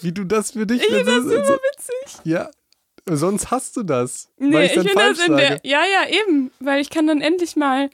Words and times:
wie 0.00 0.12
du 0.12 0.24
das 0.24 0.52
für 0.52 0.66
dich 0.66 0.82
Ich 0.82 0.86
finde 0.88 1.04
das 1.04 1.22
so- 1.24 1.30
super 1.30 1.44
so- 1.44 1.52
witzig. 1.54 2.18
Ja, 2.24 2.50
sonst 3.08 3.50
hast 3.50 3.76
du 3.76 3.82
das. 3.82 4.28
Nee, 4.38 4.66
ich 4.66 4.72
dann 4.74 4.86
finde 4.86 5.00
das 5.04 5.18
in 5.26 5.36
der. 5.36 5.48
sage. 5.48 5.60
Ja, 5.64 5.80
ja, 5.84 6.08
eben. 6.08 6.50
Weil 6.60 6.80
ich 6.80 6.90
kann 6.90 7.06
dann 7.06 7.20
endlich 7.20 7.56
mal 7.56 7.90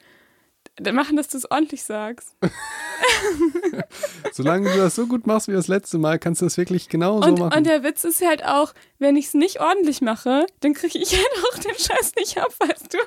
machen, 0.91 1.17
dass 1.17 1.27
du 1.27 1.37
es 1.37 1.49
ordentlich 1.51 1.83
sagst. 1.83 2.35
Solange 4.31 4.71
du 4.71 4.77
das 4.77 4.95
so 4.95 5.05
gut 5.07 5.27
machst 5.27 5.47
wie 5.47 5.51
das 5.53 5.67
letzte 5.67 5.97
Mal, 5.97 6.17
kannst 6.19 6.41
du 6.41 6.45
das 6.45 6.57
wirklich 6.57 6.89
genau 6.89 7.21
so 7.21 7.31
machen. 7.35 7.57
und 7.57 7.67
der 7.67 7.83
Witz 7.83 8.03
ist 8.03 8.25
halt 8.25 8.43
auch, 8.43 8.73
wenn 8.99 9.15
ich 9.15 9.27
es 9.27 9.33
nicht 9.33 9.59
ordentlich 9.59 10.01
mache, 10.01 10.45
dann 10.61 10.73
kriege 10.73 10.97
ich 10.97 11.13
halt 11.17 11.45
auch 11.51 11.57
den 11.59 11.75
Scheiß 11.75 12.13
nicht 12.15 12.37
ab, 12.37 12.53
weißt 12.59 12.93
du? 12.93 12.97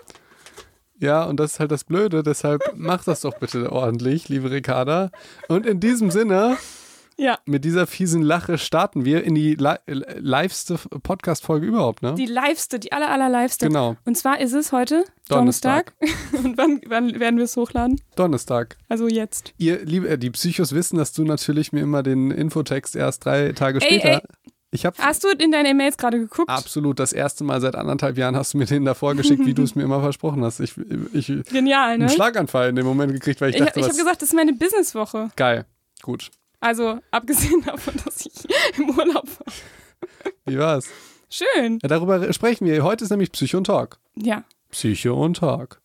Ja, 0.99 1.25
und 1.25 1.39
das 1.39 1.55
ist 1.55 1.61
halt 1.61 1.71
das 1.73 1.85
Blöde, 1.85 2.23
deshalb 2.23 2.63
mach 2.75 3.05
das 3.05 3.21
doch 3.23 3.35
bitte 3.39 3.71
ordentlich, 3.71 4.29
liebe 4.29 4.51
Ricarda. 4.51 5.11
Und 5.49 5.67
in 5.67 5.79
diesem 5.81 6.11
Sinne, 6.11 6.57
Ja. 7.19 7.39
mit 7.47 7.65
dieser 7.65 7.87
fiesen 7.87 8.23
Lache 8.23 8.59
starten 8.59 9.05
wir 9.07 9.25
in 9.25 9.35
die 9.35 9.55
li 9.55 9.75
äh, 9.87 10.19
liveste 10.19 10.77
Podcast-Folge 11.03 11.67
überhaupt, 11.67 12.03
ne? 12.03 12.15
Die 12.15 12.27
liveste, 12.27 12.79
die 12.79 12.93
aller, 12.93 13.11
aller 13.11 13.29
liveste. 13.31 13.67
Genau, 13.69 13.97
Und 14.05 14.17
zwar 14.19 14.39
ist 14.41 14.53
es 14.53 14.71
heute 14.73 15.05
Donnerstag. 15.29 15.95
Donnerstag. 16.01 16.45
Und 16.45 16.59
wann, 16.59 16.81
wann 16.89 17.19
werden 17.19 17.39
wir 17.39 17.45
es 17.45 17.57
hochladen? 17.57 18.01
Donnerstag. 18.17 18.77
Also 18.89 19.09
jetzt. 19.09 19.55
Ihr, 19.57 19.85
liebe, 19.85 20.09
äh, 20.09 20.19
die 20.19 20.31
Psychos 20.31 20.73
wissen, 20.75 20.99
dass 20.99 21.13
du 21.13 21.25
natürlich 21.25 21.73
mir 21.73 21.81
immer 21.81 22.03
den 22.03 22.31
Infotext 22.31 22.95
erst 22.97 23.25
drei 23.25 23.53
Tage 23.53 23.81
Ey, 23.81 23.99
später. 23.99 24.09
ey. 24.09 24.21
Ich 24.73 24.85
habe 24.85 24.99
Hast 24.99 25.25
du 25.25 25.29
in 25.29 25.53
deine 25.53 25.71
E-Mails 25.71 25.97
gerade 25.97 26.19
geguckt? 26.19 26.51
absolut 26.51 26.99
das 26.99 27.13
erste 27.15 27.45
Mal 27.45 27.61
seit 27.63 27.77
anderthalb 27.77 28.19
Jahren 28.19 28.37
hast 28.37 28.53
du 28.53 28.59
mir 28.59 28.67
den 28.67 28.85
davor 28.85 29.15
geschickt, 29.15 29.47
wie 29.47 29.55
du 29.55 29.63
es 29.63 29.75
mir 29.75 29.85
immer 29.85 30.01
versprochen 30.03 30.45
hast. 30.45 30.61
Ich, 30.61 30.75
ich 31.15 31.27
Genial, 31.51 31.97
ne? 31.97 32.05
einen 32.05 32.09
Schlaganfall 32.11 32.69
in 32.69 32.77
dem 32.77 32.85
Moment 32.85 33.13
gekriegt, 33.13 33.41
weil 33.41 33.51
ich, 33.51 33.57
Ich, 33.57 33.61
ich 33.63 33.67
dachte, 33.69 33.81
habe 33.81 33.91
was 33.91 33.97
gesagt, 33.97 34.21
das 34.21 34.29
ist 34.31 34.35
meine 34.35 34.53
Businesswoche. 34.53 35.31
geil, 35.37 35.65
gut. 36.03 36.31
Also, 36.61 37.01
abgesehen 37.11 37.63
davon, 37.67 37.95
dass 38.05 38.27
ich 38.27 38.33
im 38.79 38.91
Urlaub 38.91 39.29
war. 39.41 39.53
Wie 40.45 40.59
war's? 40.59 40.89
Schön. 41.29 41.79
Ja, 41.83 41.89
darüber 41.89 42.33
sprechen 42.33 42.67
wir. 42.67 42.83
Heute 42.83 43.05
ist 43.05 43.11
nämlich 43.11 43.33
Psycho 43.33 43.59
und 43.59 43.65
Talk. 43.65 43.99
Ja. 44.15 44.45
Psycho 44.71 45.15
und 45.23 45.39
Talk. 45.39 45.81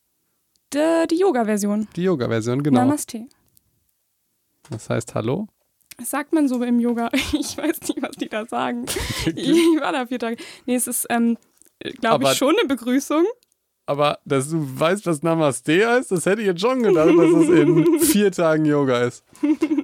D 0.73 1.07
die 1.07 1.19
Yoga-Version. 1.19 1.87
Die 1.95 2.03
Yoga-Version, 2.03 2.63
genau. 2.63 2.81
Namaste. 2.81 3.27
Das 4.69 4.89
heißt 4.89 5.15
Hallo. 5.15 5.47
Das 5.97 6.09
sagt 6.09 6.33
man 6.33 6.47
so 6.47 6.63
im 6.63 6.79
Yoga. 6.79 7.09
Ich 7.33 7.57
weiß 7.57 7.81
nicht, 7.81 8.01
was 8.01 8.15
die 8.15 8.29
da 8.29 8.45
sagen. 8.45 8.85
Ich 9.35 9.81
war 9.81 9.91
da 9.91 10.05
vier 10.05 10.19
Tage. 10.19 10.37
Nee, 10.65 10.75
es 10.75 10.87
ist, 10.87 11.07
ähm, 11.09 11.37
glaube 11.99 12.25
ich, 12.25 12.33
schon 12.33 12.55
eine 12.57 12.67
Begrüßung. 12.67 13.25
Aber 13.87 14.19
dass 14.25 14.49
du 14.49 14.57
weißt, 14.79 15.05
was 15.05 15.21
Namaste 15.23 15.85
heißt, 15.85 16.11
das 16.11 16.25
hätte 16.25 16.41
ich 16.41 16.47
jetzt 16.47 16.61
schon 16.61 16.81
gedacht, 16.83 17.09
dass 17.09 17.31
es 17.43 17.49
in 17.49 17.99
vier 17.99 18.31
Tagen 18.31 18.63
Yoga 18.65 18.99
ist. 19.01 19.23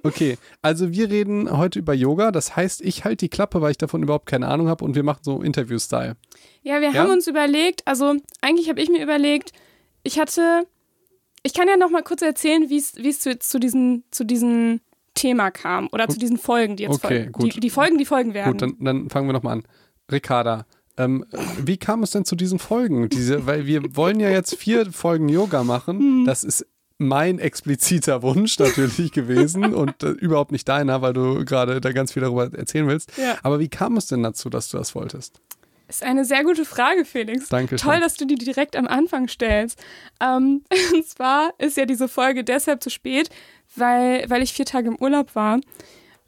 Okay, 0.03 0.37
also 0.61 0.91
wir 0.93 1.09
reden 1.09 1.57
heute 1.57 1.79
über 1.79 1.93
Yoga. 1.93 2.31
Das 2.31 2.55
heißt, 2.55 2.81
ich 2.81 3.03
halte 3.03 3.25
die 3.25 3.29
Klappe, 3.29 3.59
weil 3.61 3.71
ich 3.71 3.77
davon 3.77 4.03
überhaupt 4.03 4.27
keine 4.27 4.47
Ahnung 4.47 4.69
habe 4.69 4.85
und 4.85 4.95
wir 4.95 5.03
machen 5.03 5.19
so 5.23 5.41
Interview-Style. 5.41 6.15
Ja, 6.61 6.79
wir 6.79 6.91
Ja? 6.91 7.01
haben 7.03 7.11
uns 7.11 7.27
überlegt, 7.27 7.81
also 7.85 8.15
eigentlich 8.41 8.69
habe 8.69 8.79
ich 8.79 8.89
mir 8.89 9.01
überlegt, 9.03 9.51
ich 10.03 10.19
hatte, 10.19 10.65
ich 11.43 11.53
kann 11.53 11.67
ja 11.67 11.75
noch 11.75 11.89
mal 11.89 12.03
kurz 12.03 12.21
erzählen, 12.21 12.69
wie 12.69 12.77
es 12.77 12.95
wie 12.95 13.09
es 13.09 13.19
zu, 13.19 13.37
zu, 13.39 13.59
diesen, 13.59 14.03
zu 14.11 14.23
diesem 14.23 14.79
Thema 15.15 15.49
kam 15.51 15.89
oder 15.91 16.07
zu 16.07 16.19
diesen 16.19 16.37
Folgen, 16.37 16.75
die 16.77 16.83
jetzt 16.83 17.03
Okay, 17.03 17.17
folgen. 17.23 17.31
gut. 17.31 17.55
Die, 17.55 17.59
die 17.59 17.69
Folgen, 17.71 17.97
die 17.97 18.05
folgen 18.05 18.33
werden. 18.35 18.51
Gut, 18.53 18.61
dann, 18.61 18.75
dann 18.79 19.09
fangen 19.09 19.27
wir 19.27 19.33
nochmal 19.33 19.53
an. 19.57 19.63
Ricarda, 20.09 20.65
ähm, 20.97 21.25
wie 21.63 21.77
kam 21.77 22.03
es 22.03 22.11
denn 22.11 22.25
zu 22.25 22.35
diesen 22.35 22.59
Folgen? 22.59 23.09
Diese, 23.09 23.45
weil 23.45 23.65
wir 23.65 23.95
wollen 23.95 24.19
ja 24.19 24.29
jetzt 24.29 24.55
vier 24.55 24.91
Folgen 24.91 25.29
Yoga 25.29 25.61
Hm. 25.61 25.67
machen. 25.67 26.25
Das 26.25 26.43
ist 26.43 26.65
mein 26.99 27.37
expliziter 27.37 28.23
Wunsch 28.23 28.57
natürlich 28.57 29.11
gewesen 29.11 29.73
und 29.73 30.01
äh, 30.03 30.09
überhaupt 30.09 30.51
nicht 30.51 30.67
deiner, 30.67 31.01
weil 31.01 31.13
du 31.13 31.45
gerade 31.45 31.79
da 31.79 31.91
ganz 31.91 32.13
viel 32.13 32.21
darüber 32.21 32.51
erzählen 32.51 32.87
willst. 32.87 33.15
Ja. 33.17 33.37
Aber 33.43 33.59
wie 33.59 33.69
kam 33.69 33.97
es 33.97 34.07
denn 34.07 34.23
dazu, 34.23 34.49
dass 34.49 34.69
du 34.69 34.77
das 34.77 34.95
wolltest? 34.95 35.39
Ist 35.87 36.03
eine 36.03 36.25
sehr 36.25 36.43
gute 36.43 36.65
Frage, 36.65 37.05
Felix. 37.05 37.47
Danke 37.49 37.77
Toll, 37.77 37.99
dass 38.01 38.15
du 38.15 38.25
die 38.25 38.35
direkt 38.35 38.75
am 38.75 38.87
Anfang 38.87 39.27
stellst. 39.27 39.79
Ähm, 40.19 40.63
und 40.93 41.07
zwar 41.07 41.53
ist 41.59 41.77
ja 41.77 41.85
diese 41.85 42.07
Folge 42.07 42.43
deshalb 42.43 42.83
zu 42.83 42.89
spät, 42.89 43.29
weil, 43.75 44.29
weil 44.29 44.41
ich 44.41 44.53
vier 44.53 44.65
Tage 44.65 44.89
im 44.89 44.97
Urlaub 44.97 45.35
war. 45.35 45.59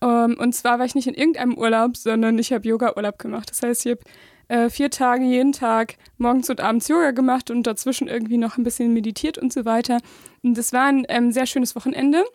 Ähm, 0.01 0.38
und 0.40 0.53
zwar 0.53 0.80
war 0.80 0.86
ich 0.86 0.96
nicht 0.96 1.07
in 1.07 1.13
irgendeinem 1.13 1.57
Urlaub, 1.57 1.97
sondern 1.97 2.38
ich 2.40 2.53
habe 2.53 2.68
Yoga-Urlaub 2.68 3.19
gemacht. 3.19 3.50
Das 3.50 3.62
heißt, 3.62 3.86
ich 3.86 3.91
habe 3.91 4.01
äh, 4.50 4.70
vier 4.70 4.90
Tage 4.90 5.24
jeden 5.24 5.54
Tag 5.54 5.96
morgens 6.18 6.50
und 6.50 6.60
abends 6.60 6.88
Yoga 6.88 7.12
gemacht 7.12 7.50
und 7.50 7.64
dazwischen 7.64 8.08
irgendwie 8.08 8.38
noch 8.38 8.58
ein 8.58 8.64
bisschen 8.64 8.94
meditiert 8.94 9.38
und 9.38 9.54
so 9.54 9.64
weiter. 9.64 10.00
Und 10.44 10.58
das 10.58 10.74
war 10.74 10.88
ein 10.88 11.06
ähm, 11.08 11.32
sehr 11.32 11.46
schönes 11.46 11.76
Wochenende. 11.76 12.26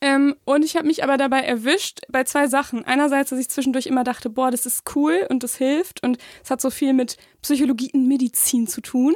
Ähm, 0.00 0.36
und 0.44 0.64
ich 0.64 0.76
habe 0.76 0.86
mich 0.86 1.02
aber 1.02 1.16
dabei 1.16 1.40
erwischt 1.40 2.00
bei 2.08 2.24
zwei 2.24 2.46
Sachen. 2.46 2.84
Einerseits, 2.84 3.30
dass 3.30 3.38
ich 3.38 3.48
zwischendurch 3.48 3.86
immer 3.86 4.04
dachte, 4.04 4.30
boah, 4.30 4.50
das 4.50 4.66
ist 4.66 4.84
cool 4.94 5.26
und 5.28 5.42
das 5.42 5.56
hilft 5.56 6.02
und 6.02 6.18
es 6.42 6.50
hat 6.50 6.60
so 6.60 6.70
viel 6.70 6.92
mit 6.92 7.16
Psychologie 7.40 7.90
und 7.92 8.06
Medizin 8.06 8.66
zu 8.66 8.80
tun. 8.80 9.14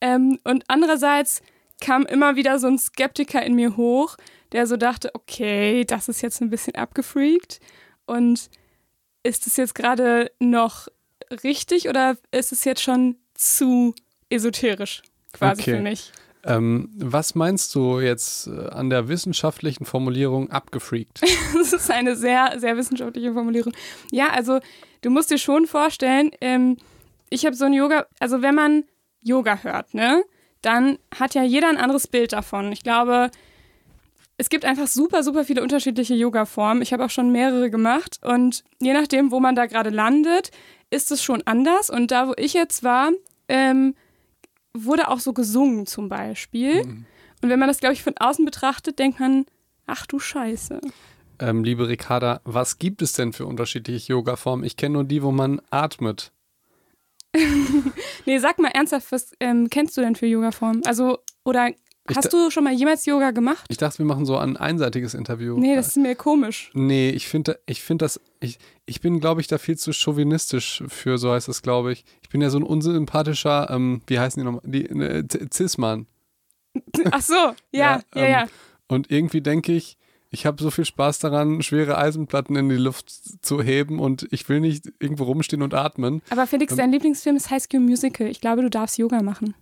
Ähm, 0.00 0.38
und 0.44 0.64
andererseits 0.68 1.42
kam 1.80 2.06
immer 2.06 2.36
wieder 2.36 2.58
so 2.58 2.66
ein 2.66 2.78
Skeptiker 2.78 3.42
in 3.42 3.54
mir 3.54 3.76
hoch, 3.76 4.16
der 4.52 4.66
so 4.66 4.76
dachte, 4.76 5.10
okay, 5.14 5.84
das 5.84 6.08
ist 6.08 6.22
jetzt 6.22 6.40
ein 6.40 6.50
bisschen 6.50 6.74
abgefreakt 6.74 7.60
und 8.06 8.50
ist 9.22 9.46
es 9.46 9.56
jetzt 9.56 9.74
gerade 9.74 10.30
noch 10.38 10.88
richtig 11.44 11.88
oder 11.88 12.16
ist 12.30 12.52
es 12.52 12.64
jetzt 12.64 12.82
schon 12.82 13.16
zu 13.34 13.94
esoterisch 14.30 15.02
quasi 15.32 15.62
Okay. 15.62 15.76
für 15.76 15.82
mich? 15.82 16.12
Ähm, 16.44 16.90
was 16.96 17.34
meinst 17.34 17.74
du 17.74 17.98
jetzt 18.00 18.46
äh, 18.46 18.68
an 18.68 18.90
der 18.90 19.08
wissenschaftlichen 19.08 19.84
Formulierung 19.84 20.50
abgefreakt? 20.50 21.20
Das 21.54 21.72
ist 21.72 21.90
eine 21.90 22.14
sehr, 22.16 22.54
sehr 22.58 22.76
wissenschaftliche 22.76 23.32
Formulierung. 23.32 23.72
Ja, 24.12 24.28
also 24.30 24.60
du 25.02 25.10
musst 25.10 25.30
dir 25.30 25.38
schon 25.38 25.66
vorstellen, 25.66 26.30
ähm, 26.40 26.76
ich 27.30 27.44
habe 27.44 27.56
so 27.56 27.64
ein 27.64 27.72
Yoga, 27.72 28.06
also 28.20 28.40
wenn 28.42 28.54
man 28.54 28.84
Yoga 29.22 29.58
hört, 29.62 29.92
ne, 29.94 30.22
dann 30.62 30.98
hat 31.18 31.34
ja 31.34 31.42
jeder 31.42 31.68
ein 31.68 31.76
anderes 31.76 32.06
Bild 32.06 32.32
davon. 32.32 32.72
Ich 32.72 32.82
glaube, 32.82 33.30
es 34.36 34.48
gibt 34.48 34.64
einfach 34.64 34.86
super, 34.86 35.22
super 35.24 35.44
viele 35.44 35.62
unterschiedliche 35.62 36.14
Yoga-Formen. 36.14 36.80
Ich 36.82 36.92
habe 36.92 37.04
auch 37.04 37.10
schon 37.10 37.32
mehrere 37.32 37.70
gemacht 37.70 38.20
und 38.22 38.62
je 38.80 38.92
nachdem, 38.92 39.30
wo 39.32 39.40
man 39.40 39.56
da 39.56 39.66
gerade 39.66 39.90
landet, 39.90 40.52
ist 40.90 41.10
es 41.10 41.22
schon 41.22 41.42
anders. 41.46 41.90
Und 41.90 42.10
da, 42.10 42.28
wo 42.28 42.34
ich 42.36 42.54
jetzt 42.54 42.82
war, 42.82 43.10
ähm, 43.48 43.94
wurde 44.74 45.08
auch 45.08 45.20
so 45.20 45.32
gesungen 45.32 45.86
zum 45.86 46.08
Beispiel. 46.08 46.80
Und 47.42 47.50
wenn 47.50 47.58
man 47.58 47.68
das, 47.68 47.78
glaube 47.80 47.94
ich, 47.94 48.02
von 48.02 48.16
außen 48.18 48.44
betrachtet, 48.44 48.98
denkt 48.98 49.20
man, 49.20 49.46
ach 49.86 50.06
du 50.06 50.18
Scheiße. 50.18 50.80
ähm, 51.40 51.64
liebe 51.64 51.88
Ricarda, 51.88 52.40
was 52.44 52.78
gibt 52.78 53.02
es 53.02 53.12
denn 53.12 53.32
für 53.32 53.46
unterschiedliche 53.46 54.12
Yoga-Formen? 54.12 54.64
Ich 54.64 54.76
kenne 54.76 54.94
nur 54.94 55.04
die, 55.04 55.22
wo 55.22 55.30
man 55.30 55.60
atmet. 55.70 56.32
Nee, 58.26 58.38
sag 58.38 58.58
mal 58.58 58.68
ernsthaft, 58.68 59.10
was 59.10 59.32
ähm, 59.40 59.70
kennst 59.70 59.96
du 59.96 60.02
denn 60.02 60.14
für 60.14 60.26
Yoga-Formen? 60.26 60.84
Also, 60.84 61.18
oder 61.44 61.70
hast 62.16 62.32
du 62.32 62.50
schon 62.50 62.64
mal 62.64 62.72
jemals 62.72 63.04
Yoga 63.06 63.30
gemacht? 63.30 63.64
Ich 63.68 63.76
dachte, 63.76 63.98
wir 63.98 64.06
machen 64.06 64.24
so 64.26 64.36
ein 64.36 64.56
einseitiges 64.56 65.14
Interview. 65.14 65.58
Nee, 65.58 65.76
das 65.76 65.88
ist 65.88 65.96
mir 65.96 66.14
komisch. 66.14 66.70
Nee, 66.74 67.10
ich 67.10 67.28
finde, 67.28 67.58
ich 67.66 67.82
finde 67.82 68.04
das, 68.04 68.20
ich, 68.40 68.58
ich 68.86 69.00
bin, 69.00 69.20
glaube 69.20 69.40
ich, 69.40 69.46
da 69.46 69.58
viel 69.58 69.76
zu 69.78 69.92
chauvinistisch 69.92 70.82
für, 70.88 71.18
so 71.18 71.32
heißt 71.32 71.48
es, 71.48 71.62
glaube 71.62 71.92
ich. 71.92 72.04
Ich 72.22 72.28
bin 72.28 72.40
ja 72.40 72.50
so 72.50 72.58
ein 72.58 72.62
unsympathischer, 72.64 73.68
ähm, 73.70 74.02
wie 74.06 74.18
heißen 74.18 74.40
die 74.40 74.44
nochmal, 74.44 74.62
die, 74.64 74.84
äh, 74.86 75.26
Z- 75.28 75.52
Cis-Mann. 75.54 76.06
Ach 77.10 77.22
so, 77.22 77.34
ja, 77.72 78.00
ja, 78.14 78.26
ja. 78.28 78.42
ähm, 78.42 78.48
Und 78.88 79.10
irgendwie 79.10 79.40
denke 79.40 79.72
ich, 79.72 79.96
ich 80.30 80.44
habe 80.44 80.62
so 80.62 80.70
viel 80.70 80.84
Spaß 80.84 81.20
daran, 81.20 81.62
schwere 81.62 81.96
Eisenplatten 81.96 82.54
in 82.56 82.68
die 82.68 82.76
Luft 82.76 83.10
zu 83.42 83.62
heben 83.62 83.98
und 83.98 84.28
ich 84.30 84.46
will 84.50 84.60
nicht 84.60 84.92
irgendwo 85.00 85.24
rumstehen 85.24 85.62
und 85.62 85.72
atmen. 85.72 86.20
Aber 86.28 86.46
Felix, 86.46 86.76
dein 86.76 86.92
Lieblingsfilm 86.92 87.36
ist 87.36 87.48
High 87.50 87.62
School 87.62 87.80
Musical. 87.80 88.26
Ich 88.26 88.40
glaube, 88.42 88.60
du 88.62 88.68
darfst 88.68 88.98
Yoga 88.98 89.22
machen. 89.22 89.54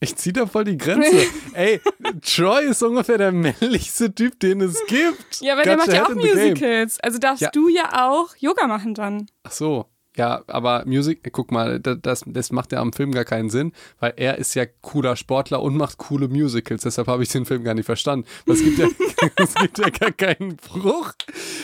Ich 0.00 0.14
ziehe 0.16 0.32
da 0.32 0.46
voll 0.46 0.64
die 0.64 0.78
Grenze. 0.78 1.10
Ey, 1.54 1.80
Troy 2.22 2.66
ist 2.66 2.82
ungefähr 2.82 3.18
der 3.18 3.32
männlichste 3.32 4.14
Typ, 4.14 4.38
den 4.38 4.60
es 4.60 4.78
gibt. 4.86 5.40
Ja, 5.40 5.54
aber 5.54 5.62
der 5.64 5.76
macht 5.76 5.92
ja 5.92 6.06
auch. 6.06 6.14
Musicals. 6.14 7.00
Also 7.00 7.18
darfst 7.18 7.42
Ja. 7.42 7.50
du 7.50 7.68
ja 7.68 8.08
auch 8.08 8.34
Yoga 8.36 8.66
machen 8.68 8.94
dann. 8.94 9.26
Ach 9.42 9.50
so. 9.52 9.86
Ja, 10.16 10.42
aber 10.48 10.84
Music, 10.84 11.28
guck 11.32 11.52
mal, 11.52 11.78
da- 11.78 11.94
das, 11.94 12.24
das 12.26 12.50
macht 12.50 12.72
ja 12.72 12.80
am 12.80 12.92
Film 12.92 13.12
gar 13.12 13.24
keinen 13.24 13.50
Sinn, 13.50 13.72
weil 14.00 14.14
er 14.16 14.38
ist 14.38 14.54
ja 14.54 14.66
cooler 14.66 15.14
Sportler 15.14 15.62
und 15.62 15.76
macht 15.76 15.98
coole 15.98 16.26
Musicals. 16.26 16.82
Deshalb 16.82 17.06
habe 17.06 17.22
ich 17.22 17.28
den 17.28 17.44
Film 17.44 17.62
gar 17.62 17.74
nicht 17.74 17.86
verstanden. 17.86 18.26
Es 18.46 18.62
gibt 18.64 18.78
ja, 18.78 18.88
es 19.36 19.54
gibt 19.54 19.78
ja 19.78 19.90
gar 19.90 20.10
keinen 20.10 20.56
Bruch. 20.56 21.12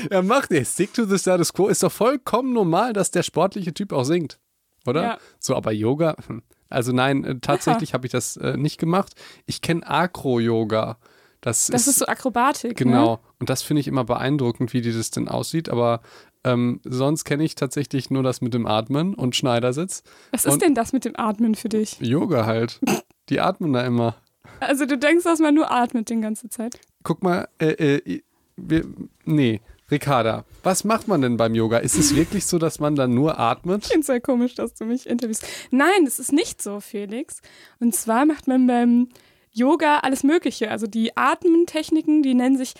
Er 0.09 0.23
macht, 0.23 0.53
er 0.53 0.65
stick 0.65 0.93
to 0.95 1.05
the 1.05 1.19
status 1.19 1.53
quo. 1.53 1.67
Ist 1.69 1.83
doch 1.83 1.91
vollkommen 1.91 2.53
normal, 2.53 2.93
dass 2.93 3.11
der 3.11 3.25
sportliche 3.25 3.75
Typ 3.75 3.93
auch 3.93 4.05
singt. 4.05 4.39
Oder? 4.87 5.03
Ja. 5.03 5.19
So, 5.41 5.57
aber 5.57 5.73
Yoga, 5.73 6.15
hm. 6.29 6.43
Also 6.75 6.93
nein, 6.93 7.25
äh, 7.25 7.39
tatsächlich 7.41 7.95
habe 7.95 8.07
ich 8.07 8.13
das 8.13 8.37
äh, 8.37 8.57
nicht 8.57 8.79
gemacht. 8.79 9.13
Ich 9.47 9.61
kenne 9.63 9.87
Acro-Yoga. 9.89 10.99
Das, 11.41 11.67
Das 11.67 11.87
ist 11.87 11.99
so 11.99 12.07
Akrobatik. 12.07 12.77
Genau. 12.77 13.13
Ne? 13.15 13.19
Und 13.39 13.51
das 13.51 13.63
finde 13.63 13.81
ich 13.81 13.89
immer 13.89 14.05
beeindruckend, 14.05 14.73
wie 14.73 14.81
die 14.81 14.93
das 14.93 15.11
denn 15.11 15.29
aussieht. 15.29 15.69
Aber 15.69 16.01
ähm, 16.43 16.81
sonst 16.85 17.25
kenne 17.25 17.45
ich 17.45 17.55
tatsächlich 17.55 18.11
nur 18.11 18.23
das 18.23 18.41
mit 18.41 18.55
dem 18.55 18.67
Atmen 18.67 19.15
und 19.15 19.37
Schneidersitz. 19.37 20.03
Was 20.31 20.45
ist 20.47 20.55
Und- 20.55 20.63
denn 20.63 20.75
das 20.75 20.93
mit 20.93 21.05
dem 21.05 21.15
Atmen 21.17 21.55
für 21.55 21.69
dich? 21.69 21.99
Yoga 22.01 22.47
halt. 22.47 22.81
Die 23.29 23.41
atmen 23.41 23.73
da 23.73 23.83
immer. 23.85 24.17
Also 24.61 24.87
du 24.87 24.97
denkst, 24.99 25.25
dass 25.25 25.39
man 25.39 25.55
nur 25.55 25.71
atmet 25.71 26.09
die 26.09 26.21
ganze 26.21 26.49
Zeit. 26.49 26.79
Guck 27.03 27.23
mal, 27.23 27.49
äh, 27.59 27.99
äh, 27.99 28.23
wir, 28.57 28.85
nee. 29.25 29.61
Ricarda, 29.95 30.45
was 30.65 30.83
macht 30.83 31.07
man 31.07 31.23
denn 31.23 31.37
beim 31.37 31.55
Yoga? 31.55 31.79
Ist 31.79 31.97
es 31.97 32.17
wirklich 32.17 32.47
so, 32.47 32.59
dass 32.59 32.81
man 32.81 32.97
dann 32.97 33.15
nur 33.15 33.39
atmet? 33.39 33.85
Ich 33.85 33.89
finde 33.89 34.01
es 34.01 34.07
sehr 34.07 34.21
komisch, 34.21 34.57
dass 34.57 34.75
du 34.75 34.87
mich 34.87 35.07
interviewst. 35.09 35.47
Nein, 35.71 36.05
es 36.05 36.19
ist 36.19 36.33
nicht 36.33 36.61
so, 36.61 36.81
Felix. 36.81 37.41
Und 37.79 37.95
zwar 37.95 38.27
macht 38.27 38.49
man 38.49 38.67
beim 38.67 39.09
Yoga 39.53 40.01
alles 40.01 40.25
Mögliche. 40.25 40.73
Also 40.73 40.89
die 40.89 41.17
Atmentechniken, 41.17 42.25
die 42.25 42.35
nennen 42.35 42.59
sich 42.59 42.75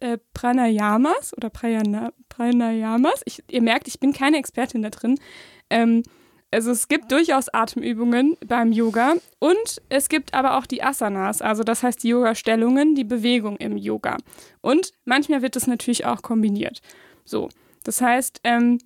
äh, 0.00 0.16
Pranayamas 0.32 1.36
oder 1.36 1.50
Prayana, 1.50 2.14
Pranayamas. 2.30 3.20
Ich, 3.26 3.42
ihr 3.50 3.60
merkt, 3.60 3.86
ich 3.86 4.00
bin 4.00 4.14
keine 4.14 4.38
Expertin 4.38 4.80
da 4.80 4.88
drin. 4.88 5.20
Ähm, 5.68 6.02
also 6.50 6.70
es 6.72 6.88
gibt 6.88 7.12
durchaus 7.12 7.48
Atemübungen 7.48 8.36
beim 8.44 8.72
Yoga 8.72 9.14
und 9.38 9.82
es 9.88 10.08
gibt 10.08 10.34
aber 10.34 10.58
auch 10.58 10.66
die 10.66 10.82
Asanas, 10.82 11.42
also 11.42 11.62
das 11.62 11.82
heißt 11.82 12.02
die 12.02 12.08
Yoga-Stellungen, 12.08 12.94
die 12.94 13.04
Bewegung 13.04 13.56
im 13.56 13.76
Yoga. 13.76 14.16
Und 14.60 14.92
manchmal 15.04 15.42
wird 15.42 15.56
das 15.56 15.66
natürlich 15.66 16.06
auch 16.06 16.22
kombiniert. 16.22 16.80
So, 17.24 17.48
das 17.84 18.00
heißt, 18.00 18.40
ähm, 18.44 18.78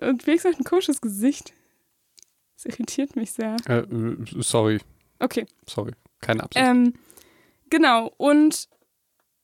und 0.00 0.22
Felix 0.22 0.44
hat 0.44 0.58
ein 0.58 0.64
komisches 0.64 1.00
Gesicht. 1.00 1.52
Das 2.56 2.66
irritiert 2.66 3.14
mich 3.16 3.32
sehr. 3.32 3.56
Äh, 3.66 3.82
sorry. 4.38 4.80
Okay. 5.18 5.46
Sorry, 5.66 5.92
keine 6.20 6.44
Absicht. 6.44 6.64
Ähm, 6.64 6.94
genau, 7.70 8.12
und 8.16 8.68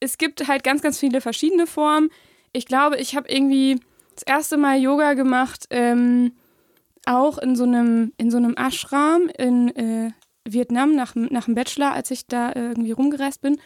es 0.00 0.16
gibt 0.18 0.48
halt 0.48 0.64
ganz, 0.64 0.80
ganz 0.82 0.98
viele 0.98 1.20
verschiedene 1.20 1.66
Formen. 1.66 2.10
Ich 2.52 2.66
glaube, 2.66 2.96
ich 2.96 3.14
habe 3.14 3.28
irgendwie 3.28 3.78
das 4.14 4.22
erste 4.24 4.56
Mal 4.56 4.80
Yoga 4.80 5.14
gemacht, 5.14 5.66
ähm, 5.70 6.32
auch 7.06 7.38
in 7.38 7.56
so 7.56 7.64
einem, 7.64 8.12
in 8.16 8.30
so 8.30 8.36
einem 8.36 8.54
Ashram 8.56 9.30
in 9.38 9.74
äh, 9.76 10.10
Vietnam 10.44 10.94
nach, 10.94 11.14
nach 11.14 11.44
dem 11.46 11.54
Bachelor, 11.54 11.92
als 11.92 12.10
ich 12.10 12.26
da 12.26 12.50
äh, 12.50 12.68
irgendwie 12.68 12.92
rumgereist 12.92 13.40
bin. 13.40 13.60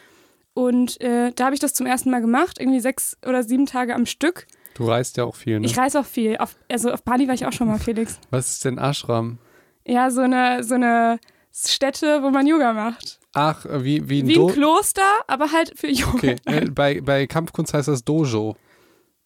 Und 0.53 1.01
äh, 1.01 1.31
da 1.35 1.45
habe 1.45 1.53
ich 1.55 1.59
das 1.59 1.73
zum 1.73 1.85
ersten 1.85 2.09
Mal 2.09 2.21
gemacht, 2.21 2.59
irgendwie 2.59 2.79
sechs 2.79 3.17
oder 3.25 3.43
sieben 3.43 3.65
Tage 3.65 3.93
am 3.93 4.05
Stück. 4.05 4.47
Du 4.75 4.85
reist 4.87 5.17
ja 5.17 5.25
auch 5.25 5.35
viel, 5.35 5.59
ne? 5.59 5.65
Ich 5.65 5.77
reise 5.77 5.99
auch 5.99 6.05
viel. 6.05 6.37
Auf, 6.37 6.55
also 6.69 6.91
auf 6.91 7.03
Bali 7.03 7.27
war 7.27 7.33
ich 7.33 7.45
auch 7.45 7.53
schon 7.53 7.67
mal, 7.67 7.79
Felix. 7.79 8.19
Was 8.29 8.51
ist 8.51 8.65
denn 8.65 8.77
Ashram? 8.77 9.37
Ja, 9.85 10.09
so 10.11 10.21
eine, 10.21 10.63
so 10.63 10.75
eine 10.75 11.19
Stätte, 11.53 12.23
wo 12.23 12.29
man 12.29 12.47
Yoga 12.47 12.73
macht. 12.73 13.19
Ach, 13.33 13.65
wie, 13.65 14.09
wie 14.09 14.23
ein, 14.23 14.27
Wie 14.27 14.39
ein 14.39 14.47
Kloster, 14.47 15.01
aber 15.27 15.51
halt 15.51 15.77
für 15.77 15.87
Yoga. 15.87 16.13
Okay, 16.13 16.35
äh, 16.45 16.69
bei, 16.69 17.01
bei 17.01 17.27
Kampfkunst 17.27 17.73
heißt 17.73 17.89
das 17.89 18.03
Dojo. 18.03 18.55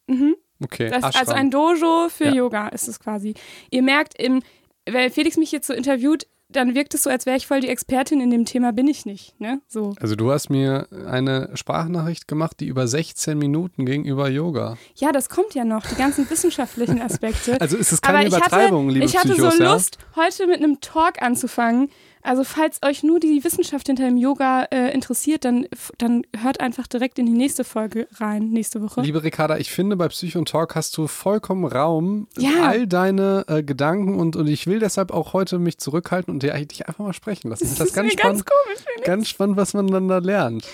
Mhm. 0.07 0.35
Okay, 0.63 0.89
Das, 0.89 1.03
Ashram. 1.03 1.19
also 1.21 1.33
ein 1.33 1.51
Dojo 1.51 2.09
für 2.09 2.25
Ja. 2.25 2.33
Yoga 2.33 2.67
ist 2.69 2.87
es 2.87 2.99
quasi. 2.99 3.33
Ihr 3.71 3.81
merkt, 3.83 4.21
im, 4.21 4.41
weil 4.89 5.09
Felix 5.09 5.37
mich 5.37 5.51
jetzt 5.51 5.67
so 5.67 5.73
interviewt, 5.73 6.27
dann 6.51 6.73
wirkt 6.73 6.95
es 6.95 7.03
so, 7.03 7.11
als 7.11 7.27
wäre 7.27 7.37
ich 7.37 7.45
voll 7.45 7.59
die 7.59 7.67
Expertin 7.67 8.19
in 8.21 8.31
dem 8.31 8.43
Thema, 8.43 8.73
bin 8.73 8.87
ich 8.87 9.05
nicht. 9.05 9.39
Ne? 9.39 9.61
So. 9.67 9.93
Also 9.99 10.15
du 10.15 10.31
hast 10.31 10.49
mir 10.49 10.87
eine 11.07 11.51
Sprachnachricht 11.53 12.27
gemacht, 12.27 12.59
die 12.59 12.65
über 12.65 12.87
16 12.87 13.37
Minuten 13.37 13.85
ging 13.85 14.03
über 14.03 14.27
Yoga. 14.29 14.75
Ja, 14.95 15.11
das 15.11 15.29
kommt 15.29 15.53
ja 15.53 15.63
noch, 15.63 15.85
die 15.85 15.95
ganzen 15.95 16.27
wissenschaftlichen 16.27 17.01
Aspekte. 17.03 17.61
Also 17.61 17.77
ist 17.77 17.91
es 17.91 18.01
keine 18.01 18.17
Aber 18.17 18.27
ich 18.27 18.33
Übertreibung, 18.35 18.85
hatte, 18.87 18.93
liebe 18.95 19.05
ich 19.05 19.15
hatte 19.15 19.29
Psychos, 19.33 19.57
so 19.57 19.63
ja? 19.63 19.73
Lust, 19.73 19.99
heute 20.15 20.47
mit 20.47 20.57
einem 20.57 20.81
Talk 20.81 21.21
anzufangen. 21.21 21.89
Also 22.21 22.43
falls 22.43 22.81
euch 22.83 23.01
nur 23.03 23.19
die 23.19 23.43
Wissenschaft 23.43 23.87
hinter 23.87 24.03
dem 24.03 24.17
Yoga 24.17 24.63
äh, 24.71 24.93
interessiert, 24.93 25.45
dann, 25.45 25.67
dann 25.97 26.23
hört 26.37 26.59
einfach 26.59 26.85
direkt 26.87 27.17
in 27.17 27.25
die 27.25 27.31
nächste 27.31 27.63
Folge 27.63 28.07
rein, 28.15 28.49
nächste 28.49 28.81
Woche. 28.81 29.01
Liebe 29.01 29.23
Ricarda, 29.23 29.57
ich 29.57 29.71
finde, 29.71 29.95
bei 29.95 30.07
Psycho 30.09 30.39
und 30.39 30.49
Talk 30.49 30.75
hast 30.75 30.97
du 30.97 31.07
vollkommen 31.07 31.65
Raum, 31.65 32.27
Ja. 32.37 32.67
all 32.67 32.87
deine 32.87 33.45
äh, 33.47 33.63
Gedanken 33.63 34.19
und, 34.19 34.35
und 34.35 34.47
ich 34.47 34.67
will 34.67 34.79
deshalb 34.79 35.11
auch 35.11 35.33
heute 35.33 35.59
mich 35.59 35.77
zurückhalten 35.77 36.33
und 36.33 36.43
dir 36.43 36.53
dich 36.65 36.87
einfach 36.87 37.05
mal 37.05 37.13
sprechen 37.13 37.49
lassen. 37.49 37.63
Das 37.63 37.79
ist 37.87 37.93
ganz 37.93 38.11
spannend, 38.13 38.45
ganz 38.45 38.45
komisch. 38.45 39.05
Ganz 39.05 39.29
spannend, 39.29 39.55
was 39.57 39.73
man 39.73 39.87
dann 39.87 40.07
da 40.09 40.17
lernt. 40.17 40.67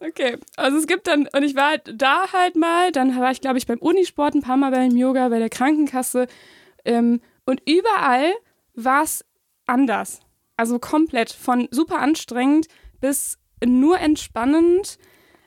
Okay, 0.00 0.38
also 0.56 0.78
es 0.78 0.86
gibt 0.86 1.06
dann, 1.06 1.28
und 1.36 1.42
ich 1.42 1.54
war 1.54 1.70
halt 1.70 1.94
da 1.94 2.32
halt 2.32 2.56
mal, 2.56 2.90
dann 2.90 3.16
war 3.20 3.30
ich, 3.30 3.40
glaube 3.40 3.58
ich, 3.58 3.66
beim 3.66 3.78
Unisport 3.78 4.34
ein 4.34 4.40
paar 4.42 4.56
Mal 4.56 4.70
beim 4.70 4.96
Yoga, 4.96 5.28
bei 5.28 5.38
der 5.38 5.50
Krankenkasse. 5.50 6.26
Ähm, 6.84 7.20
und 7.44 7.60
überall 7.68 8.32
war 8.74 9.02
es 9.02 9.24
anders. 9.66 10.20
Also 10.60 10.78
komplett. 10.78 11.32
Von 11.32 11.68
super 11.70 12.00
anstrengend 12.00 12.66
bis 13.00 13.38
nur 13.64 13.98
entspannend, 13.98 14.98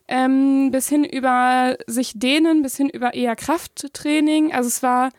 ähm, 0.07 0.71
bis 0.71 0.89
hin 0.89 1.03
über 1.03 1.77
sich 1.85 2.13
dehnen, 2.15 2.63
bis 2.63 2.77
hin 2.77 2.89
über 2.89 3.13
eher 3.13 3.35
Krafttraining. 3.35 4.51
Also 4.53 4.69
es 4.69 4.81
war, 4.81 5.11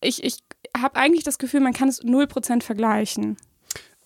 ich, 0.00 0.24
ich 0.24 0.38
habe 0.74 0.96
eigentlich 0.96 1.24
das 1.24 1.36
Gefühl, 1.36 1.60
man 1.60 1.74
kann 1.74 1.90
es 1.90 2.02
0% 2.02 2.62
vergleichen. 2.62 3.36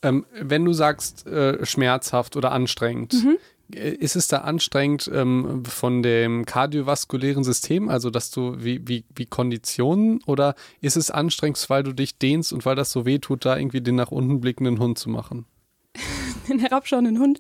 Ähm, 0.03 0.27
wenn 0.33 0.65
du 0.65 0.73
sagst 0.73 1.25
äh, 1.29 1.65
schmerzhaft 1.65 2.35
oder 2.35 2.51
anstrengend, 2.51 3.13
Mhm. 3.13 3.37
Äh, 3.75 3.91
ist 3.91 4.17
es 4.17 4.29
da 4.29 4.39
anstrengend 4.39 5.11
ähm, 5.13 5.65
von 5.65 6.03
dem 6.03 6.45
kardiovaskulären 6.45 7.45
System, 7.45 7.89
also 7.89 8.11
dass 8.11 8.31
du 8.31 8.57
wie, 8.59 8.87
wie, 8.87 9.05
wie 9.15 9.27
Konditionen, 9.27 10.21
oder 10.27 10.55
ist 10.81 10.97
es 10.97 11.11
anstrengend, 11.11 11.65
weil 11.69 11.83
du 11.83 11.93
dich 11.93 12.19
dehnst 12.19 12.53
und 12.53 12.65
weil 12.65 12.77
das 12.77 12.91
so 12.91 13.05
weh 13.07 13.19
tut, 13.19 13.45
da 13.45 13.57
irgendwie 13.57 13.81
den 13.81 13.97
nach 13.97 14.11
unten 14.11 14.41
blickenden 14.41 14.79
Hund 14.79 14.99
zu 14.99 15.11
machen? 15.11 15.47
den 16.49 16.59
herabschauenden 16.59 17.19
Hund. 17.19 17.39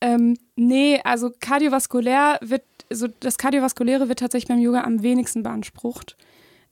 Ähm, 0.00 0.36
nee, 0.56 1.00
also 1.04 1.30
kardiovaskulär 1.40 2.38
wird, 2.42 2.62
so 2.90 3.08
das 3.20 3.38
Kardiovaskuläre 3.38 4.08
wird 4.08 4.18
tatsächlich 4.18 4.48
beim 4.48 4.60
Yoga 4.60 4.82
am 4.82 5.02
wenigsten 5.02 5.42
beansprucht. 5.42 6.16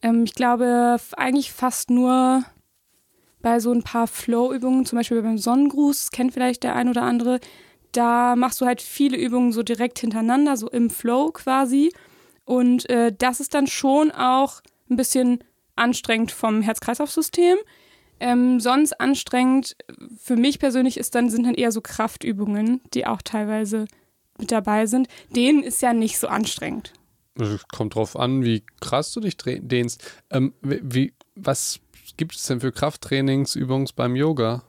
Ähm, 0.03 0.25
ich 0.25 0.35
glaube 0.35 0.99
eigentlich 1.17 1.53
fast 1.53 1.91
nur 1.91 2.45
bei 3.41 3.61
so 3.61 3.73
ein 3.73 3.83
paar 3.83 4.07
Flow-Übungen, 4.07 4.87
zum 4.87 4.99
Beispiel 4.99 5.21
beim 5.23 5.39
Sonnengruß, 5.39 6.11
kennt 6.11 6.33
vielleicht 6.33 6.65
der 6.65 6.77
ein 6.77 6.89
oder 6.89 7.03
andere. 7.03 7.41
Da 7.95 8.35
machst 8.35 8.61
du 8.61 8.67
halt 8.67 8.83
viele 8.83 9.17
Übungen 9.17 9.53
so 9.53 9.63
direkt 9.63 10.01
hintereinander, 10.01 10.57
so 10.57 10.69
im 10.69 10.91
Flow 10.91 11.31
quasi. 11.31 11.93
Und 12.45 12.91
äh, 12.91 13.13
das 13.17 13.39
ist 13.39 13.55
dann 13.55 13.69
schon 13.69 14.11
auch 14.11 14.61
ein 14.91 14.97
bisschen 14.97 15.39
anstrengend 15.77 16.33
vom 16.33 16.61
Herz-Kreislauf-System. 16.61 17.57
Ähm, 18.19 18.59
sonst 18.59 19.01
anstrengend 19.01 19.77
für 20.21 20.37
mich 20.37 20.59
persönlich 20.59 20.97
ist 20.97 21.15
dann, 21.15 21.31
sind 21.31 21.47
dann 21.47 21.55
eher 21.55 21.71
so 21.71 21.81
Kraftübungen, 21.81 22.81
die 22.95 23.07
auch 23.07 23.23
teilweise 23.23 23.87
mit 24.39 24.51
dabei 24.51 24.87
sind. 24.87 25.09
Denen 25.35 25.63
ist 25.63 25.81
ja 25.81 25.93
nicht 25.93 26.19
so 26.19 26.27
anstrengend. 26.27 26.93
Also, 27.39 27.59
Kommt 27.73 27.95
drauf 27.95 28.17
an, 28.17 28.45
wie 28.45 28.65
krass 28.81 29.13
du 29.13 29.21
dich 29.21 29.37
dehnst. 29.37 30.03
Ähm, 30.31 30.53
wie, 30.63 31.15
was 31.37 31.79
gibt 32.17 32.35
es 32.35 32.43
denn 32.45 32.61
für 32.61 32.73
Krafttrainingsübungen 32.73 33.89
beim 33.95 34.17
Yoga? 34.17 34.65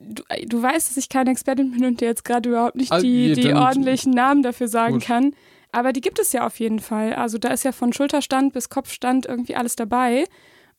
Du, 0.00 0.22
äh, 0.28 0.46
du 0.46 0.62
weißt, 0.62 0.88
dass 0.90 0.96
ich 0.96 1.08
keine 1.08 1.30
Expertin 1.30 1.72
bin 1.72 1.84
und 1.84 2.00
dir 2.00 2.06
jetzt 2.08 2.24
gerade 2.24 2.48
überhaupt 2.48 2.76
nicht 2.76 2.92
Ah, 2.92 3.00
die, 3.00 3.32
die 3.34 3.52
ordentlichen 3.54 4.12
Namen 4.12 4.42
dafür 4.42 4.68
sagen 4.68 4.94
Gut. 4.94 5.04
kann. 5.04 5.34
Aber 5.72 5.92
die 5.92 6.00
gibt 6.02 6.18
es 6.18 6.32
ja 6.32 6.46
auf 6.46 6.60
jeden 6.60 6.80
Fall. 6.80 7.14
Also 7.14 7.38
da 7.38 7.48
ist 7.48 7.64
ja 7.64 7.72
von 7.72 7.92
Schulterstand 7.92 8.52
bis 8.52 8.68
Kopfstand 8.68 9.26
irgendwie 9.26 9.56
alles 9.56 9.74
dabei. 9.76 10.24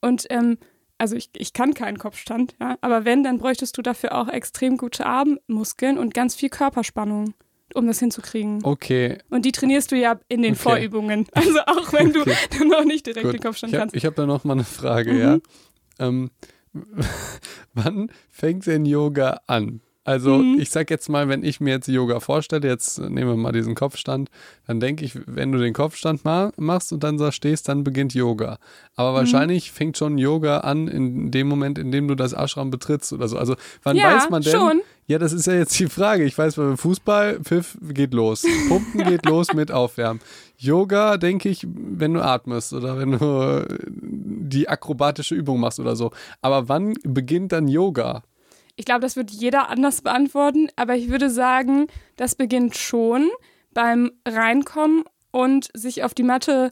Und 0.01 0.27
ähm, 0.29 0.57
also 0.99 1.15
ich, 1.15 1.29
ich 1.35 1.53
kann 1.53 1.73
keinen 1.73 1.97
Kopfstand, 1.97 2.55
ja. 2.61 2.77
Aber 2.81 3.03
wenn, 3.03 3.23
dann 3.23 3.39
bräuchtest 3.39 3.75
du 3.77 3.81
dafür 3.81 4.15
auch 4.15 4.27
extrem 4.29 4.77
gute 4.77 5.05
Armmuskeln 5.05 5.97
und 5.97 6.13
ganz 6.13 6.35
viel 6.35 6.49
Körperspannung, 6.49 7.33
um 7.73 7.87
das 7.87 7.99
hinzukriegen. 7.99 8.59
Okay, 8.63 9.17
Und 9.31 9.45
die 9.45 9.51
trainierst 9.51 9.91
du 9.91 9.95
ja 9.97 10.19
in 10.27 10.43
den 10.43 10.53
Okay. 10.53 10.61
Vorübungen. 10.61 11.25
Also 11.33 11.59
auch 11.61 11.91
wenn 11.91 12.15
Okay. 12.15 12.35
du 12.59 12.65
noch 12.65 12.85
nicht 12.85 13.07
direkt 13.07 13.23
gut. 13.25 13.33
den 13.33 13.41
Kopfstand 13.41 13.73
Ich 13.73 13.79
habe 13.79 13.81
kannst. 13.89 13.95
ich 13.95 14.05
hab 14.05 14.15
da 14.15 14.25
noch 14.27 14.43
mal 14.43 14.53
eine 14.53 14.63
Frage, 14.63 15.11
Mhm. 15.13 15.19
ja. 15.19 15.37
Ähm, 15.99 16.29
wann 17.73 18.11
fängt 18.29 18.65
denn 18.67 18.85
Yoga 18.85 19.41
an? 19.47 19.81
Also 20.05 20.37
Mhm. 20.39 20.59
ich 20.59 20.69
sag 20.69 20.89
jetzt 20.89 21.07
mal, 21.07 21.29
wenn 21.29 21.43
ich 21.43 21.61
mir 21.61 21.69
jetzt 21.71 21.87
Yoga 21.87 22.19
vorstelle, 22.19 22.67
jetzt 22.67 22.99
nehmen 22.99 23.29
wir 23.29 23.37
mal 23.37 23.53
diesen 23.53 23.73
Kopfstand, 23.73 24.29
dann 24.67 24.81
denke 24.81 25.05
ich, 25.05 25.17
wenn 25.27 25.53
du 25.53 25.59
den 25.59 25.73
Kopfstand 25.73 26.25
ma 26.25 26.51
machst 26.57 26.91
und 26.91 27.03
dann 27.03 27.17
da 27.17 27.31
stehst, 27.31 27.69
dann 27.69 27.85
beginnt 27.85 28.13
Yoga. 28.13 28.57
Aber 28.95 29.11
Mhm. 29.11 29.15
wahrscheinlich 29.15 29.71
fängt 29.71 29.97
schon 29.97 30.17
Yoga 30.17 30.57
an 30.59 30.89
in 30.89 31.31
dem 31.31 31.47
Moment, 31.47 31.77
in 31.79 31.91
dem 31.93 32.09
du 32.09 32.15
das 32.15 32.33
Ashram 32.33 32.69
betrittst 32.69 33.13
oder 33.13 33.29
so. 33.29 33.37
Also 33.37 33.55
wann 33.83 33.95
Ja, 33.95 34.13
weiß 34.13 34.29
man 34.29 34.41
denn? 34.41 34.51
schon. 34.53 34.81
Ja, 35.07 35.19
das 35.19 35.31
ist 35.33 35.47
ja 35.47 35.53
jetzt 35.53 35.77
die 35.79 35.87
Frage. 35.87 36.23
Ich 36.25 36.37
weiß, 36.37 36.55
beim 36.55 36.77
Fußball, 36.77 37.39
Pfiff 37.41 37.77
geht 37.81 38.13
los. 38.13 38.45
Pumpen 38.67 39.03
geht 39.05 39.25
los 39.25 39.53
mit 39.53 39.71
Aufwärmen. 39.71 40.21
Yoga, 40.57 41.17
denke 41.17 41.47
ich, 41.49 41.65
wenn 41.69 42.13
du 42.13 42.21
atmest 42.21 42.73
oder 42.73 42.97
wenn 42.99 43.11
du 43.11 43.65
die 44.01 44.67
akrobatische 44.69 45.35
Übung 45.35 45.59
machst 45.59 45.79
oder 45.79 45.95
so. 45.95 46.11
Aber 46.41 46.67
wann 46.69 46.93
beginnt 47.03 47.51
dann 47.53 47.67
Yoga? 47.67 48.23
Ich 48.75 48.85
glaube, 48.85 49.01
das 49.01 49.15
wird 49.15 49.31
jeder 49.31 49.69
anders 49.69 50.01
beantworten, 50.01 50.69
aber 50.75 50.95
ich 50.95 51.09
würde 51.09 51.29
sagen, 51.29 51.87
das 52.15 52.35
beginnt 52.35 52.75
schon 52.75 53.29
beim 53.73 54.11
Reinkommen 54.27 55.03
und 55.31 55.69
sich 55.73 56.03
auf 56.03 56.13
die 56.13 56.23
Matte 56.23 56.69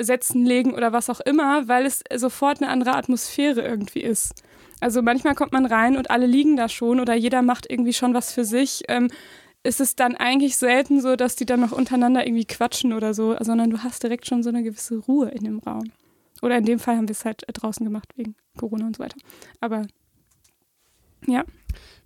setzen, 0.00 0.44
legen 0.44 0.74
oder 0.74 0.92
was 0.92 1.10
auch 1.10 1.20
immer, 1.20 1.66
weil 1.66 1.86
es 1.86 2.04
sofort 2.14 2.62
eine 2.62 2.70
andere 2.70 2.94
Atmosphäre 2.94 3.62
irgendwie 3.62 4.00
ist. 4.00 4.42
Also 4.80 5.02
manchmal 5.02 5.34
kommt 5.34 5.52
man 5.52 5.66
rein 5.66 5.96
und 5.96 6.10
alle 6.10 6.26
liegen 6.26 6.56
da 6.56 6.68
schon 6.68 7.00
oder 7.00 7.14
jeder 7.14 7.42
macht 7.42 7.68
irgendwie 7.68 7.92
schon 7.92 8.14
was 8.14 8.32
für 8.32 8.44
sich. 8.44 8.84
Ähm, 8.88 9.08
ist 9.64 9.80
es 9.80 9.96
dann 9.96 10.14
eigentlich 10.14 10.56
selten 10.56 11.00
so, 11.00 11.16
dass 11.16 11.34
die 11.34 11.46
dann 11.46 11.60
noch 11.60 11.72
untereinander 11.72 12.24
irgendwie 12.24 12.46
quatschen 12.46 12.92
oder 12.92 13.12
so, 13.12 13.36
sondern 13.40 13.70
du 13.70 13.82
hast 13.82 14.02
direkt 14.02 14.26
schon 14.26 14.42
so 14.42 14.50
eine 14.50 14.62
gewisse 14.62 14.98
Ruhe 14.98 15.30
in 15.30 15.44
dem 15.44 15.58
Raum. 15.58 15.90
Oder 16.42 16.58
in 16.58 16.64
dem 16.64 16.78
Fall 16.78 16.96
haben 16.96 17.08
wir 17.08 17.12
es 17.12 17.24
halt 17.24 17.42
draußen 17.52 17.84
gemacht 17.84 18.08
wegen 18.14 18.36
Corona 18.56 18.86
und 18.86 18.96
so 18.96 19.02
weiter. 19.02 19.16
Aber 19.60 19.82
ja. 21.26 21.44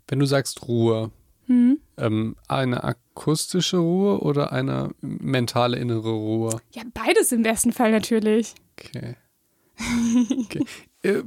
Wenn 0.09 0.19
du 0.19 0.27
sagst 0.27 0.67
Ruhe, 0.69 1.11
Mhm. 1.47 1.79
ähm, 1.99 2.37
eine 2.49 2.85
ak 2.85 2.99
akustische 3.15 3.79
Ruhe 3.79 4.21
oder 4.21 4.53
eine 4.53 4.91
mentale 5.01 5.79
innere 5.79 6.11
Ruhe? 6.11 6.61
Ja, 6.73 6.83
beides 6.95 7.33
im 7.33 7.43
besten 7.43 7.73
Fall 7.73 7.91
natürlich. 7.91 8.55
Okay. 8.79 9.17
okay. 10.45 10.65
Äh, 11.03 11.23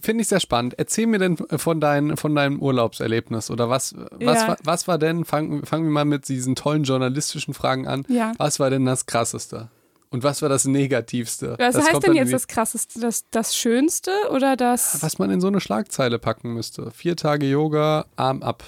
finde 0.00 0.22
ich 0.22 0.28
sehr 0.28 0.40
spannend. 0.40 0.74
Erzähl 0.76 1.06
mir 1.06 1.18
denn 1.18 1.36
von, 1.36 1.80
dein, 1.80 2.16
von 2.16 2.34
deinem 2.34 2.60
Urlaubserlebnis 2.60 3.50
oder 3.50 3.70
was, 3.70 3.94
was, 4.10 4.40
ja. 4.40 4.48
war, 4.48 4.56
was 4.64 4.88
war 4.88 4.98
denn, 4.98 5.24
fangen 5.24 5.64
fang 5.64 5.84
wir 5.84 5.90
mal 5.90 6.04
mit 6.04 6.28
diesen 6.28 6.56
tollen 6.56 6.84
journalistischen 6.84 7.54
Fragen 7.54 7.86
an. 7.86 8.04
Ja. 8.08 8.32
Was 8.38 8.58
war 8.60 8.70
denn 8.70 8.84
das 8.84 9.06
Krasseste? 9.06 9.70
Und 10.14 10.22
was 10.22 10.42
war 10.42 10.48
das 10.48 10.64
Negativste? 10.64 11.56
Was 11.58 11.74
das 11.74 11.88
heißt 11.88 12.06
denn 12.06 12.14
jetzt 12.14 12.32
das 12.32 12.46
Krasseste? 12.46 13.00
Das, 13.00 13.24
das 13.32 13.56
Schönste 13.56 14.12
oder 14.30 14.54
das. 14.54 15.02
Was 15.02 15.18
man 15.18 15.28
in 15.32 15.40
so 15.40 15.48
eine 15.48 15.60
Schlagzeile 15.60 16.20
packen 16.20 16.54
müsste. 16.54 16.92
Vier 16.92 17.16
Tage 17.16 17.46
Yoga, 17.46 18.06
Arm 18.14 18.44
ab. 18.44 18.62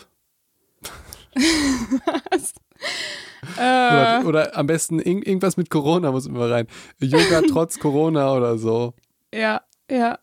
was? 2.32 2.52
oder, 3.56 4.20
äh. 4.22 4.24
oder, 4.24 4.56
am 4.56 4.66
besten 4.66 4.98
irgendwas 4.98 5.56
mit 5.56 5.70
Corona 5.70 6.10
muss 6.10 6.26
immer 6.26 6.50
rein. 6.50 6.66
Yoga 6.98 7.42
trotz 7.48 7.78
Corona 7.78 8.34
oder 8.34 8.58
so. 8.58 8.94
Ja, 9.32 9.60
ja. 9.88 10.18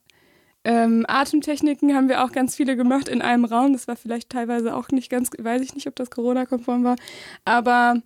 Ähm, 0.66 1.06
Atemtechniken 1.08 1.96
haben 1.96 2.10
wir 2.10 2.26
auch 2.26 2.34
ganz 2.34 2.54
viele 2.54 2.76
gemacht 2.76 3.08
in 3.08 3.22
einem 3.22 3.46
Raum. 3.46 3.72
Das 3.72 3.88
war 3.88 3.96
vielleicht 3.96 4.30
teilweise 4.30 4.76
auch 4.76 4.90
nicht 4.90 5.10
ganz, 5.10 5.30
weiß 5.40 5.62
ich 5.62 5.74
nicht, 5.74 5.88
ob 5.88 5.96
das 5.96 6.10
Corona-konform 6.12 6.84
war. 6.84 6.98
Aber 7.46 8.02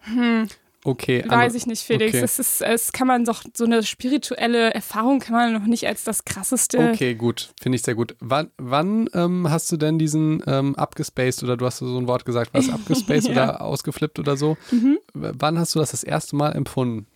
hm, 0.00 0.48
Okay. 0.86 1.24
Weiß 1.26 1.56
ich 1.56 1.66
nicht, 1.66 1.82
Felix. 1.82 2.14
Okay. 2.14 2.22
Es, 2.22 2.38
ist, 2.38 2.62
es 2.62 2.92
kann 2.92 3.08
man 3.08 3.24
doch, 3.24 3.42
so 3.56 3.64
eine 3.64 3.82
spirituelle 3.82 4.72
Erfahrung 4.72 5.18
kann 5.18 5.34
man 5.34 5.52
noch 5.52 5.66
nicht 5.66 5.84
als 5.88 6.04
das 6.04 6.24
krasseste. 6.24 6.78
Okay, 6.92 7.16
gut. 7.16 7.50
Finde 7.60 7.74
ich 7.74 7.82
sehr 7.82 7.96
gut. 7.96 8.14
Wann, 8.20 8.52
wann 8.56 9.08
ähm, 9.12 9.50
hast 9.50 9.72
du 9.72 9.78
denn 9.78 9.98
diesen 9.98 10.44
ähm, 10.46 10.76
abgespaced 10.76 11.42
oder 11.42 11.56
du 11.56 11.66
hast 11.66 11.78
so 11.78 11.98
ein 11.98 12.06
Wort 12.06 12.24
gesagt, 12.24 12.50
was 12.54 12.70
abgespaced 12.72 13.26
ja. 13.26 13.32
oder 13.32 13.62
ausgeflippt 13.62 14.20
oder 14.20 14.36
so? 14.36 14.56
Mhm. 14.70 14.98
Wann 15.12 15.58
hast 15.58 15.74
du 15.74 15.80
das 15.80 15.90
das 15.90 16.04
erste 16.04 16.36
Mal 16.36 16.52
empfunden? 16.52 17.08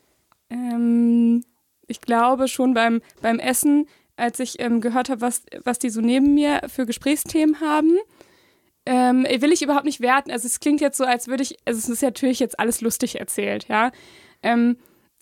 Ähm, 0.50 1.44
ich 1.86 2.00
glaube 2.00 2.48
schon 2.48 2.74
beim, 2.74 3.00
beim 3.22 3.38
Essen, 3.38 3.86
als 4.16 4.40
ich 4.40 4.58
ähm, 4.58 4.80
gehört 4.80 5.10
habe, 5.10 5.20
was, 5.20 5.42
was 5.62 5.78
die 5.78 5.90
so 5.90 6.00
neben 6.00 6.34
mir 6.34 6.62
für 6.66 6.86
Gesprächsthemen 6.86 7.60
haben 7.60 7.98
ähm, 8.90 9.24
will 9.24 9.52
ich 9.52 9.62
überhaupt 9.62 9.84
nicht 9.84 10.00
werten. 10.00 10.32
Also 10.32 10.46
es 10.46 10.58
klingt 10.58 10.80
jetzt 10.80 10.96
so, 10.96 11.04
als 11.04 11.28
würde 11.28 11.44
ich, 11.44 11.58
also 11.64 11.78
es 11.78 11.88
ist 11.88 12.02
natürlich 12.02 12.40
jetzt 12.40 12.58
alles 12.58 12.80
lustig 12.80 13.20
erzählt, 13.20 13.68
ja. 13.68 13.92
Ähm, 14.42 14.78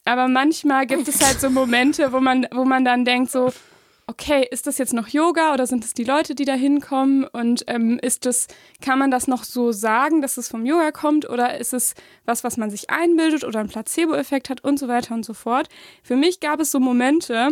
aber 0.06 0.26
manchmal 0.26 0.86
gibt 0.86 1.06
es 1.06 1.22
halt 1.22 1.38
so 1.38 1.50
Momente, 1.50 2.10
wo 2.14 2.20
man, 2.20 2.46
wo 2.50 2.64
man 2.64 2.82
dann 2.86 3.04
denkt 3.04 3.30
so, 3.30 3.52
okay, 4.06 4.48
ist 4.50 4.66
das 4.66 4.78
jetzt 4.78 4.94
noch 4.94 5.08
Yoga 5.08 5.52
oder 5.52 5.66
sind 5.66 5.84
es 5.84 5.92
die 5.92 6.04
Leute, 6.04 6.34
die 6.34 6.46
da 6.46 6.54
hinkommen? 6.54 7.24
Und 7.24 7.64
ähm, 7.66 7.98
ist 8.00 8.24
das, 8.24 8.46
kann 8.80 8.98
man 8.98 9.10
das 9.10 9.28
noch 9.28 9.44
so 9.44 9.70
sagen, 9.70 10.22
dass 10.22 10.38
es 10.38 10.48
vom 10.48 10.64
Yoga 10.64 10.90
kommt 10.90 11.28
oder 11.28 11.58
ist 11.58 11.74
es 11.74 11.94
was, 12.24 12.44
was 12.44 12.56
man 12.56 12.70
sich 12.70 12.88
einbildet 12.88 13.44
oder 13.44 13.60
einen 13.60 13.68
Placebo-Effekt 13.68 14.48
hat 14.48 14.64
und 14.64 14.78
so 14.78 14.88
weiter 14.88 15.12
und 15.12 15.26
so 15.26 15.34
fort? 15.34 15.68
Für 16.02 16.16
mich 16.16 16.40
gab 16.40 16.58
es 16.58 16.70
so 16.70 16.80
Momente, 16.80 17.50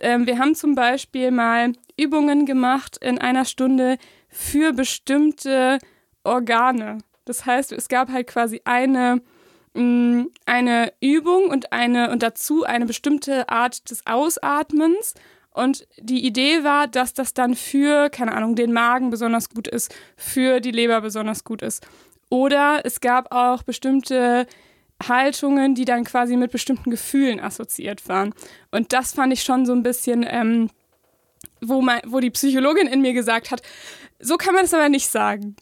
ähm, 0.00 0.28
wir 0.28 0.38
haben 0.38 0.54
zum 0.54 0.76
Beispiel 0.76 1.32
mal 1.32 1.72
Übungen 1.96 2.46
gemacht 2.46 2.98
in 3.00 3.18
einer 3.18 3.44
Stunde, 3.44 3.98
für 4.36 4.74
bestimmte 4.74 5.78
Organe. 6.22 6.98
Das 7.24 7.46
heißt, 7.46 7.72
es 7.72 7.88
gab 7.88 8.10
halt 8.10 8.26
quasi 8.26 8.60
eine, 8.64 9.22
mm, 9.74 10.24
eine 10.44 10.92
Übung 11.00 11.48
und, 11.48 11.72
eine, 11.72 12.10
und 12.10 12.22
dazu 12.22 12.64
eine 12.64 12.84
bestimmte 12.84 13.48
Art 13.48 13.90
des 13.90 14.06
Ausatmens. 14.06 15.14
Und 15.52 15.88
die 15.98 16.26
Idee 16.26 16.64
war, 16.64 16.86
dass 16.86 17.14
das 17.14 17.32
dann 17.32 17.54
für, 17.54 18.10
keine 18.10 18.32
Ahnung, 18.32 18.56
den 18.56 18.74
Magen 18.74 19.08
besonders 19.08 19.48
gut 19.48 19.68
ist, 19.68 19.94
für 20.16 20.60
die 20.60 20.70
Leber 20.70 21.00
besonders 21.00 21.42
gut 21.42 21.62
ist. 21.62 21.86
Oder 22.28 22.82
es 22.84 23.00
gab 23.00 23.32
auch 23.34 23.62
bestimmte 23.62 24.46
Haltungen, 25.02 25.74
die 25.74 25.86
dann 25.86 26.04
quasi 26.04 26.36
mit 26.36 26.52
bestimmten 26.52 26.90
Gefühlen 26.90 27.40
assoziiert 27.40 28.06
waren. 28.06 28.34
Und 28.70 28.92
das 28.92 29.14
fand 29.14 29.32
ich 29.32 29.42
schon 29.42 29.64
so 29.64 29.72
ein 29.72 29.82
bisschen, 29.82 30.26
ähm, 30.28 30.68
wo, 31.60 31.82
mein, 31.82 32.00
wo 32.06 32.20
die 32.20 32.30
Psychologin 32.30 32.86
in 32.86 33.00
mir 33.00 33.12
gesagt 33.12 33.50
hat, 33.50 33.62
so 34.18 34.36
kann 34.36 34.54
man 34.54 34.64
es 34.64 34.74
aber 34.74 34.88
nicht 34.88 35.08
sagen. 35.08 35.56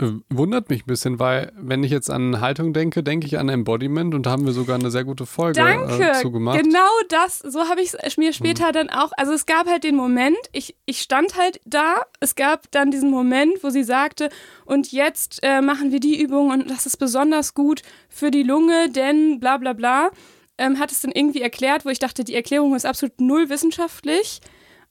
Äh, 0.00 0.12
wundert 0.30 0.70
mich 0.70 0.82
ein 0.82 0.86
bisschen, 0.86 1.18
weil 1.18 1.52
wenn 1.56 1.84
ich 1.84 1.90
jetzt 1.90 2.10
an 2.10 2.40
Haltung 2.40 2.72
denke, 2.72 3.02
denke 3.02 3.26
ich 3.26 3.38
an 3.38 3.48
Embodiment 3.48 4.14
und 4.14 4.26
da 4.26 4.30
haben 4.30 4.44
wir 4.44 4.52
sogar 4.52 4.78
eine 4.78 4.90
sehr 4.90 5.04
gute 5.04 5.26
Folge 5.26 5.60
äh, 5.60 5.64
Danke. 5.64 6.10
Äh, 6.10 6.20
zugemacht. 6.20 6.60
Genau 6.60 6.88
das, 7.08 7.38
so 7.38 7.68
habe 7.68 7.80
ich 7.80 7.92
es 8.00 8.16
mir 8.16 8.32
später 8.32 8.68
mhm. 8.68 8.72
dann 8.72 8.90
auch, 8.90 9.12
also 9.16 9.32
es 9.32 9.46
gab 9.46 9.68
halt 9.68 9.84
den 9.84 9.94
Moment, 9.94 10.36
ich, 10.52 10.76
ich 10.86 11.00
stand 11.00 11.36
halt 11.36 11.60
da, 11.64 12.02
es 12.20 12.34
gab 12.34 12.70
dann 12.72 12.90
diesen 12.90 13.10
Moment, 13.10 13.62
wo 13.62 13.70
sie 13.70 13.84
sagte, 13.84 14.30
und 14.64 14.92
jetzt 14.92 15.40
äh, 15.42 15.60
machen 15.60 15.92
wir 15.92 16.00
die 16.00 16.20
Übung 16.20 16.50
und 16.50 16.70
das 16.70 16.86
ist 16.86 16.96
besonders 16.96 17.54
gut 17.54 17.82
für 18.08 18.30
die 18.30 18.42
Lunge, 18.42 18.90
denn 18.90 19.38
bla 19.38 19.58
bla 19.58 19.72
bla, 19.72 20.10
ähm, 20.58 20.78
hat 20.78 20.90
es 20.90 21.00
dann 21.00 21.12
irgendwie 21.12 21.42
erklärt, 21.42 21.84
wo 21.84 21.90
ich 21.90 21.98
dachte, 21.98 22.24
die 22.24 22.34
Erklärung 22.34 22.74
ist 22.74 22.86
absolut 22.86 23.20
null 23.20 23.48
wissenschaftlich. 23.48 24.40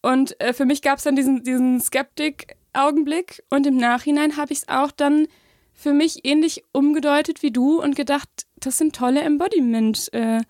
Und 0.01 0.39
äh, 0.39 0.53
für 0.53 0.65
mich 0.65 0.81
gab 0.81 0.97
es 0.97 1.03
dann 1.03 1.15
diesen, 1.15 1.43
diesen 1.43 1.79
Skeptik-Augenblick 1.79 3.43
und 3.49 3.67
im 3.67 3.77
Nachhinein 3.77 4.37
habe 4.37 4.53
ich 4.53 4.59
es 4.59 4.67
auch 4.67 4.91
dann 4.91 5.27
für 5.73 5.93
mich 5.93 6.25
ähnlich 6.25 6.63
umgedeutet 6.71 7.43
wie 7.43 7.51
du 7.51 7.81
und 7.81 7.95
gedacht, 7.95 8.29
das 8.59 8.77
sind 8.77 8.95
tolle 8.95 9.21
Embodiment- 9.21 10.11
äh, 10.13 10.41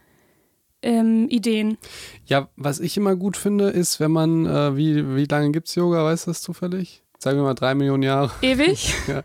ähm, 0.83 1.27
Ideen. 1.29 1.77
Ja, 2.25 2.49
was 2.55 2.79
ich 2.79 2.97
immer 2.97 3.15
gut 3.15 3.37
finde, 3.37 3.69
ist, 3.69 3.99
wenn 3.99 4.11
man, 4.11 4.45
äh, 4.45 4.75
wie, 4.75 5.15
wie 5.15 5.25
lange 5.25 5.51
gibt 5.51 5.67
es 5.67 5.75
Yoga, 5.75 6.03
weißt 6.03 6.25
du 6.25 6.31
das 6.31 6.41
zufällig? 6.41 7.03
Sagen 7.19 7.37
wir 7.37 7.43
mal 7.43 7.53
drei 7.53 7.75
Millionen 7.75 8.03
Jahre. 8.03 8.31
Ewig? 8.41 8.95
ja. 9.07 9.23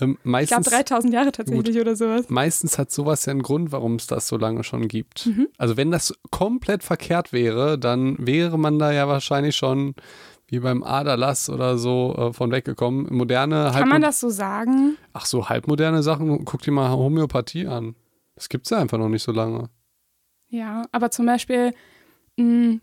Ähm, 0.00 0.18
meistens, 0.22 0.66
ich 0.66 0.70
glaube 0.70 0.84
3000 0.84 1.14
Jahre 1.14 1.32
tatsächlich 1.32 1.74
gut, 1.74 1.80
oder 1.80 1.96
sowas. 1.96 2.28
Meistens 2.28 2.78
hat 2.78 2.90
sowas 2.90 3.26
ja 3.26 3.32
einen 3.32 3.42
Grund, 3.42 3.72
warum 3.72 3.96
es 3.96 4.06
das 4.06 4.28
so 4.28 4.36
lange 4.36 4.64
schon 4.64 4.88
gibt. 4.88 5.26
Mhm. 5.26 5.48
Also 5.58 5.76
wenn 5.76 5.90
das 5.90 6.14
komplett 6.30 6.82
verkehrt 6.82 7.32
wäre, 7.32 7.78
dann 7.78 8.16
wäre 8.18 8.58
man 8.58 8.78
da 8.78 8.92
ja 8.92 9.08
wahrscheinlich 9.08 9.56
schon 9.56 9.94
wie 10.48 10.58
beim 10.58 10.82
Aderlass 10.82 11.48
oder 11.48 11.78
so 11.78 12.14
äh, 12.18 12.32
von 12.32 12.50
weggekommen. 12.50 13.06
Moderne 13.14 13.70
Kann 13.72 13.88
man 13.88 14.02
das 14.02 14.18
so 14.20 14.30
sagen? 14.30 14.96
Ach 15.12 15.24
so, 15.24 15.48
halbmoderne 15.48 16.02
Sachen, 16.02 16.44
guck 16.44 16.62
dir 16.62 16.72
mal 16.72 16.90
Homöopathie 16.90 17.66
an. 17.66 17.94
Das 18.34 18.48
gibt 18.48 18.66
es 18.66 18.70
ja 18.70 18.78
einfach 18.78 18.98
noch 18.98 19.08
nicht 19.08 19.22
so 19.22 19.32
lange. 19.32 19.70
Ja, 20.48 20.86
aber 20.90 21.10
zum 21.10 21.26
Beispiel, 21.26 21.72
mh, 22.36 22.44
mm, 22.44 22.80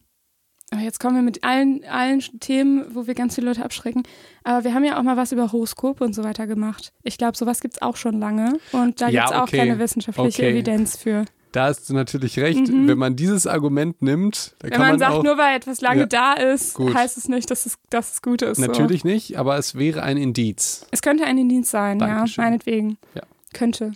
jetzt 0.75 0.99
kommen 0.99 1.15
wir 1.15 1.21
mit 1.21 1.43
allen, 1.43 1.83
allen 1.85 2.19
Themen, 2.39 2.85
wo 2.93 3.07
wir 3.07 3.13
ganz 3.13 3.35
viele 3.35 3.47
Leute 3.47 3.63
abschrecken. 3.63 4.03
Aber 4.43 4.63
wir 4.63 4.73
haben 4.73 4.83
ja 4.83 4.99
auch 4.99 5.03
mal 5.03 5.15
was 5.15 5.31
über 5.31 5.51
Horoskope 5.51 6.03
und 6.03 6.13
so 6.13 6.23
weiter 6.23 6.45
gemacht. 6.45 6.91
Ich 7.03 7.17
glaube, 7.17 7.37
sowas 7.37 7.61
gibt 7.61 7.75
es 7.75 7.81
auch 7.81 7.95
schon 7.95 8.19
lange. 8.19 8.59
Und 8.73 9.01
da 9.01 9.07
ja, 9.07 9.21
gibt 9.21 9.33
es 9.33 9.37
auch 9.37 9.43
okay. 9.43 9.57
keine 9.57 9.79
wissenschaftliche 9.79 10.43
okay. 10.43 10.51
Evidenz 10.51 10.97
für. 10.97 11.25
Da 11.53 11.65
hast 11.65 11.89
du 11.89 11.93
natürlich 11.93 12.37
recht. 12.39 12.67
Mhm. 12.67 12.87
Wenn 12.87 12.97
man 12.97 13.15
dieses 13.15 13.47
Argument 13.47 14.01
nimmt, 14.01 14.55
dann 14.59 14.69
Wenn 14.69 14.71
kann 14.71 14.81
man, 14.81 14.89
man 14.89 14.99
sagt, 14.99 15.13
auch, 15.13 15.23
nur 15.23 15.37
weil 15.37 15.55
etwas 15.55 15.79
lange 15.81 16.01
ja, 16.01 16.05
da 16.05 16.33
ist, 16.33 16.73
gut. 16.73 16.93
heißt 16.93 17.17
es 17.17 17.29
nicht, 17.29 17.49
dass 17.49 17.65
es, 17.65 17.77
dass 17.89 18.13
es 18.13 18.21
gut 18.21 18.41
ist. 18.41 18.57
Natürlich 18.57 19.03
so. 19.03 19.07
nicht, 19.07 19.37
aber 19.37 19.57
es 19.57 19.75
wäre 19.75 20.03
ein 20.03 20.17
Indiz. 20.17 20.85
Es 20.91 21.01
könnte 21.01 21.23
ein 21.23 21.37
Indiz 21.37 21.71
sein, 21.71 21.99
Dankeschön. 21.99 22.43
ja, 22.43 22.49
meinetwegen. 22.49 22.97
Ja. 23.15 23.21
Könnte. 23.53 23.93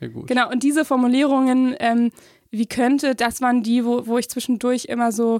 Ja, 0.00 0.08
gut. 0.08 0.26
Genau, 0.26 0.50
und 0.50 0.62
diese 0.62 0.84
Formulierungen, 0.84 1.76
ähm, 1.78 2.10
wie 2.50 2.66
könnte, 2.66 3.14
das 3.14 3.40
waren 3.40 3.62
die, 3.62 3.84
wo, 3.84 4.06
wo 4.06 4.18
ich 4.18 4.28
zwischendurch 4.28 4.86
immer 4.86 5.12
so 5.12 5.38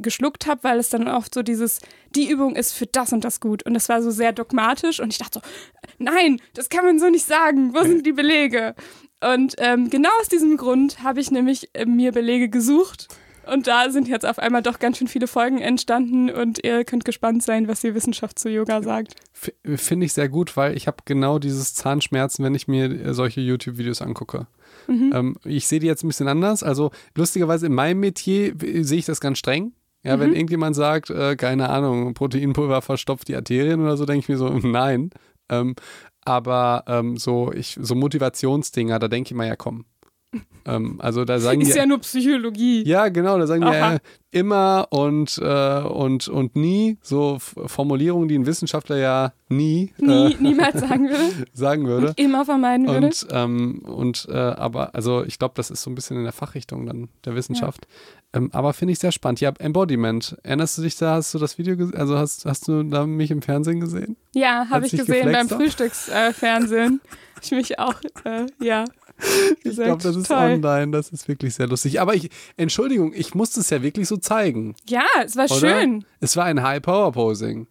geschluckt 0.00 0.46
habe, 0.46 0.64
weil 0.64 0.78
es 0.78 0.90
dann 0.90 1.08
oft 1.08 1.34
so 1.34 1.42
dieses, 1.42 1.80
die 2.14 2.30
Übung 2.30 2.56
ist 2.56 2.72
für 2.72 2.86
das 2.86 3.12
und 3.12 3.24
das 3.24 3.40
gut. 3.40 3.64
Und 3.64 3.74
das 3.74 3.88
war 3.88 4.02
so 4.02 4.10
sehr 4.10 4.32
dogmatisch 4.32 5.00
und 5.00 5.12
ich 5.12 5.18
dachte 5.18 5.40
so, 5.40 5.94
nein, 5.98 6.40
das 6.54 6.68
kann 6.68 6.84
man 6.84 6.98
so 6.98 7.08
nicht 7.08 7.26
sagen. 7.26 7.74
Wo 7.74 7.82
sind 7.82 8.06
die 8.06 8.12
Belege? 8.12 8.74
Und 9.22 9.54
ähm, 9.58 9.90
genau 9.90 10.10
aus 10.20 10.28
diesem 10.28 10.56
Grund 10.56 11.02
habe 11.02 11.20
ich 11.20 11.30
nämlich 11.30 11.68
äh, 11.74 11.84
mir 11.84 12.12
Belege 12.12 12.48
gesucht. 12.48 13.08
Und 13.46 13.66
da 13.66 13.90
sind 13.90 14.06
jetzt 14.06 14.26
auf 14.26 14.38
einmal 14.38 14.62
doch 14.62 14.78
ganz 14.78 14.98
schön 14.98 15.08
viele 15.08 15.26
Folgen 15.26 15.58
entstanden 15.58 16.30
und 16.30 16.62
ihr 16.62 16.84
könnt 16.84 17.04
gespannt 17.04 17.42
sein, 17.42 17.68
was 17.68 17.80
die 17.80 17.94
Wissenschaft 17.94 18.38
zu 18.38 18.48
Yoga 18.48 18.82
sagt. 18.82 19.14
Finde 19.32 20.06
ich 20.06 20.12
sehr 20.12 20.28
gut, 20.28 20.56
weil 20.56 20.76
ich 20.76 20.86
habe 20.86 20.98
genau 21.04 21.38
dieses 21.38 21.74
Zahnschmerzen, 21.74 22.44
wenn 22.44 22.54
ich 22.54 22.68
mir 22.68 22.84
äh, 22.90 23.14
solche 23.14 23.40
YouTube-Videos 23.40 24.02
angucke. 24.02 24.46
Mhm. 24.86 25.12
Ähm, 25.14 25.36
ich 25.44 25.66
sehe 25.66 25.80
die 25.80 25.86
jetzt 25.86 26.04
ein 26.04 26.08
bisschen 26.08 26.28
anders. 26.28 26.62
Also 26.62 26.90
lustigerweise 27.16 27.66
in 27.66 27.74
meinem 27.74 28.00
Metier 28.00 28.54
sehe 28.58 28.98
ich 28.98 29.06
das 29.06 29.20
ganz 29.20 29.38
streng. 29.38 29.72
Ja, 30.02 30.16
mhm. 30.16 30.20
wenn 30.20 30.32
irgendjemand 30.34 30.76
sagt, 30.76 31.10
äh, 31.10 31.36
keine 31.36 31.68
Ahnung, 31.68 32.14
Proteinpulver 32.14 32.82
verstopft 32.82 33.28
die 33.28 33.36
Arterien 33.36 33.80
oder 33.80 33.96
so, 33.96 34.06
denke 34.06 34.20
ich 34.20 34.28
mir 34.28 34.38
so, 34.38 34.48
nein. 34.62 35.10
Ähm, 35.48 35.74
aber 36.24 36.84
ähm, 36.86 37.16
so, 37.16 37.52
ich, 37.52 37.78
so 37.80 37.94
Motivationsdinger, 37.94 38.98
da 38.98 39.08
denke 39.08 39.28
ich 39.28 39.34
mal, 39.34 39.46
ja 39.46 39.56
komm, 39.56 39.84
Ähm, 40.64 40.96
also 41.00 41.24
da 41.24 41.38
sagen 41.40 41.62
Ist 41.62 41.72
die. 41.74 41.78
ja 41.78 41.86
nur 41.86 41.98
Psychologie. 41.98 42.86
Ja, 42.86 43.08
genau, 43.08 43.38
da 43.38 43.46
sagen 43.46 43.62
die 43.62 43.68
Aha. 43.68 43.94
äh, 43.94 43.98
immer 44.30 44.86
und, 44.90 45.38
äh, 45.42 45.80
und, 45.80 46.28
und 46.28 46.54
nie, 46.54 46.98
so 47.02 47.38
Formulierungen, 47.40 48.28
die 48.28 48.38
ein 48.38 48.46
Wissenschaftler 48.46 48.96
ja 48.96 49.32
nie, 49.48 49.92
Nie, 49.98 50.32
äh, 50.32 50.36
niemals 50.38 50.80
sagen 50.80 51.08
würde. 51.08 51.46
sagen 51.52 51.86
würde. 51.86 52.12
Immer 52.16 52.44
vermeiden 52.44 52.86
würde. 52.86 53.06
Und, 53.06 53.26
ähm, 53.30 53.82
und 53.84 54.28
äh, 54.30 54.36
aber, 54.36 54.94
also 54.94 55.24
ich 55.24 55.38
glaube, 55.38 55.54
das 55.56 55.70
ist 55.70 55.82
so 55.82 55.90
ein 55.90 55.94
bisschen 55.94 56.18
in 56.18 56.24
der 56.24 56.32
Fachrichtung 56.32 56.86
dann 56.86 57.08
der 57.24 57.34
Wissenschaft. 57.34 57.86
Ähm, 58.32 58.50
aber 58.52 58.72
finde 58.72 58.92
ich 58.92 59.00
sehr 59.00 59.12
spannend. 59.12 59.40
Ja, 59.40 59.52
Embodiment. 59.58 60.36
Erinnerst 60.44 60.78
du 60.78 60.82
dich 60.82 60.96
da, 60.96 61.14
hast 61.14 61.34
du 61.34 61.38
das 61.38 61.58
Video 61.58 61.76
gesehen? 61.76 61.96
Also 61.96 62.16
hast, 62.16 62.44
hast 62.44 62.68
du 62.68 62.84
da 62.84 63.06
mich 63.06 63.30
im 63.32 63.42
Fernsehen 63.42 63.80
gesehen? 63.80 64.16
Ja, 64.34 64.66
habe 64.70 64.86
ich 64.86 64.92
gesehen 64.92 65.32
beim? 65.32 65.48
Frühstücksfernsehen. 65.48 66.30
Äh, 66.30 66.32
Fernsehen. 66.32 67.00
ich 67.42 67.50
mich 67.50 67.78
auch, 67.80 67.94
äh, 68.24 68.46
ja. 68.60 68.84
Ich 69.64 69.76
glaube, 69.76 70.02
das 70.02 70.16
ist 70.16 70.26
toll. 70.26 70.36
online. 70.36 70.90
Das 70.90 71.10
ist 71.10 71.28
wirklich 71.28 71.54
sehr 71.54 71.66
lustig. 71.66 72.00
Aber 72.00 72.14
ich, 72.14 72.30
Entschuldigung, 72.56 73.12
ich 73.14 73.34
musste 73.34 73.60
es 73.60 73.70
ja 73.70 73.82
wirklich 73.82 74.08
so 74.08 74.16
zeigen. 74.16 74.74
Ja, 74.88 75.04
es 75.24 75.36
war 75.36 75.44
Oder? 75.50 75.54
schön. 75.54 76.04
Es 76.20 76.36
war 76.36 76.44
ein 76.44 76.62
High-Power-Posing. 76.62 77.66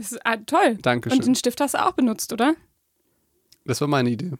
Es 0.00 0.12
ist 0.12 0.20
ah, 0.24 0.38
toll. 0.38 0.78
Dankeschön. 0.80 1.18
Und 1.18 1.26
den 1.26 1.34
Stift 1.34 1.60
hast 1.60 1.74
du 1.74 1.86
auch 1.86 1.92
benutzt, 1.92 2.32
oder? 2.32 2.54
Das 3.66 3.82
war 3.82 3.88
meine 3.88 4.08
Idee. 4.08 4.32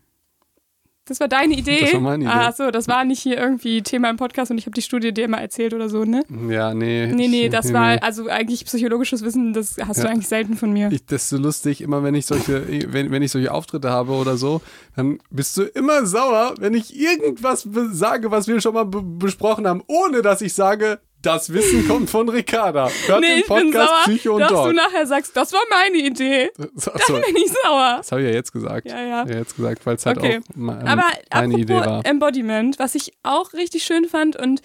Das 1.10 1.18
war 1.18 1.26
deine 1.26 1.54
Idee? 1.54 1.80
Das 1.80 1.94
war 1.94 2.00
meine 2.00 2.22
Idee. 2.24 2.32
Ah, 2.32 2.52
so, 2.52 2.70
das 2.70 2.86
war 2.86 3.04
nicht 3.04 3.20
hier 3.20 3.36
irgendwie 3.36 3.82
Thema 3.82 4.08
im 4.10 4.16
Podcast 4.16 4.52
und 4.52 4.58
ich 4.58 4.66
habe 4.66 4.74
die 4.74 4.80
Studie 4.82 5.12
dir 5.12 5.26
mal 5.26 5.38
erzählt 5.38 5.74
oder 5.74 5.88
so, 5.88 6.04
ne? 6.04 6.22
Ja, 6.48 6.72
nee. 6.72 7.08
Nee, 7.12 7.26
nee, 7.26 7.48
das 7.48 7.72
war, 7.72 8.00
also 8.00 8.28
eigentlich 8.28 8.64
psychologisches 8.64 9.24
Wissen, 9.24 9.52
das 9.52 9.74
hast 9.84 9.98
du 9.98 10.04
Ja. 10.04 10.10
eigentlich 10.10 10.28
selten 10.28 10.56
von 10.56 10.72
mir. 10.72 10.88
Ich, 10.92 11.04
das 11.06 11.24
ist 11.24 11.30
so 11.30 11.36
lustig, 11.36 11.80
immer 11.80 12.04
wenn 12.04 12.14
ich 12.14 12.26
solche, 12.26 12.64
wenn, 12.92 13.10
wenn 13.10 13.22
ich 13.22 13.32
solche 13.32 13.52
Auftritte 13.52 13.90
habe 13.90 14.12
oder 14.12 14.36
so, 14.36 14.60
dann 14.94 15.18
bist 15.30 15.56
du 15.56 15.62
immer 15.64 16.06
sauer, 16.06 16.54
wenn 16.60 16.74
ich 16.74 16.96
irgendwas 16.96 17.66
sage, 17.90 18.30
was 18.30 18.46
wir 18.46 18.60
schon 18.60 18.74
mal 18.74 18.84
be 18.84 19.02
besprochen 19.02 19.66
haben, 19.66 19.82
ohne 19.88 20.22
dass 20.22 20.40
ich 20.42 20.54
sage, 20.54 21.00
das 21.22 21.52
Wissen 21.52 21.86
kommt 21.86 22.08
von 22.10 22.28
Ricarda. 22.28 22.88
Hört 23.06 23.20
nee, 23.20 23.36
den 23.42 23.44
Podcast 23.46 23.92
Psycho 24.04 24.34
und 24.34 24.40
dass 24.40 24.48
du 24.50 24.54
Dog. 24.54 24.72
nachher 24.74 25.06
sagst, 25.06 25.36
das 25.36 25.52
war 25.52 25.60
meine 25.68 25.96
Idee. 25.98 26.50
So, 26.74 26.90
Dann 27.08 27.22
bin 27.22 27.36
ich 27.36 27.50
sauer. 27.62 27.96
das 27.98 28.10
habe 28.12 28.22
ich 28.22 28.28
ja 28.28 28.34
jetzt 28.34 28.52
gesagt. 28.52 28.86
Ja, 28.88 29.00
ja. 29.02 29.26
jetzt 29.26 29.56
gesagt, 29.56 29.84
weil 29.84 29.96
es 29.96 30.06
halt 30.06 30.18
Okay. 30.18 30.40
auch 30.50 30.56
me- 30.56 30.82
Aber 30.86 31.04
meine 31.32 31.58
Idee 31.58 31.74
war. 31.74 32.04
Embodiment, 32.06 32.78
was 32.78 32.94
ich 32.94 33.12
auch 33.22 33.52
richtig 33.52 33.82
schön 33.84 34.06
fand 34.06 34.36
und 34.36 34.62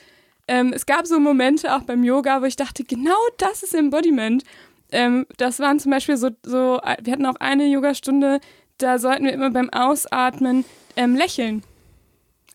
ähm, 0.47 0.73
es 0.73 0.85
gab 0.85 1.07
so 1.07 1.19
Momente 1.19 1.75
auch 1.75 1.81
beim 1.81 2.03
Yoga, 2.03 2.41
wo 2.41 2.45
ich 2.45 2.55
dachte, 2.55 2.83
genau 2.83 3.17
das 3.37 3.63
ist 3.63 3.73
Embodiment. 3.73 4.43
Ähm, 4.91 5.25
das 5.37 5.59
waren 5.59 5.79
zum 5.79 5.91
Beispiel 5.91 6.17
so, 6.17 6.29
so, 6.45 6.79
wir 7.01 7.11
hatten 7.13 7.25
auch 7.25 7.37
eine 7.39 7.65
Yogastunde, 7.65 8.39
da 8.77 8.99
sollten 8.99 9.25
wir 9.25 9.33
immer 9.33 9.49
beim 9.49 9.69
Ausatmen 9.71 10.63
ähm, 10.95 11.15
lächeln. 11.15 11.63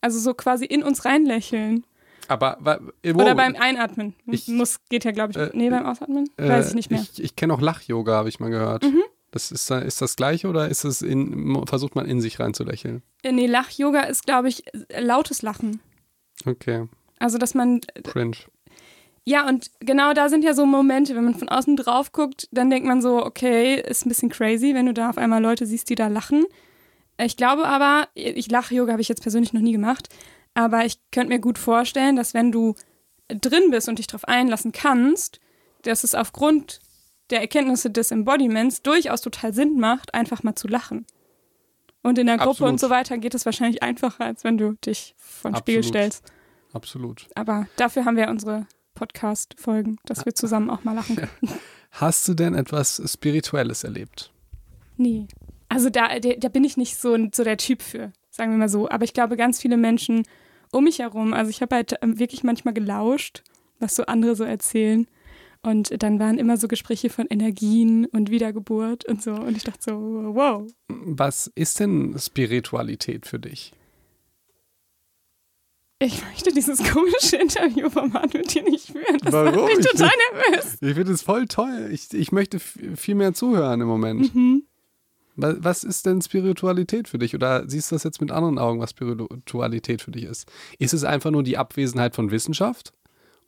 Also 0.00 0.18
so 0.20 0.32
quasi 0.34 0.64
in 0.64 0.82
uns 0.84 1.04
reinlächeln. 1.04 1.84
Aber 2.30 2.56
wa- 2.60 2.78
wo, 3.02 3.22
Oder 3.22 3.34
beim 3.34 3.56
Einatmen. 3.56 4.14
Ich- 4.26 4.46
Muss, 4.46 4.76
geht 4.88 5.04
ja, 5.04 5.10
glaube 5.10 5.32
ich. 5.32 5.36
Äh, 5.36 5.50
nee, 5.52 5.68
beim 5.68 5.84
Ausatmen? 5.84 6.30
äh, 6.36 6.48
Weiß 6.48 6.68
ich 6.68 6.74
nicht 6.74 6.90
mehr. 6.90 7.00
Mhm. 7.00 7.06
Ich, 7.12 7.22
ich 7.24 7.34
kenne 7.36 7.52
auch 7.52 7.60
Lach-Yoga, 7.60 8.12
habe 8.14 8.28
ich 8.28 8.38
mal 8.38 8.50
gehört. 8.50 8.86
Das 9.32 9.50
ist, 9.50 9.70
ist 9.70 10.00
das 10.00 10.14
gleiche 10.16 10.48
oder 10.48 10.68
ist 10.68 10.84
es 10.84 11.02
in, 11.02 11.60
versucht 11.66 11.94
man 11.96 12.06
in 12.06 12.20
sich 12.20 12.38
reinzulächeln? 12.38 13.02
Äh, 13.24 13.32
nee, 13.32 13.46
Lach-Yoga 13.46 14.02
ist, 14.02 14.26
glaube 14.26 14.48
ich, 14.48 14.62
äh, 14.88 15.00
lautes 15.00 15.42
Lachen. 15.42 15.80
Okay, 16.46 16.86
Also, 17.18 17.36
dass 17.38 17.54
man 17.54 17.80
cringe. 18.04 18.36
Ja, 19.24 19.46
und 19.48 19.70
genau 19.80 20.12
da 20.14 20.28
sind 20.28 20.44
ja 20.44 20.54
so 20.54 20.64
Momente, 20.66 21.14
wenn 21.16 21.24
man 21.24 21.34
von 21.34 21.48
außen 21.48 21.76
drauf 21.76 22.12
guckt, 22.12 22.48
dann 22.52 22.70
denkt 22.70 22.86
man 22.88 23.02
so, 23.02 23.24
okay, 23.24 23.74
ist 23.80 24.06
ein 24.06 24.08
bisschen 24.08 24.30
crazy, 24.30 24.72
wenn 24.74 24.86
du 24.86 24.94
da 24.94 25.10
auf 25.10 25.18
einmal 25.18 25.42
Leute 25.42 25.66
siehst, 25.66 25.90
die 25.90 25.94
da 25.96 26.06
lachen. 26.06 26.44
Ich 27.20 27.36
glaube 27.36 27.66
aber, 27.66 28.08
ich 28.14 28.50
lache 28.50 28.74
Yoga 28.74 28.92
habe 28.92 29.02
ich 29.02 29.08
jetzt 29.08 29.20
persönlich 29.22 29.52
noch 29.52 29.60
nie 29.60 29.72
gemacht, 29.72 30.08
aber 30.54 30.84
ich 30.84 30.98
könnte 31.10 31.32
mir 31.32 31.40
gut 31.40 31.58
vorstellen, 31.58 32.16
dass 32.16 32.34
wenn 32.34 32.52
du 32.52 32.74
drin 33.28 33.70
bist 33.70 33.88
und 33.88 33.98
dich 33.98 34.06
darauf 34.06 34.26
einlassen 34.26 34.72
kannst, 34.72 35.40
dass 35.82 36.04
es 36.04 36.14
aufgrund 36.14 36.80
der 37.30 37.40
Erkenntnisse 37.40 37.90
des 37.90 38.10
Embodiments 38.10 38.82
durchaus 38.82 39.20
total 39.20 39.54
Sinn 39.54 39.78
macht, 39.78 40.14
einfach 40.14 40.42
mal 40.42 40.56
zu 40.56 40.68
lachen. 40.68 41.06
Und 42.02 42.18
in 42.18 42.26
der 42.26 42.38
Gruppe 42.38 42.50
Absolut. 42.50 42.72
und 42.72 42.80
so 42.80 42.90
weiter 42.90 43.18
geht 43.18 43.34
es 43.34 43.44
wahrscheinlich 43.44 43.82
einfacher, 43.82 44.24
als 44.24 44.42
wenn 44.42 44.58
du 44.58 44.72
dich 44.84 45.14
vor 45.18 45.50
den 45.50 45.58
Spiegel 45.58 45.84
stellst. 45.84 46.24
Absolut. 46.72 47.28
Aber 47.34 47.66
dafür 47.76 48.04
haben 48.04 48.16
wir 48.16 48.28
unsere 48.28 48.66
Podcast-Folgen, 48.94 49.98
dass 50.06 50.24
wir 50.24 50.34
zusammen 50.34 50.70
auch 50.70 50.84
mal 50.84 50.94
lachen 50.94 51.16
können. 51.16 51.30
Hast 51.92 52.26
du 52.28 52.34
denn 52.34 52.54
etwas 52.54 53.02
Spirituelles 53.04 53.84
erlebt? 53.84 54.32
Nee. 54.96 55.26
Also 55.68 55.90
da, 55.90 56.18
da, 56.18 56.30
da 56.34 56.48
bin 56.48 56.64
ich 56.64 56.76
nicht 56.76 56.96
so, 56.96 57.16
so 57.32 57.44
der 57.44 57.56
Typ 57.56 57.82
für, 57.82 58.12
sagen 58.30 58.52
wir 58.52 58.58
mal 58.58 58.68
so. 58.68 58.88
Aber 58.88 59.04
ich 59.04 59.12
glaube, 59.12 59.36
ganz 59.36 59.60
viele 59.60 59.76
Menschen 59.76 60.24
um 60.72 60.84
mich 60.84 61.00
herum, 61.00 61.34
also 61.34 61.50
ich 61.50 61.62
habe 61.62 61.74
halt 61.74 61.94
ähm, 62.00 62.18
wirklich 62.18 62.44
manchmal 62.44 62.74
gelauscht, 62.74 63.42
was 63.78 63.96
so 63.96 64.04
andere 64.06 64.36
so 64.36 64.44
erzählen. 64.44 65.06
Und 65.62 66.02
dann 66.02 66.18
waren 66.18 66.38
immer 66.38 66.56
so 66.56 66.68
Gespräche 66.68 67.10
von 67.10 67.26
Energien 67.28 68.06
und 68.06 68.30
Wiedergeburt 68.30 69.04
und 69.04 69.22
so. 69.22 69.32
Und 69.32 69.56
ich 69.56 69.64
dachte 69.64 69.90
so, 69.90 69.92
wow. 70.34 70.66
Was 70.88 71.50
ist 71.54 71.80
denn 71.80 72.16
Spiritualität 72.18 73.26
für 73.26 73.38
dich? 73.38 73.72
Ich 76.02 76.24
möchte 76.24 76.50
dieses 76.54 76.82
komische 76.92 77.36
Interviewformat 77.36 78.32
mit 78.32 78.54
dir 78.54 78.62
nicht 78.62 78.86
führen. 78.86 79.18
Das 79.22 79.34
Warum? 79.34 79.54
macht 79.54 79.76
mich 79.76 79.84
Ich 79.84 79.90
total 79.92 80.10
nervös. 80.32 80.78
Ich 80.80 80.94
finde 80.94 81.12
es 81.12 81.22
voll 81.22 81.46
toll. 81.46 81.90
Ich, 81.92 82.14
ich 82.14 82.32
möchte 82.32 82.58
viel 82.58 83.14
mehr 83.14 83.34
zuhören 83.34 83.82
im 83.82 83.86
Moment. 83.86 84.34
Mhm. 84.34 84.62
Wa- 85.42 85.56
Was 85.58 85.84
ist 85.84 86.06
denn 86.06 86.20
Spiritualität 86.22 87.08
für 87.08 87.18
dich? 87.18 87.34
Oder 87.34 87.68
siehst 87.68 87.90
du 87.90 87.94
das 87.96 88.04
jetzt 88.04 88.20
mit 88.20 88.30
anderen 88.30 88.58
Augen, 88.58 88.80
was 88.80 88.90
Spiritualität 88.90 90.02
für 90.02 90.10
dich 90.10 90.24
ist? 90.24 90.50
Ist 90.78 90.94
es 90.94 91.04
einfach 91.04 91.30
nur 91.30 91.42
die 91.42 91.56
Abwesenheit 91.58 92.14
von 92.14 92.30
Wissenschaft? 92.30 92.92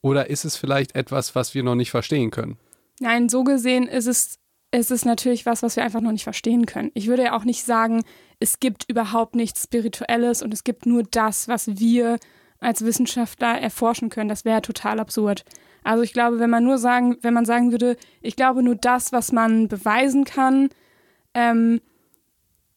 Oder 0.00 0.30
ist 0.30 0.44
es 0.44 0.56
vielleicht 0.56 0.94
etwas, 0.94 1.34
was 1.34 1.54
wir 1.54 1.62
noch 1.62 1.74
nicht 1.76 1.90
verstehen 1.90 2.30
können? 2.30 2.56
Nein, 3.00 3.28
so 3.28 3.44
gesehen 3.44 3.86
ist 3.86 4.06
es, 4.06 4.38
ist 4.72 4.90
es 4.90 5.04
natürlich 5.04 5.46
was, 5.46 5.62
was 5.62 5.76
wir 5.76 5.84
einfach 5.84 6.00
noch 6.00 6.12
nicht 6.12 6.24
verstehen 6.24 6.66
können. 6.66 6.90
Ich 6.94 7.06
würde 7.06 7.24
ja 7.24 7.36
auch 7.36 7.44
nicht 7.44 7.64
sagen, 7.64 8.02
es 8.40 8.58
gibt 8.58 8.88
überhaupt 8.88 9.36
nichts 9.36 9.62
Spirituelles 9.64 10.42
und 10.42 10.52
es 10.52 10.64
gibt 10.64 10.86
nur 10.86 11.02
das, 11.04 11.46
was 11.48 11.78
wir 11.78 12.18
als 12.58 12.84
Wissenschaftler 12.84 13.60
erforschen 13.60 14.08
können. 14.08 14.28
Das 14.28 14.44
wäre 14.44 14.62
total 14.62 14.98
absurd. 15.00 15.44
Also 15.84 16.02
ich 16.04 16.12
glaube, 16.12 16.38
wenn 16.38 16.50
man 16.50 16.62
nur 16.64 16.78
sagen, 16.78 17.16
wenn 17.22 17.34
man 17.34 17.44
sagen 17.44 17.72
würde, 17.72 17.96
ich 18.20 18.36
glaube 18.36 18.62
nur 18.62 18.76
das, 18.76 19.10
was 19.12 19.32
man 19.32 19.66
beweisen 19.68 20.24
kann, 20.24 20.68
ähm, 21.34 21.80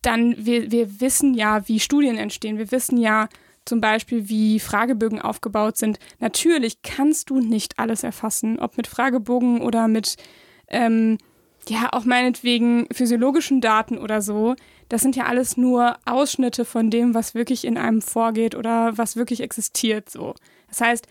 dann 0.02 0.36
wir, 0.38 0.72
wir 0.72 1.02
wissen 1.02 1.34
ja, 1.34 1.68
wie 1.68 1.80
Studien 1.80 2.18
entstehen. 2.18 2.58
Wir 2.58 2.72
wissen 2.72 2.98
ja 2.98 3.28
zum 3.65 3.82
Beispiel, 3.82 4.30
wie 4.30 4.60
Fragebögen 4.60 5.20
aufgebaut 5.20 5.78
sind. 5.78 5.98
Natürlich 6.20 6.84
kannst 6.84 7.32
du 7.32 7.39
nicht 7.39 7.80
alles 7.80 8.04
erfassen, 8.04 8.60
ob 8.60 8.78
mit 8.78 8.88
Fragebogen 8.88 9.62
oder 9.62 9.88
mit, 9.88 10.18
ähm, 10.68 11.18
ja, 11.68 11.89
auch 11.91 12.06
meinetwegen 12.06 12.88
physiologischen 12.94 13.62
Daten 13.62 13.98
oder 13.98 14.22
so. 14.22 14.56
Das 14.88 15.02
sind 15.02 15.15
ja 15.15 15.26
alles 15.26 15.58
nur 15.58 15.98
Ausschnitte 16.06 16.63
von 16.63 16.91
dem, 16.91 17.15
was 17.15 17.34
wirklich 17.34 17.65
in 17.65 17.78
einem 17.78 18.04
vorgeht 18.04 18.54
oder 18.54 18.96
was 19.00 19.15
wirklich 19.15 19.41
existiert. 19.41 20.10
So. 20.12 20.36
Das 20.68 20.82
heißt, 20.82 21.08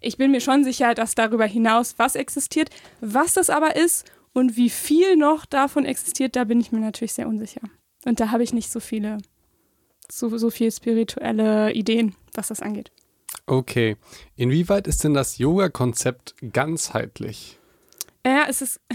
ich 0.00 0.16
bin 0.16 0.30
mir 0.30 0.40
schon 0.40 0.62
sicher, 0.62 0.94
dass 0.94 1.16
darüber 1.16 1.46
hinaus 1.46 1.94
was 1.98 2.14
existiert. 2.14 2.70
Was 3.00 3.34
das 3.34 3.50
aber 3.50 3.74
ist 3.74 4.04
und 4.38 4.56
wie 4.56 4.70
viel 4.70 5.16
noch 5.16 5.46
davon 5.46 5.84
existiert, 5.84 6.36
da 6.36 6.44
bin 6.44 6.60
ich 6.60 6.70
mir 6.72 6.80
natürlich 6.80 7.12
sehr 7.12 7.28
unsicher. 7.28 7.60
Und 8.04 8.20
da 8.20 8.30
habe 8.30 8.42
ich 8.42 8.52
nicht 8.52 8.70
so 8.70 8.80
viele, 8.80 9.18
so, 10.10 10.36
so 10.38 10.50
viel 10.50 10.70
spirituelle 10.70 11.72
Ideen, 11.72 12.14
was 12.34 12.48
das 12.48 12.62
angeht. 12.62 12.92
Okay. 13.46 13.96
Inwieweit 14.36 14.86
ist 14.86 15.02
denn 15.02 15.14
das 15.14 15.38
Yoga-Konzept 15.38 16.36
ganzheitlich? 16.52 17.58
Ja, 18.24 18.46
es 18.48 18.62
ist. 18.62 18.80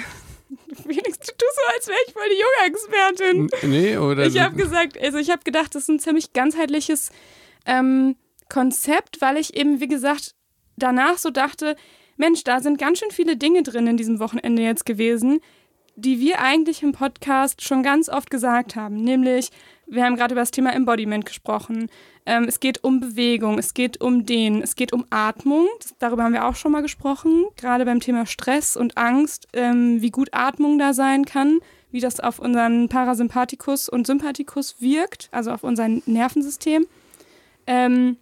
Felix, 0.84 1.20
du 1.20 1.32
tust 1.32 1.56
so, 1.56 1.76
als 1.76 1.88
wäre 1.88 1.98
ich 2.08 2.14
voll 2.14 2.30
die 2.30 2.40
Yoga-Expertin. 2.40 3.70
Nee, 3.70 3.98
oder? 3.98 4.26
Ich 4.26 4.40
habe 4.40 4.56
gesagt, 4.56 5.00
also 5.00 5.18
ich 5.18 5.30
habe 5.30 5.44
gedacht, 5.44 5.76
das 5.76 5.84
ist 5.84 5.90
ein 5.90 6.00
ziemlich 6.00 6.34
ganzheitliches 6.34 7.12
ähm, 7.66 8.16
Konzept, 8.50 9.20
weil 9.22 9.38
ich 9.38 9.56
eben, 9.56 9.80
wie 9.80 9.88
gesagt, 9.88 10.36
danach 10.78 11.18
so 11.18 11.32
dachte, 11.32 11.76
Mensch, 12.18 12.44
da 12.44 12.60
sind 12.60 12.78
ganz 12.78 13.00
schön 13.00 13.12
viele 13.12 13.38
Dinge 13.38 13.64
drin 13.64 13.88
in 13.88 13.98
diesem 13.98 14.20
Wochenende 14.20 14.62
jetzt 14.62 14.86
gewesen, 14.86 15.40
die 15.96 16.20
wir 16.20 16.40
eigentlich 16.40 16.82
im 16.82 16.92
Podcast 16.92 17.62
schon 17.62 17.84
ganz 17.84 18.10
oft 18.10 18.30
gesagt 18.32 18.76
haben. 18.76 18.96
Nämlich, 18.96 19.50
wir 19.86 20.04
haben 20.04 20.16
gerade 20.16 20.34
über 20.34 20.42
das 20.42 20.52
Thema 20.52 20.74
Embodiment 20.74 21.26
gesprochen. 21.26 21.90
Ähm, 22.26 22.46
es 22.48 22.60
geht 22.60 22.84
um 22.84 23.00
Bewegung, 23.00 23.60
es 23.60 23.74
geht 23.74 24.02
um 24.02 24.26
Dehnen, 24.26 24.62
es 24.62 24.76
geht 24.76 24.94
um 24.94 25.06
Atmung. 25.10 25.68
Das, 25.80 25.96
darüber 26.00 26.24
haben 26.24 26.34
wir 26.34 26.48
auch 26.48 26.56
schon 26.56 26.72
mal 26.72 26.82
gesprochen. 26.82 27.46
Gerade 27.58 27.86
beim 27.86 28.00
Thema 28.00 28.26
Stress 28.26 28.76
und 28.76 28.98
Angst, 28.98 29.48
ähm, 29.54 30.02
wie 30.02 30.12
gut 30.12 30.30
Atmung 30.32 30.80
da 30.80 30.94
sein 30.94 31.26
kann, 31.26 31.60
wie 31.92 32.00
das 32.00 32.20
auf 32.20 32.40
unseren 32.40 32.90
Parasympathikus 32.90 33.88
und 33.90 34.08
Sympathikus 34.08 34.78
wirkt, 34.80 35.30
also 35.32 35.52
auf 35.52 35.64
unser 35.64 35.88
Nervensystem. 35.88 36.88
Ähm, 37.68 38.18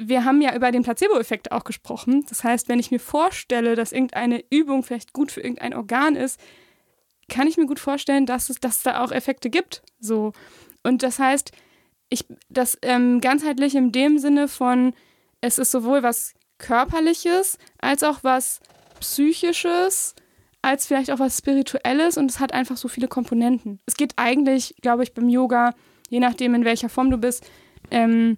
wir 0.00 0.24
haben 0.24 0.40
ja 0.40 0.54
über 0.54 0.72
den 0.72 0.82
Placebo-Effekt 0.82 1.52
auch 1.52 1.64
gesprochen. 1.64 2.24
Das 2.28 2.42
heißt, 2.42 2.68
wenn 2.68 2.78
ich 2.78 2.90
mir 2.90 3.00
vorstelle, 3.00 3.76
dass 3.76 3.92
irgendeine 3.92 4.42
Übung 4.50 4.82
vielleicht 4.82 5.12
gut 5.12 5.30
für 5.30 5.40
irgendein 5.40 5.74
Organ 5.74 6.16
ist, 6.16 6.40
kann 7.28 7.46
ich 7.46 7.56
mir 7.56 7.66
gut 7.66 7.78
vorstellen, 7.78 8.26
dass 8.26 8.50
es, 8.50 8.60
dass 8.60 8.78
es 8.78 8.82
da 8.82 9.04
auch 9.04 9.12
Effekte 9.12 9.50
gibt. 9.50 9.82
So. 10.00 10.32
Und 10.82 11.02
das 11.02 11.18
heißt, 11.18 11.52
ich, 12.08 12.24
das 12.48 12.78
ähm, 12.82 13.20
ganzheitlich 13.20 13.74
in 13.74 13.92
dem 13.92 14.18
Sinne 14.18 14.48
von, 14.48 14.94
es 15.40 15.58
ist 15.58 15.70
sowohl 15.70 16.02
was 16.02 16.34
Körperliches 16.58 17.58
als 17.78 18.02
auch 18.02 18.22
was 18.22 18.60
Psychisches, 19.00 20.14
als 20.62 20.86
vielleicht 20.86 21.10
auch 21.10 21.18
was 21.18 21.38
Spirituelles 21.38 22.16
und 22.18 22.30
es 22.30 22.40
hat 22.40 22.52
einfach 22.52 22.76
so 22.76 22.88
viele 22.88 23.08
Komponenten. 23.08 23.80
Es 23.86 23.94
geht 23.94 24.14
eigentlich, 24.16 24.74
glaube 24.82 25.02
ich, 25.02 25.14
beim 25.14 25.28
Yoga, 25.28 25.74
je 26.08 26.20
nachdem, 26.20 26.54
in 26.54 26.64
welcher 26.64 26.88
Form 26.88 27.10
du 27.10 27.16
bist, 27.16 27.48
ähm, 27.90 28.36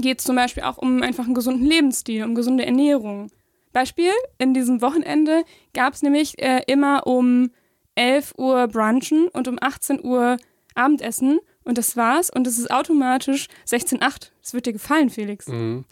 geht 0.00 0.18
es 0.20 0.24
zum 0.24 0.36
Beispiel 0.36 0.62
auch 0.62 0.78
um 0.78 1.02
einfach 1.02 1.24
einen 1.24 1.34
gesunden 1.34 1.66
Lebensstil, 1.66 2.24
um 2.24 2.34
gesunde 2.34 2.64
Ernährung. 2.66 3.30
Beispiel, 3.72 4.10
in 4.38 4.54
diesem 4.54 4.80
Wochenende 4.82 5.42
gab 5.74 5.94
es 5.94 6.02
nämlich 6.02 6.38
äh, 6.42 6.62
immer 6.66 7.06
um 7.06 7.50
11 7.94 8.34
Uhr 8.38 8.66
Brunchen 8.68 9.28
und 9.28 9.46
um 9.48 9.58
18 9.60 10.04
Uhr 10.04 10.36
Abendessen 10.74 11.40
und 11.64 11.76
das 11.76 11.96
war's 11.96 12.30
und 12.30 12.46
es 12.46 12.56
ist 12.58 12.70
automatisch 12.70 13.48
16,8. 13.68 14.30
Das 14.40 14.54
wird 14.54 14.66
dir 14.66 14.72
gefallen, 14.72 15.10
Felix. 15.10 15.46
Mhm. 15.48 15.84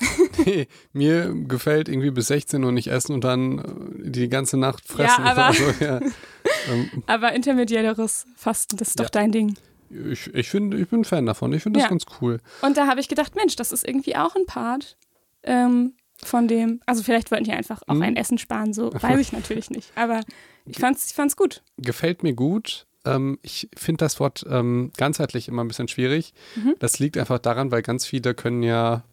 Nee, 0.45 0.69
mir 0.93 1.35
gefällt 1.47 1.89
irgendwie 1.89 2.11
bis 2.11 2.29
16 2.29 2.65
Uhr 2.65 2.73
nicht 2.73 2.87
essen 2.89 3.13
und 3.13 3.25
dann 3.25 3.59
äh, 3.59 4.11
die 4.11 4.29
ganze 4.29 4.57
Nacht 4.57 4.87
fressen. 4.89 5.25
Ja, 5.25 5.31
aber, 5.33 5.47
also, 5.47 5.65
ja. 5.81 6.01
ähm, 6.71 7.03
aber 7.07 7.33
intermediäres 7.35 8.25
Fasten, 8.37 8.77
das 8.79 8.89
ist 8.89 9.01
doch 9.01 9.05
Ja. 9.07 9.11
dein 9.11 9.33
Ding. 9.33 9.57
Ich, 9.91 10.33
ich, 10.35 10.49
find, 10.51 10.75
ich 10.75 10.89
bin 10.89 11.05
Fan 11.05 11.27
davon. 11.27 11.53
Ich 11.53 11.63
finde 11.63 11.79
das 11.79 11.85
Ja. 11.85 11.91
ganz 11.91 12.05
cool. 12.21 12.39
Und 12.63 12.77
da 12.77 12.87
habe 12.87 13.01
ich 13.01 13.09
gedacht, 13.09 13.35
Mensch, 13.35 13.57
das 13.57 13.73
ist 13.73 13.87
irgendwie 13.87 14.17
auch 14.17 14.35
ein 14.37 14.47
Part 14.47 14.97
ähm, 15.43 15.95
von 16.23 16.49
dem. 16.49 16.81
Also 16.87 17.03
vielleicht 17.03 17.31
wollten 17.31 17.45
die 17.45 17.53
einfach 17.53 17.83
auch 17.87 17.95
Mhm. 17.95 18.03
ein 18.03 18.17
Essen 18.17 18.39
sparen, 18.39 18.73
so 18.73 18.93
weiß 19.01 19.21
ich 19.21 19.33
natürlich 19.33 19.71
nicht. 19.71 19.93
Aber 19.97 20.21
ich 20.65 20.79
fand's, 20.79 21.07
ich 21.11 21.15
fand's 21.15 21.37
gut. 21.37 21.63
Gefällt 21.79 22.23
mir 22.23 22.35
gut. 22.35 22.87
Ähm, 23.05 23.39
ich 23.43 23.69
finde 23.77 23.99
das 24.05 24.19
Wort 24.19 24.45
ähm, 24.49 24.91
ganzheitlich 24.97 25.47
immer 25.49 25.63
ein 25.63 25.69
bisschen 25.69 25.89
schwierig. 25.89 26.35
Mhm. 26.57 26.75
Das 26.81 26.99
liegt 26.99 27.17
einfach 27.19 27.39
daran, 27.39 27.71
weil 27.71 27.83
ganz 27.83 28.05
viele 28.07 28.35
können 28.35 28.63
ja, 28.65 29.05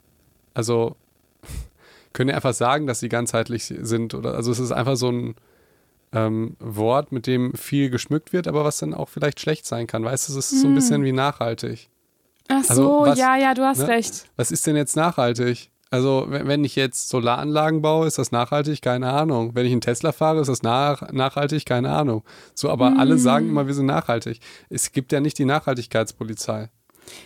also 0.55 0.95
können 2.13 2.29
ja 2.29 2.36
einfach 2.36 2.53
sagen, 2.53 2.88
dass 2.88 2.99
sie 2.99 3.09
ganzheitlich 3.09 3.65
sind. 3.65 4.13
Oder 4.13 4.33
also 4.36 4.51
es 4.51 4.59
ist 4.59 4.71
einfach 4.71 4.95
so 4.95 5.12
ein 5.12 5.36
ähm, 6.13 6.56
Wort, 6.60 7.12
mit 7.12 7.28
dem 7.28 7.54
viel 7.56 7.89
geschmückt 7.89 8.34
wird, 8.34 8.47
aber 8.47 8.63
was 8.63 8.78
dann 8.78 8.93
auch 8.93 9.10
vielleicht 9.10 9.39
schlecht 9.39 9.65
sein 9.65 9.88
kann. 9.88 10.04
Weißt 10.04 10.30
du, 10.30 10.38
es 10.38 10.52
ist 10.52 10.62
so 10.62 10.67
ein 10.67 10.71
Mhm. 10.71 10.76
bisschen 10.76 11.04
wie 11.04 11.12
nachhaltig. 11.12 11.89
Ach 12.49 12.63
so, 12.63 12.69
Also 13.02 13.12
was- 13.12 13.19
ja, 13.19 13.36
ja, 13.38 13.54
du 13.54 13.63
hast 13.63 13.80
ne? 13.80 13.88
recht. 13.88 14.26
Was 14.36 14.52
ist 14.52 14.65
denn 14.67 14.76
jetzt 14.76 14.95
nachhaltig? 14.95 15.69
Also, 15.89 16.26
wenn 16.28 16.63
ich 16.63 16.76
jetzt 16.76 17.10
Solaranlagen 17.10 17.84
baue, 17.84 18.08
ist 18.08 18.17
das 18.17 18.32
nachhaltig? 18.32 18.82
Keine 18.82 19.12
Ahnung. 19.12 19.52
Wenn 19.54 19.67
ich 19.67 19.71
einen 19.71 19.82
Tesla 19.82 20.12
fahre, 20.12 20.41
ist 20.41 20.47
das 20.47 20.63
nach, 20.63 21.12
nachhaltig? 21.12 21.65
Keine 21.65 21.91
Ahnung. 21.91 22.23
So, 22.56 22.71
aber 22.71 22.88
Hm. 22.91 22.99
alle 22.99 23.17
sagen 23.19 23.49
immer, 23.49 23.67
wir 23.67 23.76
sind 23.76 23.86
nachhaltig. 23.86 24.39
Es 24.69 24.91
gibt 24.91 25.12
ja 25.12 25.19
nicht 25.19 25.38
die 25.38 25.45
Nachhaltigkeitspolizei. 25.45 26.69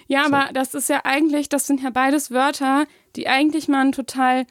Ja, 0.08 0.26
So. 0.28 0.34
aber 0.34 0.52
das 0.54 0.74
ist 0.74 0.90
ja 0.90 1.02
eigentlich, 1.06 1.50
das 1.50 1.66
sind 1.68 1.82
ja 1.82 1.92
beides 1.92 2.30
Wörter, 2.32 2.86
die 3.16 3.28
eigentlich 3.28 3.68
mal 3.70 3.82
einen 3.82 3.92
total 3.94 4.46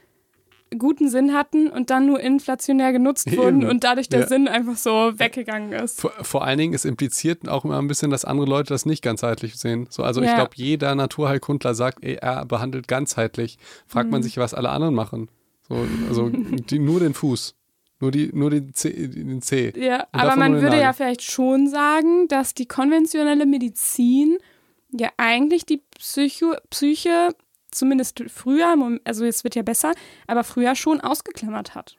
guten 0.79 1.09
Sinn 1.09 1.33
hatten 1.33 1.68
und 1.68 1.90
dann 1.90 2.07
nur 2.07 2.18
inflationär 2.20 2.92
genutzt 2.92 3.26
Eben. 3.29 3.37
wurden 3.37 3.66
und 3.66 3.85
dadurch 3.85 4.09
der 4.09 4.20
Ja. 4.20 4.26
Sinn 4.26 4.48
einfach 4.48 4.76
so 4.76 5.12
weggegangen 5.18 5.72
ist. 5.72 6.00
Vor, 6.00 6.12
vor 6.22 6.44
allen 6.44 6.59
Dingen, 6.59 6.74
es 6.74 6.85
impliziert 6.85 7.48
auch 7.48 7.64
immer 7.64 7.79
ein 7.79 7.87
bisschen, 7.88 8.11
dass 8.11 8.24
andere 8.24 8.46
Leute 8.48 8.70
das 8.74 8.85
nicht 8.87 9.02
ganzheitlich 9.02 9.57
sehen. 9.57 9.87
So, 9.90 10.02
also 10.02 10.20
ich 10.22 10.29
Ja. 10.29 10.35
glaube, 10.37 10.50
jeder 10.55 10.94
Naturheilkundler 10.94 11.74
sagt, 11.74 12.02
ey, 12.05 12.14
er 12.14 12.44
behandelt 12.46 12.88
ganzheitlich. 12.88 13.59
Fragt 13.87 14.07
Mhm. 14.07 14.12
man 14.12 14.22
sich, 14.22 14.38
was 14.38 14.55
alle 14.55 14.70
anderen 14.70 14.94
machen. 14.94 15.29
So, 15.68 15.87
also 16.09 16.29
die, 16.70 16.79
nur 16.79 17.00
den 17.00 17.14
Fuß. 17.14 17.55
Nur, 17.98 18.11
die, 18.11 18.31
nur 18.35 18.50
den 18.50 18.74
C. 18.74 18.90
Den 19.09 19.40
C. 19.40 19.72
Ja, 19.74 20.00
Und 20.12 20.20
aber 20.20 20.37
man 20.37 20.52
würde 20.61 20.76
ja 20.76 20.83
Nagel. 20.83 20.92
vielleicht 20.94 21.22
schon 21.22 21.66
sagen, 21.68 22.29
dass 22.29 22.52
die 22.52 22.66
konventionelle 22.66 23.46
Medizin 23.46 24.37
ja 24.92 25.09
eigentlich 25.16 25.64
die 25.64 25.81
Psycho 25.98 26.55
Psyche, 26.68 27.31
zumindest 27.70 28.22
früher, 28.29 28.74
also 29.05 29.24
es 29.24 29.44
wird 29.44 29.55
ja 29.55 29.62
besser, 29.62 29.92
aber 30.26 30.44
früher 30.44 30.74
schon 30.74 31.00
ausgeklammert 31.00 31.74
hat. 31.74 31.96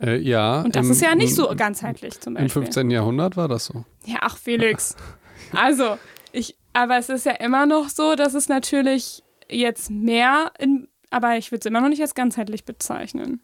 Äh, 0.00 0.18
ja. 0.18 0.60
Und 0.62 0.76
das 0.76 0.86
im- 0.86 0.92
ist 0.92 1.00
ja 1.02 1.14
nicht 1.14 1.34
so 1.34 1.50
im- 1.50 1.56
ganzheitlich 1.56 2.20
zum 2.20 2.36
Im 2.36 2.44
Beispiel. 2.44 2.62
15. 2.62 2.90
Jahrhundert 2.90 3.36
war 3.36 3.48
das 3.48 3.66
so. 3.66 3.84
Ja, 4.04 4.18
ach 4.22 4.36
Felix. 4.36 4.96
Also, 5.52 5.96
ich, 6.32 6.56
aber 6.72 6.96
es 6.98 7.08
ist 7.08 7.24
ja 7.26 7.32
immer 7.32 7.66
noch 7.66 7.88
so, 7.90 8.16
dass 8.16 8.34
es 8.34 8.48
natürlich 8.48 9.22
jetzt 9.48 9.90
mehr 9.90 10.50
in, 10.58 10.88
aber 11.10 11.36
ich 11.36 11.52
würde 11.52 11.60
es 11.60 11.66
immer 11.66 11.80
noch 11.82 11.90
nicht 11.90 12.00
als 12.00 12.14
ganzheitlich 12.16 12.64
bezeichnen. 12.64 13.40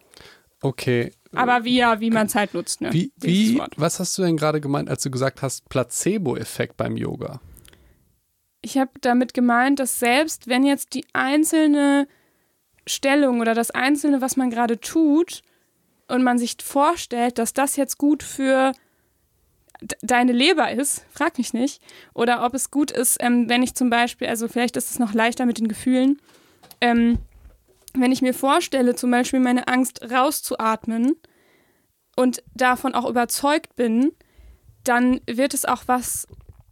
Okay. 0.62 1.12
Aber 1.32 1.64
wie 1.64 1.76
ja, 1.76 2.00
wie 2.00 2.10
man 2.10 2.28
Zeit 2.28 2.54
nutzt, 2.54 2.80
ne? 2.80 2.92
Wie, 2.92 3.12
wie, 3.18 3.60
was 3.76 4.00
hast 4.00 4.16
du 4.18 4.22
denn 4.22 4.36
gerade 4.36 4.60
gemeint, 4.60 4.88
als 4.88 5.02
du 5.02 5.10
gesagt 5.10 5.42
hast, 5.42 5.68
Placebo-Effekt 5.68 6.76
beim 6.76 6.96
Yoga? 6.96 7.40
Ich 8.62 8.78
habe 8.78 8.92
damit 9.00 9.34
gemeint, 9.34 9.80
dass 9.80 9.98
selbst 9.98 10.48
wenn 10.48 10.64
jetzt 10.64 10.94
die 10.94 11.04
einzelne 11.12 12.06
Stellung 12.86 13.40
oder 13.40 13.54
das 13.54 13.70
einzelne, 13.70 14.20
was 14.20 14.36
man 14.36 14.50
gerade 14.50 14.80
tut, 14.80 15.42
und 16.12 16.22
man 16.22 16.38
sich 16.38 16.56
vorstellt, 16.62 17.38
dass 17.38 17.54
das 17.54 17.76
jetzt 17.76 17.96
gut 17.96 18.22
für 18.22 18.72
deine 20.02 20.32
Leber 20.32 20.70
ist, 20.70 21.06
frag 21.10 21.38
mich 21.38 21.54
nicht, 21.54 21.82
oder 22.12 22.44
ob 22.44 22.54
es 22.54 22.70
gut 22.70 22.90
ist, 22.90 23.16
ähm, 23.20 23.48
wenn 23.48 23.62
ich 23.62 23.74
zum 23.74 23.88
Beispiel, 23.88 24.28
also 24.28 24.46
vielleicht 24.46 24.76
ist 24.76 24.90
es 24.90 24.98
noch 24.98 25.14
leichter 25.14 25.46
mit 25.46 25.58
den 25.58 25.68
Gefühlen, 25.68 26.20
ähm, 26.80 27.18
wenn 27.94 28.12
ich 28.12 28.20
mir 28.20 28.34
vorstelle, 28.34 28.94
zum 28.94 29.10
Beispiel 29.10 29.40
meine 29.40 29.68
Angst 29.68 30.02
rauszuatmen 30.10 31.16
und 32.16 32.42
davon 32.54 32.94
auch 32.94 33.08
überzeugt 33.08 33.74
bin, 33.74 34.12
dann 34.84 35.20
wird 35.26 35.54
es 35.54 35.64
auch 35.64 35.84
was 35.86 36.26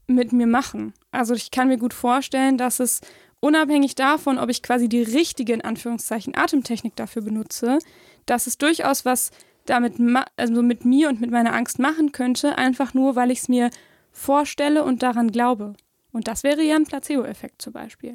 mit 0.07 0.33
mir 0.33 0.47
machen. 0.47 0.93
Also 1.13 1.35
ich 1.35 1.51
kann 1.51 1.69
mir 1.69 1.79
gut 1.79 1.95
vorstellen, 1.95 2.57
dass 2.57 2.81
es 2.81 3.01
unabhängig 3.41 3.95
davon, 3.95 4.39
ob 4.39 4.51
ich 4.51 4.63
quasi 4.63 4.89
die 4.89 5.03
richtige, 5.03 5.53
in 5.53 5.63
Anführungszeichen, 5.63 6.37
Atemtechnik 6.37 6.95
dafür 6.97 7.23
benutze, 7.23 7.79
dass 8.27 8.47
es 8.47 8.59
durchaus 8.59 9.05
was 9.05 9.31
damit, 9.67 9.95
also 10.37 10.63
mit 10.63 10.85
mir 10.85 11.09
und 11.09 11.21
mit 11.21 11.31
meiner 11.31 11.55
Angst 11.55 11.79
machen 11.79 12.13
könnte, 12.13 12.59
einfach 12.59 12.95
nur, 12.95 13.17
weil 13.17 13.31
ich 13.31 13.41
es 13.41 13.49
mir 13.49 13.71
vorstelle 14.13 14.85
und 14.85 15.03
daran 15.03 15.31
glaube. 15.31 15.75
Und 16.13 16.29
das 16.29 16.43
wäre 16.43 16.63
ja 16.63 16.77
ein 16.77 16.85
Placebo-Effekt 16.85 17.63
zum 17.63 17.73
Beispiel. 17.73 18.13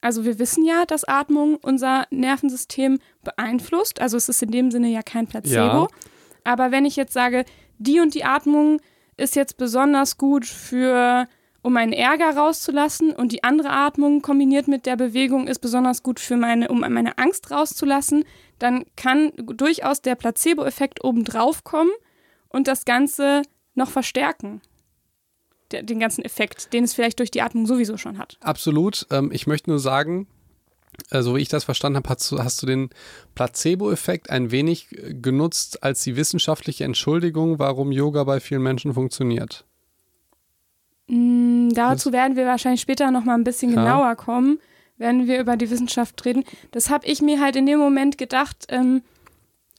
Also 0.00 0.24
wir 0.24 0.38
wissen 0.38 0.64
ja, 0.64 0.86
dass 0.86 1.04
Atmung 1.04 1.56
unser 1.56 2.06
Nervensystem 2.10 3.00
beeinflusst. 3.22 4.00
Also 4.00 4.16
es 4.16 4.28
ist 4.28 4.42
in 4.42 4.50
dem 4.50 4.70
Sinne 4.70 4.88
ja 4.88 5.02
kein 5.02 5.26
Placebo. 5.26 5.54
Ja. 5.56 5.88
Aber 6.44 6.70
wenn 6.70 6.86
ich 6.86 6.96
jetzt 6.96 7.12
sage, 7.12 7.44
die 7.78 8.00
und 8.00 8.14
die 8.14 8.24
Atmung 8.24 8.80
ist 9.20 9.36
jetzt 9.36 9.56
besonders 9.56 10.16
gut 10.18 10.46
für, 10.46 11.26
um 11.62 11.72
meinen 11.72 11.92
Ärger 11.92 12.36
rauszulassen 12.36 13.12
und 13.12 13.32
die 13.32 13.44
andere 13.44 13.70
Atmung 13.70 14.22
kombiniert 14.22 14.68
mit 14.68 14.86
der 14.86 14.96
Bewegung 14.96 15.46
ist 15.46 15.60
besonders 15.60 16.02
gut 16.02 16.18
für 16.18 16.36
meine, 16.36 16.68
um 16.68 16.80
meine 16.80 17.18
Angst 17.18 17.50
rauszulassen, 17.50 18.24
dann 18.58 18.84
kann 18.96 19.32
durchaus 19.36 20.02
der 20.02 20.14
Placebo-Effekt 20.14 21.04
obendrauf 21.04 21.64
kommen 21.64 21.90
und 22.48 22.66
das 22.66 22.84
Ganze 22.84 23.42
noch 23.74 23.90
verstärken. 23.90 24.60
Den 25.72 26.00
ganzen 26.00 26.24
Effekt, 26.24 26.72
den 26.72 26.82
es 26.84 26.94
vielleicht 26.94 27.20
durch 27.20 27.30
die 27.30 27.42
Atmung 27.42 27.64
sowieso 27.64 27.96
schon 27.96 28.18
hat. 28.18 28.38
Absolut. 28.40 29.06
Ähm, 29.10 29.30
ich 29.32 29.46
möchte 29.46 29.70
nur 29.70 29.78
sagen, 29.78 30.26
äh, 31.10 31.22
so 31.22 31.36
wie 31.36 31.40
ich 31.40 31.48
das 31.48 31.64
verstanden 31.64 31.96
habe, 31.96 32.08
hast 32.08 32.30
du, 32.30 32.38
hast 32.38 32.62
du 32.62 32.66
den 32.66 32.90
Placebo-Effekt 33.34 34.30
ein 34.30 34.50
wenig 34.50 34.88
äh, 34.92 35.14
genutzt 35.14 35.82
als 35.82 36.02
die 36.02 36.16
wissenschaftliche 36.16 36.84
Entschuldigung, 36.84 37.58
warum 37.58 37.92
Yoga 37.92 38.24
bei 38.24 38.40
vielen 38.40 38.62
Menschen 38.62 38.94
funktioniert. 38.94 39.64
Mm, 41.08 41.70
dazu 41.70 42.12
werden 42.12 42.36
wir 42.36 42.46
wahrscheinlich 42.46 42.80
später 42.80 43.10
noch 43.10 43.24
mal 43.24 43.34
ein 43.34 43.44
bisschen 43.44 43.70
Ja. 43.72 43.82
genauer 43.82 44.16
kommen, 44.16 44.60
wenn 44.96 45.26
wir 45.26 45.40
über 45.40 45.56
die 45.56 45.70
Wissenschaft 45.70 46.24
reden. 46.24 46.44
Das 46.72 46.90
habe 46.90 47.06
ich 47.06 47.22
mir 47.22 47.40
halt 47.40 47.56
in 47.56 47.66
dem 47.66 47.78
Moment 47.78 48.18
gedacht 48.18 48.66
ähm, 48.68 49.02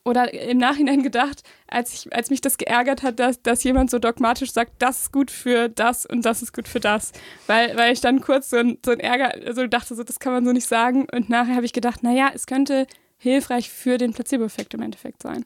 oder 0.04 0.34
im 0.34 0.58
Nachhinein 0.58 1.04
gedacht, 1.04 1.44
als, 1.68 1.94
ich, 1.94 2.14
als 2.14 2.30
mich 2.30 2.42
das 2.42 2.58
geärgert 2.58 3.04
hat, 3.04 3.20
dass, 3.20 3.42
dass 3.42 3.64
jemand 3.64 3.92
so 3.92 4.00
dogmatisch 4.00 4.52
sagt, 4.52 4.74
das 4.80 5.02
ist 5.04 5.12
gut 5.12 5.30
für 5.30 5.70
das 5.70 6.06
und 6.06 6.26
das 6.26 6.42
ist 6.42 6.54
gut 6.54 6.68
für 6.68 6.80
das. 6.80 7.12
Weil, 7.48 7.78
weil 7.78 7.94
ich 7.94 8.02
dann 8.02 8.22
kurz 8.22 8.50
so 8.50 8.58
ein, 8.58 8.78
so 8.84 8.92
ein 8.92 9.00
Ärger, 9.00 9.34
also 9.46 9.68
dachte 9.68 9.94
so, 9.96 10.04
das 10.04 10.20
kann 10.20 10.34
man 10.34 10.44
so 10.46 10.52
nicht 10.52 10.68
sagen. 10.68 11.08
Und 11.12 11.30
nachher 11.30 11.56
habe 11.56 11.66
ich 11.66 11.74
gedacht, 11.74 12.02
naja, 12.04 12.32
es 12.34 12.48
könnte 12.48 12.88
hilfreich 13.18 13.70
für 13.70 13.98
den 13.98 14.14
Placebo-Effekt 14.14 14.74
im 14.74 14.82
Endeffekt 14.82 15.22
sein. 15.22 15.46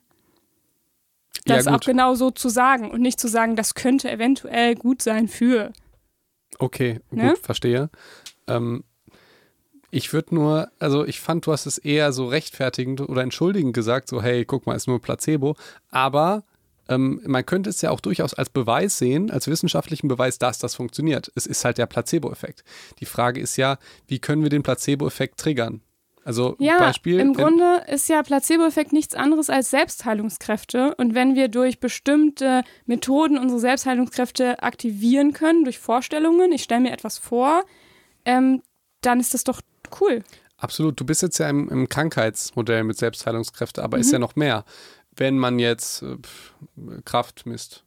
Das 1.45 1.65
ja, 1.65 1.75
auch 1.75 1.81
genau 1.81 2.15
so 2.15 2.31
zu 2.31 2.49
sagen 2.49 2.89
und 2.89 3.01
nicht 3.01 3.19
zu 3.19 3.27
sagen, 3.27 3.55
das 3.55 3.75
könnte 3.75 4.09
eventuell 4.09 4.75
gut 4.75 5.01
sein 5.01 5.27
für. 5.27 5.73
Okay, 6.57 7.01
Ne? 7.11 7.29
gut, 7.29 7.39
verstehe. 7.39 7.89
Ähm, 8.47 8.83
ich 9.95 10.11
würde 10.11 10.35
nur, 10.35 10.69
also 10.77 11.05
ich 11.05 11.21
fand, 11.21 11.45
du 11.47 11.53
hast 11.53 11.65
es 11.65 11.77
eher 11.77 12.11
so 12.11 12.27
rechtfertigend 12.27 12.99
oder 12.99 13.21
entschuldigend 13.21 13.73
gesagt, 13.73 14.09
so 14.09 14.21
hey, 14.21 14.43
guck 14.43 14.65
mal, 14.65 14.75
ist 14.75 14.87
nur 14.87 15.01
Placebo. 15.01 15.55
Aber 15.89 16.43
ähm, 16.89 17.21
man 17.25 17.45
könnte 17.45 17.69
es 17.69 17.81
ja 17.81 17.91
auch 17.91 18.01
durchaus 18.01 18.33
als 18.33 18.49
Beweis 18.49 18.97
sehen, 18.97 19.31
als 19.31 19.47
wissenschaftlichen 19.47 20.09
Beweis, 20.09 20.37
dass 20.37 20.59
das 20.59 20.75
funktioniert. 20.75 21.31
Es 21.35 21.45
ist 21.45 21.63
halt 21.63 21.77
der 21.77 21.85
Placebo-Effekt. 21.85 22.65
Die 22.99 23.05
Frage 23.05 23.39
ist 23.39 23.55
ja, 23.55 23.77
wie 24.05 24.19
können 24.19 24.43
wir 24.43 24.49
den 24.49 24.63
Placebo-Effekt 24.63 25.39
triggern? 25.39 25.79
Also 26.25 26.57
Ja, 26.59 26.77
Beispiel. 26.77 27.17
im 27.21 27.33
Grunde 27.33 27.83
ist 27.87 28.09
ja 28.09 28.21
Placebo-Effekt 28.21 28.91
nichts 28.91 29.15
anderes 29.15 29.49
als 29.49 29.69
Selbstheilungskräfte. 29.69 30.93
Und 30.95 31.15
wenn 31.15 31.35
wir 31.35 31.47
durch 31.47 31.79
bestimmte 31.79 32.63
Methoden 32.85 33.37
unsere 33.37 33.61
Selbstheilungskräfte 33.61 34.61
aktivieren 34.61 35.31
können, 35.31 35.63
durch 35.63 35.79
Vorstellungen, 35.79 36.51
ich 36.51 36.63
stelle 36.63 36.81
mir 36.81 36.91
etwas 36.91 37.17
vor, 37.17 37.63
ähm, 38.25 38.61
dann 38.99 39.21
ist 39.21 39.33
das 39.33 39.45
doch 39.45 39.61
cool. 40.01 40.23
Absolut. 40.57 40.99
Du 40.99 41.05
bist 41.05 41.21
jetzt 41.21 41.37
ja 41.37 41.49
im, 41.49 41.69
im 41.69 41.89
Krankheitsmodell 41.89 42.83
mit 42.83 42.97
Selbstheilungskräfte, 42.97 43.83
aber 43.83 43.97
ist 43.97 44.07
Mhm. 44.07 44.13
ja 44.13 44.19
noch 44.19 44.35
mehr. 44.35 44.65
Wenn 45.15 45.37
man 45.37 45.59
jetzt 45.59 46.01
äh, 46.03 46.17
Kraft 47.05 47.45
misst, 47.45 47.83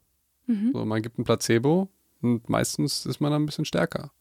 Mhm. 0.47 0.71
so, 0.73 0.85
man 0.85 1.03
gibt 1.03 1.18
ein 1.18 1.25
Placebo 1.25 1.88
und 2.23 2.49
meistens 2.49 3.05
ist 3.07 3.21
man 3.21 3.31
dann 3.33 3.42
ein 3.42 3.47
bisschen 3.47 3.64
stärker. 3.66 4.12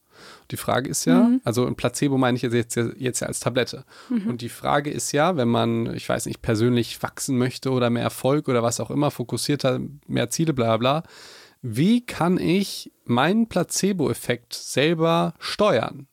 Die 0.49 0.57
Frage 0.57 0.89
ist 0.89 1.05
ja, 1.05 1.21
Mhm. 1.23 1.41
also 1.43 1.65
ein 1.67 1.75
Placebo 1.75 2.17
meine 2.17 2.35
ich 2.37 2.41
jetzt, 2.41 2.53
jetzt, 2.53 2.75
jetzt 2.97 3.19
ja 3.19 3.27
als 3.27 3.39
Tablette. 3.39 3.85
Mhm. 4.09 4.27
Und 4.27 4.41
die 4.41 4.49
Frage 4.49 4.89
ist 4.89 5.11
ja, 5.11 5.37
wenn 5.37 5.47
man, 5.47 5.93
ich 5.93 6.07
weiß 6.09 6.25
nicht, 6.25 6.41
persönlich 6.41 7.01
wachsen 7.03 7.37
möchte 7.37 7.69
oder 7.71 7.89
mehr 7.89 8.03
Erfolg 8.03 8.47
oder 8.49 8.63
was 8.63 8.79
auch 8.79 8.89
immer, 8.91 9.11
fokussierter, 9.11 9.79
mehr 10.07 10.29
Ziele, 10.29 10.53
bla 10.53 10.77
bla, 10.77 11.03
wie 11.61 12.05
kann 12.05 12.37
ich 12.39 12.91
meinen 13.05 13.47
Placebo-Effekt 13.47 14.53
selber 14.53 15.33
steuern? 15.39 16.07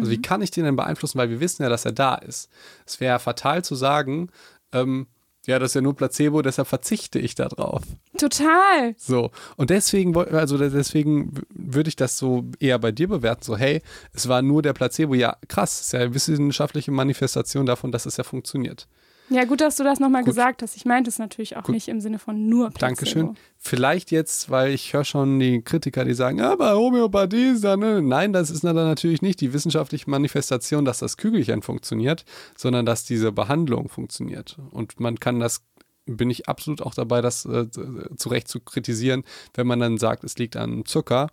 Also 0.00 0.10
wie 0.10 0.22
kann 0.22 0.42
ich 0.42 0.50
den 0.50 0.64
denn 0.64 0.76
beeinflussen? 0.76 1.18
Weil 1.18 1.30
wir 1.30 1.40
wissen 1.40 1.62
ja, 1.62 1.68
dass 1.68 1.84
er 1.84 1.92
da 1.92 2.14
ist. 2.16 2.50
Es 2.86 3.00
wäre 3.00 3.18
fatal 3.18 3.64
zu 3.64 3.74
sagen, 3.74 4.30
ähm, 4.72 5.06
ja, 5.46 5.60
das 5.60 5.70
ist 5.70 5.74
ja 5.74 5.80
nur 5.80 5.94
Placebo, 5.94 6.42
deshalb 6.42 6.66
verzichte 6.66 7.20
ich 7.20 7.36
darauf. 7.36 7.82
Total. 8.18 8.94
So. 8.98 9.30
Und 9.56 9.70
deswegen, 9.70 10.16
also 10.16 10.58
deswegen 10.58 11.32
würde 11.50 11.88
ich 11.88 11.96
das 11.96 12.18
so 12.18 12.44
eher 12.58 12.78
bei 12.80 12.90
dir 12.90 13.08
bewerten, 13.08 13.44
so, 13.44 13.56
hey, 13.56 13.80
es 14.12 14.28
war 14.28 14.42
nur 14.42 14.62
der 14.62 14.72
Placebo. 14.72 15.14
Ja, 15.14 15.36
krass, 15.46 15.80
ist 15.80 15.92
ja 15.92 16.00
eine 16.00 16.14
wissenschaftliche 16.14 16.90
Manifestation 16.90 17.64
davon, 17.64 17.92
dass 17.92 18.06
es 18.06 18.16
ja 18.16 18.24
funktioniert. 18.24 18.88
Ja, 19.28 19.44
gut, 19.44 19.60
dass 19.60 19.76
du 19.76 19.84
das 19.84 19.98
nochmal 19.98 20.22
gesagt 20.22 20.62
hast. 20.62 20.76
Ich 20.76 20.84
meinte 20.84 21.10
es 21.10 21.18
natürlich 21.18 21.56
auch 21.56 21.64
Gut. 21.64 21.74
nicht 21.74 21.88
im 21.88 22.00
Sinne 22.00 22.18
von 22.18 22.48
nur 22.48 22.70
Placebo. 22.70 22.86
Dankeschön. 22.86 23.36
Vielleicht 23.58 24.10
jetzt, 24.12 24.50
weil 24.50 24.72
ich 24.72 24.92
höre 24.92 25.04
schon 25.04 25.40
die 25.40 25.62
Kritiker, 25.62 26.04
die 26.04 26.14
sagen, 26.14 26.38
ja, 26.38 26.54
bei 26.54 26.72
Homöopathie 26.72 27.52
ist 27.52 27.64
da, 27.64 27.76
ne? 27.76 28.02
Nein, 28.02 28.32
das 28.32 28.50
ist 28.50 28.62
dann 28.62 28.76
natürlich 28.76 29.22
nicht 29.22 29.40
die 29.40 29.52
wissenschaftliche 29.52 30.08
Manifestation, 30.08 30.84
dass 30.84 30.98
das 30.98 31.16
Kügelchen 31.16 31.62
funktioniert, 31.62 32.24
sondern 32.56 32.86
dass 32.86 33.04
diese 33.04 33.32
Behandlung 33.32 33.88
funktioniert. 33.88 34.58
Und 34.70 35.00
man 35.00 35.18
kann 35.18 35.40
das, 35.40 35.62
bin 36.04 36.30
ich 36.30 36.48
absolut 36.48 36.80
auch 36.80 36.94
dabei, 36.94 37.20
das 37.20 37.44
äh, 37.46 37.66
zu 37.70 38.28
Recht 38.28 38.46
zu 38.46 38.60
kritisieren, 38.60 39.24
wenn 39.54 39.66
man 39.66 39.80
dann 39.80 39.98
sagt, 39.98 40.22
es 40.22 40.38
liegt 40.38 40.56
an 40.56 40.84
Zucker. 40.84 41.30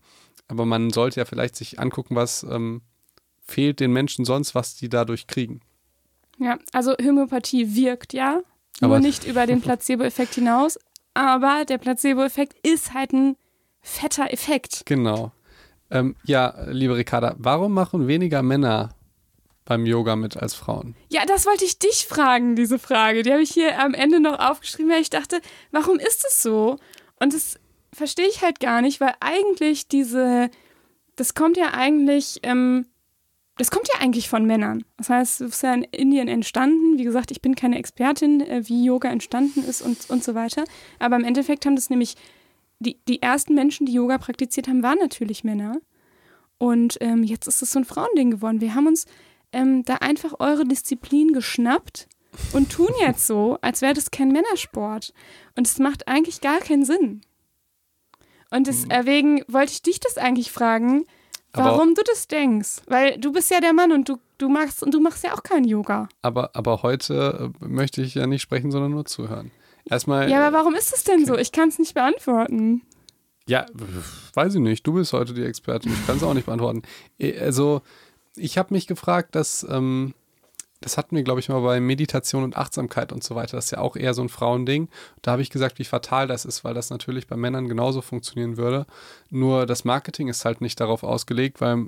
Aber 0.48 0.66
man 0.66 0.90
sollte 0.90 1.20
ja 1.20 1.26
vielleicht 1.26 1.56
sich 1.56 1.80
angucken, 1.80 2.16
was 2.16 2.44
ähm, 2.44 2.82
fehlt 3.46 3.80
den 3.80 3.92
Menschen 3.92 4.26
sonst, 4.26 4.56
was 4.56 4.76
die 4.76 4.90
dadurch 4.90 5.28
kriegen. 5.28 5.62
Ja, 6.40 6.58
also 6.72 6.94
Homöopathie 7.02 7.76
wirkt 7.76 8.14
ja, 8.14 8.42
Aber- 8.82 8.88
nur 8.88 9.00
nicht 9.00 9.26
über 9.26 9.46
den 9.48 9.62
Placebo-Effekt 9.62 10.36
hinaus. 10.36 10.80
Aber 11.14 11.64
der 11.66 11.78
Placebo-Effekt 11.78 12.56
ist 12.68 12.94
halt 12.94 13.14
ein 13.14 13.36
fetter 13.82 14.32
Effekt. 14.34 14.82
Genau. 14.86 15.32
Ähm, 15.92 16.16
ja, 16.24 16.56
liebe 16.70 16.96
Ricarda, 16.98 17.36
warum 17.38 17.74
machen 17.74 18.08
weniger 18.08 18.42
Männer 18.42 18.96
beim 19.66 19.86
Yoga 19.86 20.16
mit 20.16 20.36
als 20.38 20.56
Frauen? 20.56 20.96
Ja, 21.10 21.26
das 21.28 21.46
wollte 21.46 21.66
ich 21.66 21.78
dich 21.78 22.08
fragen, 22.08 22.56
diese 22.56 22.80
Frage. 22.80 23.22
Die 23.22 23.32
habe 23.32 23.44
ich 23.44 23.52
hier 23.52 23.80
am 23.80 23.94
Ende 23.94 24.20
noch 24.20 24.40
aufgeschrieben, 24.40 24.92
weil 24.92 25.02
ich 25.02 25.12
dachte, 25.12 25.40
warum 25.72 26.00
ist 26.00 26.26
es 26.28 26.42
so? 26.42 26.78
Und 27.20 27.34
das 27.34 27.60
verstehe 27.94 28.28
ich 28.28 28.42
halt 28.42 28.60
gar 28.60 28.82
nicht, 28.82 29.00
weil 29.00 29.14
eigentlich 29.20 29.88
diese, 29.88 30.50
das 31.16 31.36
kommt 31.36 31.58
ja 31.58 31.74
eigentlich, 31.76 32.40
ähm, 32.42 32.88
das 33.58 33.70
kommt 33.70 33.88
ja 33.94 34.00
eigentlich 34.00 34.30
von 34.30 34.46
Männern. 34.46 34.84
Das 34.98 35.10
heißt, 35.10 35.42
es 35.42 35.56
ist 35.56 35.64
ja 35.64 35.74
in 35.74 35.84
Indien 35.84 36.28
entstanden. 36.28 36.98
Wie 36.98 37.04
gesagt, 37.04 37.30
ich 37.32 37.42
bin 37.42 37.56
keine 37.56 37.78
Expertin, 37.78 38.42
äh, 38.42 38.68
wie 38.68 38.84
Yoga 38.86 39.10
entstanden 39.10 39.64
ist 39.64 39.82
und, 39.82 40.10
und 40.10 40.24
so 40.24 40.34
weiter. 40.34 40.64
Aber 41.00 41.16
im 41.16 41.24
Endeffekt 41.24 41.66
haben 41.66 41.76
das 41.76 41.90
nämlich, 41.90 42.16
die, 42.80 42.98
die 43.08 43.22
ersten 43.22 43.54
Menschen, 43.54 43.86
die 43.86 43.94
Yoga 43.94 44.18
praktiziert 44.18 44.68
haben, 44.68 44.82
waren 44.82 44.98
natürlich 44.98 45.44
Männer. 45.44 45.78
Und 46.58 46.98
ähm, 47.02 47.24
jetzt 47.24 47.48
ist 47.48 47.62
es 47.62 47.72
so 47.72 47.80
ein 47.80 47.86
Frauending 47.86 48.32
geworden. 48.32 48.62
Wir 48.62 48.74
haben 48.74 48.88
uns 48.88 49.06
ähm, 49.52 49.84
da 49.86 49.96
einfach 49.96 50.40
eure 50.40 50.66
Disziplin 50.66 51.32
geschnappt 51.34 52.08
und 52.54 52.72
tun 52.72 52.90
jetzt 53.02 53.28
so, 53.28 53.60
als 53.62 53.82
wäre 53.82 53.94
das 53.94 54.10
kein 54.10 54.30
Männersport. 54.30 55.14
Und 55.56 55.68
es 55.68 55.78
macht 55.78 56.08
eigentlich 56.08 56.42
gar 56.42 56.60
keinen 56.60 56.86
Sinn. 56.86 57.22
Und 58.50 58.62
Mhm. 58.68 58.90
deswegen 58.90 59.44
wollte 59.48 59.74
ich 59.74 59.82
dich 59.84 60.00
das 60.00 60.18
eigentlich 60.18 60.52
fragen, 60.52 61.06
Aber- 61.54 61.72
warum 61.78 61.94
du 61.96 62.02
das 62.06 62.28
denkst. 62.28 62.82
Weil 62.88 63.18
du 63.20 63.32
bist 63.32 63.50
ja 63.52 63.60
der 63.62 63.74
Mann 63.74 63.92
und 63.92 64.10
du, 64.10 64.18
du 64.38 64.50
machst 64.50 64.84
und 64.84 64.94
du 64.94 65.00
machst 65.00 65.24
ja 65.24 65.34
auch 65.34 65.44
kein 65.44 65.64
Yoga. 65.64 66.10
Aber, 66.22 66.52
aber 66.54 66.82
heute 66.84 67.52
äh, 67.62 67.66
möchte 67.66 68.02
ich 68.02 68.16
ja 68.16 68.28
nicht 68.28 68.42
sprechen, 68.42 68.72
sondern 68.72 68.92
nur 68.92 69.06
zuhören. 69.06 69.52
Erstmal, 69.86 70.30
Ja, 70.30 70.46
aber 70.48 70.58
warum 70.58 70.76
ist 70.76 70.94
es 70.94 71.04
denn 71.04 71.26
so? 71.26 71.38
Ich 71.38 71.52
kann 71.52 71.70
es 71.70 71.78
nicht 71.80 71.94
beantworten. 71.94 72.82
ja, 73.48 73.66
weiß 74.34 74.56
ich 74.56 74.62
nicht. 74.62 74.88
Du 74.88 74.94
bist 74.94 75.12
heute 75.14 75.34
die 75.34 75.44
Expertin. 75.44 75.92
Ich 75.94 76.08
kann 76.08 76.18
es 76.18 76.24
auch 76.24 76.34
nicht 76.34 76.46
beantworten. 76.46 76.84
Eh, 77.20 77.38
Also, 77.40 77.82
ich 78.36 78.58
habe 78.58 78.74
mich 78.74 78.88
gefragt, 78.88 79.36
dass, 79.36 79.66
ähm, 79.70 80.14
das 80.84 80.98
hatten 80.98 81.16
wir, 81.16 81.24
glaube 81.24 81.40
ich, 81.40 81.48
mal 81.48 81.62
bei 81.62 81.80
Meditation 81.80 82.44
und 82.44 82.58
Achtsamkeit 82.58 83.14
und 83.14 83.24
so 83.24 83.36
weiter. 83.36 83.56
Das 83.56 83.66
ist 83.66 83.72
ja 83.72 83.78
auch 83.78 83.96
eher 83.96 84.14
so 84.14 84.22
ein 84.22 84.30
Frauending. 84.30 84.90
Da 85.22 85.32
habe 85.32 85.42
ich 85.42 85.50
gesagt, 85.50 85.80
wie 85.80 85.86
fatal 85.86 86.28
das 86.28 86.44
ist, 86.44 86.64
weil 86.66 86.74
das 86.74 86.90
natürlich 86.90 87.28
bei 87.28 87.38
Männern 87.38 87.70
genauso 87.70 88.02
funktionieren 88.02 88.58
würde. 88.58 88.86
Nur 89.30 89.66
das 89.66 89.86
Marketing 89.86 90.28
ist 90.28 90.44
halt 90.44 90.60
nicht 90.60 90.80
darauf 90.80 91.04
ausgelegt, 91.04 91.62
weil 91.62 91.86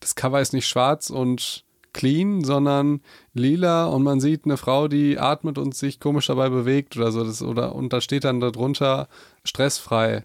das 0.00 0.14
Cover 0.14 0.40
ist 0.40 0.52
nicht 0.52 0.68
schwarz 0.68 1.08
und 1.08 1.64
clean, 1.94 2.44
sondern 2.44 3.00
lila 3.32 3.86
und 3.86 4.02
man 4.02 4.20
sieht 4.20 4.44
eine 4.44 4.58
Frau, 4.58 4.86
die 4.86 5.18
atmet 5.18 5.56
und 5.56 5.74
sich 5.74 5.98
komisch 5.98 6.26
dabei 6.26 6.50
bewegt 6.50 6.94
oder 6.96 7.10
so. 7.10 7.24
Das, 7.24 7.42
oder, 7.42 7.74
und 7.74 7.94
da 7.94 8.02
steht 8.02 8.24
dann 8.24 8.40
darunter 8.40 9.08
stressfrei 9.44 10.24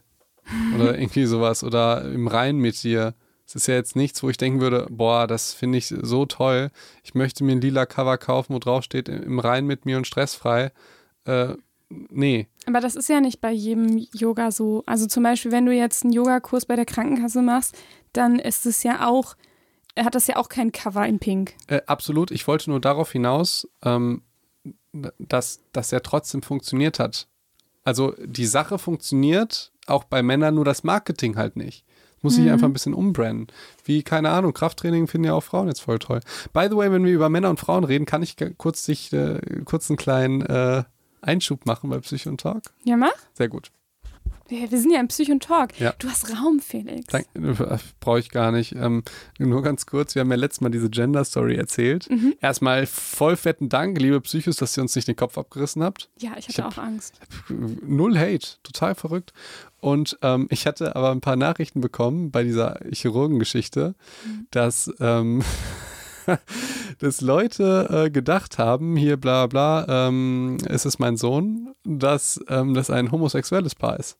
oder 0.76 0.96
irgendwie 1.00 1.26
sowas 1.26 1.64
oder 1.64 2.04
im 2.12 2.28
Rein 2.28 2.58
mit 2.58 2.84
dir. 2.84 3.14
Es 3.52 3.56
ist 3.64 3.68
ja 3.68 3.76
jetzt 3.76 3.98
nichts, 3.98 4.24
wo 4.24 4.30
ich 4.30 4.38
denken 4.38 4.62
würde, 4.62 4.88
boah, 4.90 5.28
das 5.28 5.54
finde 5.54 5.78
ich 5.78 5.88
so 5.88 6.26
toll. 6.26 6.72
Ich 7.04 7.16
möchte 7.16 7.44
mir 7.44 7.52
ein 7.52 7.60
lila 7.60 7.86
Cover 7.86 8.18
kaufen, 8.18 8.54
wo 8.54 8.60
drauf 8.60 8.82
steht, 8.82 9.10
im 9.10 9.40
Rein 9.40 9.66
mit 9.66 9.86
mir 9.86 9.98
und 9.98 10.08
stressfrei. 10.08 10.72
Äh, 11.26 11.56
nee. 11.90 12.48
Aber 12.66 12.80
das 12.80 12.96
ist 12.96 13.10
ja 13.10 13.20
nicht 13.20 13.42
bei 13.42 13.52
jedem 13.52 13.98
Yoga 14.14 14.52
so. 14.52 14.84
Also 14.86 15.06
zum 15.06 15.24
Beispiel, 15.24 15.52
wenn 15.52 15.66
du 15.66 15.74
jetzt 15.74 16.06
einen 16.06 16.14
Yogakurs 16.14 16.66
bei 16.66 16.78
der 16.78 16.86
Krankenkasse 16.86 17.42
machst, 17.42 17.78
dann 18.14 18.40
ist 18.40 18.66
es 18.66 18.84
ja 18.84 19.06
auch, 19.06 19.36
hat 20.00 20.16
das 20.16 20.28
ja 20.28 20.38
auch 20.38 20.48
kein 20.48 20.72
Cover 20.72 21.06
in 21.06 21.20
Pink. 21.20 21.54
Äh, 21.68 21.82
absolut. 21.88 22.32
Ich 22.32 22.48
wollte 22.48 22.70
nur 22.70 22.80
darauf 22.80 23.12
hinaus, 23.12 23.68
ähm, 23.84 24.22
dass 25.20 25.60
das 25.74 25.92
ja 25.92 26.00
trotzdem 26.00 26.42
funktioniert 26.42 27.00
hat. 27.00 27.28
Also 27.84 28.16
die 28.24 28.46
Sache 28.46 28.80
funktioniert 28.80 29.74
auch 29.88 30.06
bei 30.06 30.24
Männern, 30.24 30.56
nur 30.56 30.64
das 30.64 30.86
Marketing 30.86 31.36
halt 31.36 31.58
nicht. 31.58 31.84
Muss 32.22 32.38
ich 32.38 32.50
einfach 32.52 32.68
ein 32.68 32.74
bisschen 32.74 32.94
umbranden. 32.94 33.48
Wie, 33.84 34.04
keine 34.04 34.30
Ahnung, 34.30 34.54
Krafttraining 34.54 35.08
finden 35.08 35.26
ja 35.26 35.34
auch 35.34 35.44
Frauen 35.44 35.68
jetzt 35.68 35.82
voll 35.82 36.00
toll. 36.00 36.20
By 36.54 36.68
the 36.70 36.76
way, 36.76 36.92
wenn 36.92 37.04
wir 37.04 37.14
über 37.14 37.30
Männer 37.30 37.50
und 37.50 37.60
Frauen 37.60 37.84
reden, 37.84 38.06
kann 38.06 38.22
ich 38.22 38.36
kurz, 38.58 38.86
sich, 38.86 39.12
äh, 39.12 39.40
kurz 39.66 39.90
einen 39.90 39.98
kleinen 39.98 40.42
äh, 40.42 40.84
Einschub 41.22 41.66
machen 41.66 41.90
bei 41.90 42.00
Psycho 42.00 42.30
und 42.30 42.42
Talk? 42.42 42.64
Ja, 42.84 42.96
mach. 42.96 43.10
Sehr 43.34 43.50
gut. 43.50 43.72
Wir, 44.52 44.68
sind 44.80 44.92
ja 44.92 45.00
im 45.00 45.08
Psych 45.08 45.32
und 45.32 45.42
Talk. 45.44 45.80
Ja. 45.80 45.94
Du 45.98 46.10
hast 46.10 46.30
Raum, 46.30 46.60
Felix. 46.60 47.14
Äh, 47.14 47.24
Brauche 48.02 48.20
ich 48.20 48.30
gar 48.32 48.52
nicht. 48.52 48.74
Ähm, 48.76 49.04
nur 49.40 49.62
ganz 49.64 49.86
kurz, 49.86 50.14
wir 50.14 50.20
haben 50.20 50.30
ja 50.30 50.36
letztes 50.36 50.60
Mal 50.62 50.70
diese 50.70 50.90
Gender-Story 50.90 51.56
erzählt. 51.56 52.10
Mhm. 52.10 52.36
Erstmal 52.42 52.86
voll 52.86 53.38
fetten 53.38 53.70
Dank, 53.70 53.98
liebe 54.00 54.20
Psychos, 54.22 54.58
dass 54.58 54.78
ihr 54.78 54.82
uns 54.84 54.94
nicht 54.96 55.08
den 55.08 55.16
Kopf 55.16 55.38
abgerissen 55.38 55.82
habt. 55.84 56.10
Ja, 56.20 56.32
ich 56.38 56.50
Ich 56.50 56.58
hatte 56.58 56.64
hab- 56.68 56.78
auch 56.78 56.84
Angst. 56.84 57.20
Null 57.50 58.18
Hate, 58.20 58.58
total 58.64 58.94
verrückt. 58.96 59.32
Und 59.80 60.18
ähm, 60.22 60.48
ich 60.50 60.68
hatte 60.68 60.96
aber 60.96 61.12
ein 61.12 61.22
paar 61.22 61.38
Nachrichten 61.38 61.80
bekommen 61.82 62.30
bei 62.30 62.44
dieser 62.44 62.78
Chirurgengeschichte, 62.92 63.96
dass, 64.52 64.92
ähm, 65.00 65.44
dass 67.00 67.22
Leute 67.22 68.06
äh, 68.08 68.10
gedacht 68.12 68.58
haben, 68.58 68.96
hier 68.96 69.18
bla 69.18 69.48
bla, 69.48 69.86
ähm, 70.08 70.58
ist 70.70 70.86
es 70.86 71.00
mein 71.00 71.18
Sohn, 71.18 71.74
dass 71.84 72.40
ähm, 72.48 72.74
das 72.74 72.90
ein 72.90 73.12
homosexuelles 73.12 73.76
Paar 73.76 74.00
ist. 74.00 74.18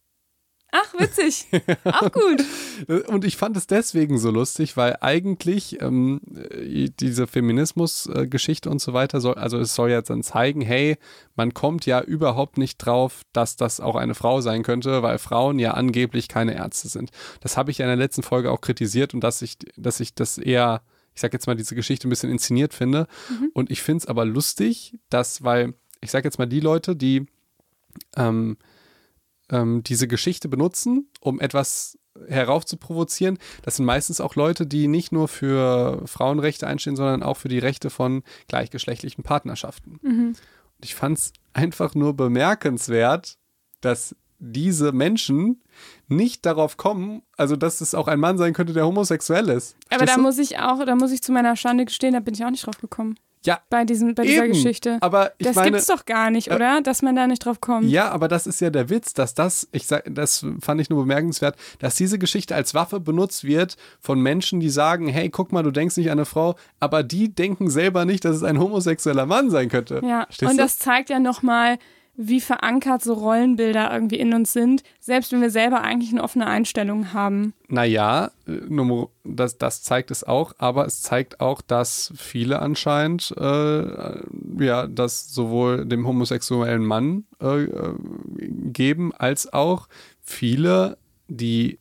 Ach, 0.72 0.94
witzig. 0.98 1.48
auch 1.84 2.12
gut. 2.12 2.46
Und 3.08 3.26
ich 3.26 3.36
fand 3.36 3.58
es 3.58 3.68
deswegen 3.68 4.18
so 4.18 4.32
lustig, 4.32 4.78
weil 4.78 4.98
eigentlich 5.02 5.82
ähm, 5.82 6.22
äh, 6.34 6.90
diese 6.98 7.28
Feminismus-Geschichte 7.28 8.70
und 8.70 8.80
so 8.80 8.94
weiter 8.94 9.20
soll, 9.20 9.36
also 9.36 9.60
es 9.60 9.76
soll 9.76 9.90
jetzt 9.90 10.10
dann 10.10 10.24
zeigen, 10.24 10.62
hey, 10.62 10.98
man 11.36 11.54
kommt 11.54 11.86
ja 11.86 12.02
überhaupt 12.02 12.58
nicht 12.58 12.78
drauf, 12.78 13.24
dass 13.34 13.58
das 13.58 13.82
auch 13.82 13.96
eine 13.96 14.16
Frau 14.16 14.40
sein 14.40 14.64
könnte, 14.64 15.04
weil 15.04 15.18
Frauen 15.18 15.60
ja 15.60 15.74
angeblich 15.74 16.30
keine 16.30 16.56
Ärzte 16.56 16.88
sind. 16.88 17.12
Das 17.42 17.58
habe 17.58 17.72
ich 17.72 17.80
ja 17.80 17.86
in 17.86 17.90
der 17.90 17.98
letzten 17.98 18.24
Folge 18.24 18.50
auch 18.50 18.62
kritisiert 18.62 19.14
und 19.14 19.22
dass 19.22 19.42
ich, 19.42 19.58
dass 19.76 20.00
ich 20.00 20.16
das 20.16 20.38
eher, 20.38 20.84
ich 21.14 21.20
sag 21.20 21.34
jetzt 21.34 21.48
mal, 21.48 21.56
diese 21.56 21.76
Geschichte 21.76 22.08
ein 22.08 22.10
bisschen 22.10 22.32
inszeniert 22.32 22.74
finde. 22.74 23.08
Und 23.54 23.72
ich 23.72 23.82
finde 23.82 24.00
es 24.00 24.08
aber 24.08 24.24
lustig, 24.24 24.98
dass, 25.10 25.44
weil, 25.44 25.74
ich 26.00 26.12
sag 26.12 26.24
jetzt 26.24 26.40
mal, 26.40 26.46
die 26.46 26.62
Leute, 26.62 26.96
die 26.96 27.26
ähm, 28.16 28.58
ähm, 29.52 29.84
diese 29.84 30.08
Geschichte 30.08 30.48
benutzen, 30.48 31.10
um 31.20 31.40
etwas 31.40 31.98
heraufzuprovozieren. 32.28 33.38
Das 33.64 33.78
sind 33.78 33.86
meistens 33.86 34.20
auch 34.20 34.36
Leute, 34.36 34.66
die 34.66 34.88
nicht 34.88 35.12
nur 35.12 35.28
für 35.28 36.02
Frauenrechte 36.06 36.68
einstehen, 36.68 36.96
sondern 36.96 37.24
auch 37.24 37.38
für 37.38 37.48
die 37.48 37.60
Rechte 37.60 37.90
von 37.90 38.24
gleichgeschlechtlichen 38.48 39.24
Partnerschaften. 39.24 40.00
Mhm. 40.02 40.28
Und 40.28 40.86
ich 40.86 40.96
fand 40.96 41.18
es 41.18 41.34
einfach 41.54 41.96
nur 41.96 42.16
bemerkenswert, 42.16 43.38
dass 43.82 44.16
diese 44.40 44.92
Menschen 44.92 45.62
nicht 46.08 46.46
darauf 46.46 46.76
kommen, 46.76 47.22
also 47.38 47.56
dass 47.56 47.80
es 47.80 47.94
auch 47.94 48.08
ein 48.08 48.20
Mann 48.20 48.38
sein 48.38 48.54
könnte, 48.54 48.74
der 48.74 48.86
homosexuell 48.86 49.50
ist. 49.50 49.76
Aber 49.90 50.00
Verstehst 50.00 50.10
da 50.10 50.16
du? 50.16 50.22
muss 50.22 50.38
ich 50.40 50.58
auch, 50.58 50.84
da 50.84 50.96
muss 50.96 51.12
ich 51.12 51.22
zu 51.22 51.32
meiner 51.32 51.56
Schande 51.56 51.86
gestehen, 51.86 52.14
da 52.14 52.20
bin 52.20 52.34
ich 52.34 52.44
auch 52.44 52.50
nicht 52.50 52.66
drauf 52.66 52.80
gekommen. 52.80 53.18
Ja, 53.44 53.60
Bei, 53.70 53.86
diesem, 53.86 54.14
bei 54.14 54.24
dieser 54.24 54.46
eben. 54.46 54.54
Geschichte. 54.54 54.98
Aber 55.02 55.32
das 55.40 55.56
meine, 55.56 55.72
gibt's 55.72 55.88
doch 55.88 56.06
gar 56.06 56.30
nicht, 56.30 56.50
äh, 56.50 56.56
oder? 56.56 56.82
Dass 56.82 57.02
man 57.02 57.16
da 57.16 57.26
nicht 57.26 57.44
drauf 57.44 57.60
kommt. 57.60 57.90
Ja, 57.90 58.10
aber 58.10 58.28
das 58.28 58.46
ist 58.46 58.62
ja 58.62 58.70
der 58.70 58.90
Witz, 58.90 59.14
dass 59.14 59.34
das, 59.34 59.68
ich 59.72 59.88
sag, 59.88 60.04
das 60.10 60.46
fand 60.60 60.80
ich 60.80 60.90
nur 60.90 61.02
bemerkenswert, 61.02 61.56
dass 61.80 61.96
diese 61.96 62.20
Geschichte 62.20 62.54
als 62.54 62.76
Waffe 62.76 63.00
benutzt 63.00 63.44
wird 63.44 63.78
von 64.00 64.20
Menschen, 64.20 64.60
die 64.60 64.70
sagen, 64.70 65.08
hey, 65.08 65.30
guck 65.30 65.52
mal, 65.52 65.64
du 65.64 65.72
denkst 65.72 65.98
nicht 65.98 66.12
an 66.12 66.20
eine 66.20 66.26
Frau, 66.26 66.56
aber 66.80 67.02
die 67.02 67.34
denken 67.34 67.70
selber 67.70 68.06
nicht, 68.06 68.26
dass 68.26 68.36
es 68.36 68.44
ein 68.44 68.60
homosexueller 68.60 69.26
Mann 69.26 69.50
sein 69.50 69.70
könnte. 69.70 70.02
Ja, 70.04 70.26
Verstehst 70.26 70.52
und 70.52 70.58
du? 70.58 70.64
das 70.64 70.78
zeigt 70.78 71.10
ja 71.10 71.20
nochmal, 71.20 71.80
wie 72.28 72.42
verankert 72.42 73.04
so 73.04 73.14
Rollenbilder 73.14 73.92
irgendwie 73.92 74.20
in 74.20 74.34
uns 74.34 74.54
sind, 74.54 74.84
selbst 75.00 75.32
wenn 75.32 75.42
wir 75.42 75.50
selber 75.50 75.82
eigentlich 75.82 76.12
eine 76.12 76.24
offene 76.24 76.48
Einstellung 76.48 77.14
haben. 77.14 77.54
Naja, 77.68 78.32
äh, 78.48 79.06
das, 79.24 79.58
das 79.58 79.82
zeigt 79.82 80.12
es 80.12 80.24
auch, 80.24 80.54
aber 80.58 80.86
es 80.86 81.02
zeigt 81.02 81.40
auch, 81.40 81.62
dass 81.62 82.14
viele 82.16 82.60
anscheinend, 82.60 83.34
äh, 83.38 84.64
ja, 84.64 84.88
das 84.88 85.34
sowohl 85.34 85.86
dem 85.86 86.08
homosexuellen 86.08 86.86
Mann 86.86 87.26
äh, 87.42 87.64
äh, 87.64 87.96
geben, 88.40 89.14
als 89.14 89.52
auch 89.52 89.88
viele, 90.22 90.98
die 91.28 91.80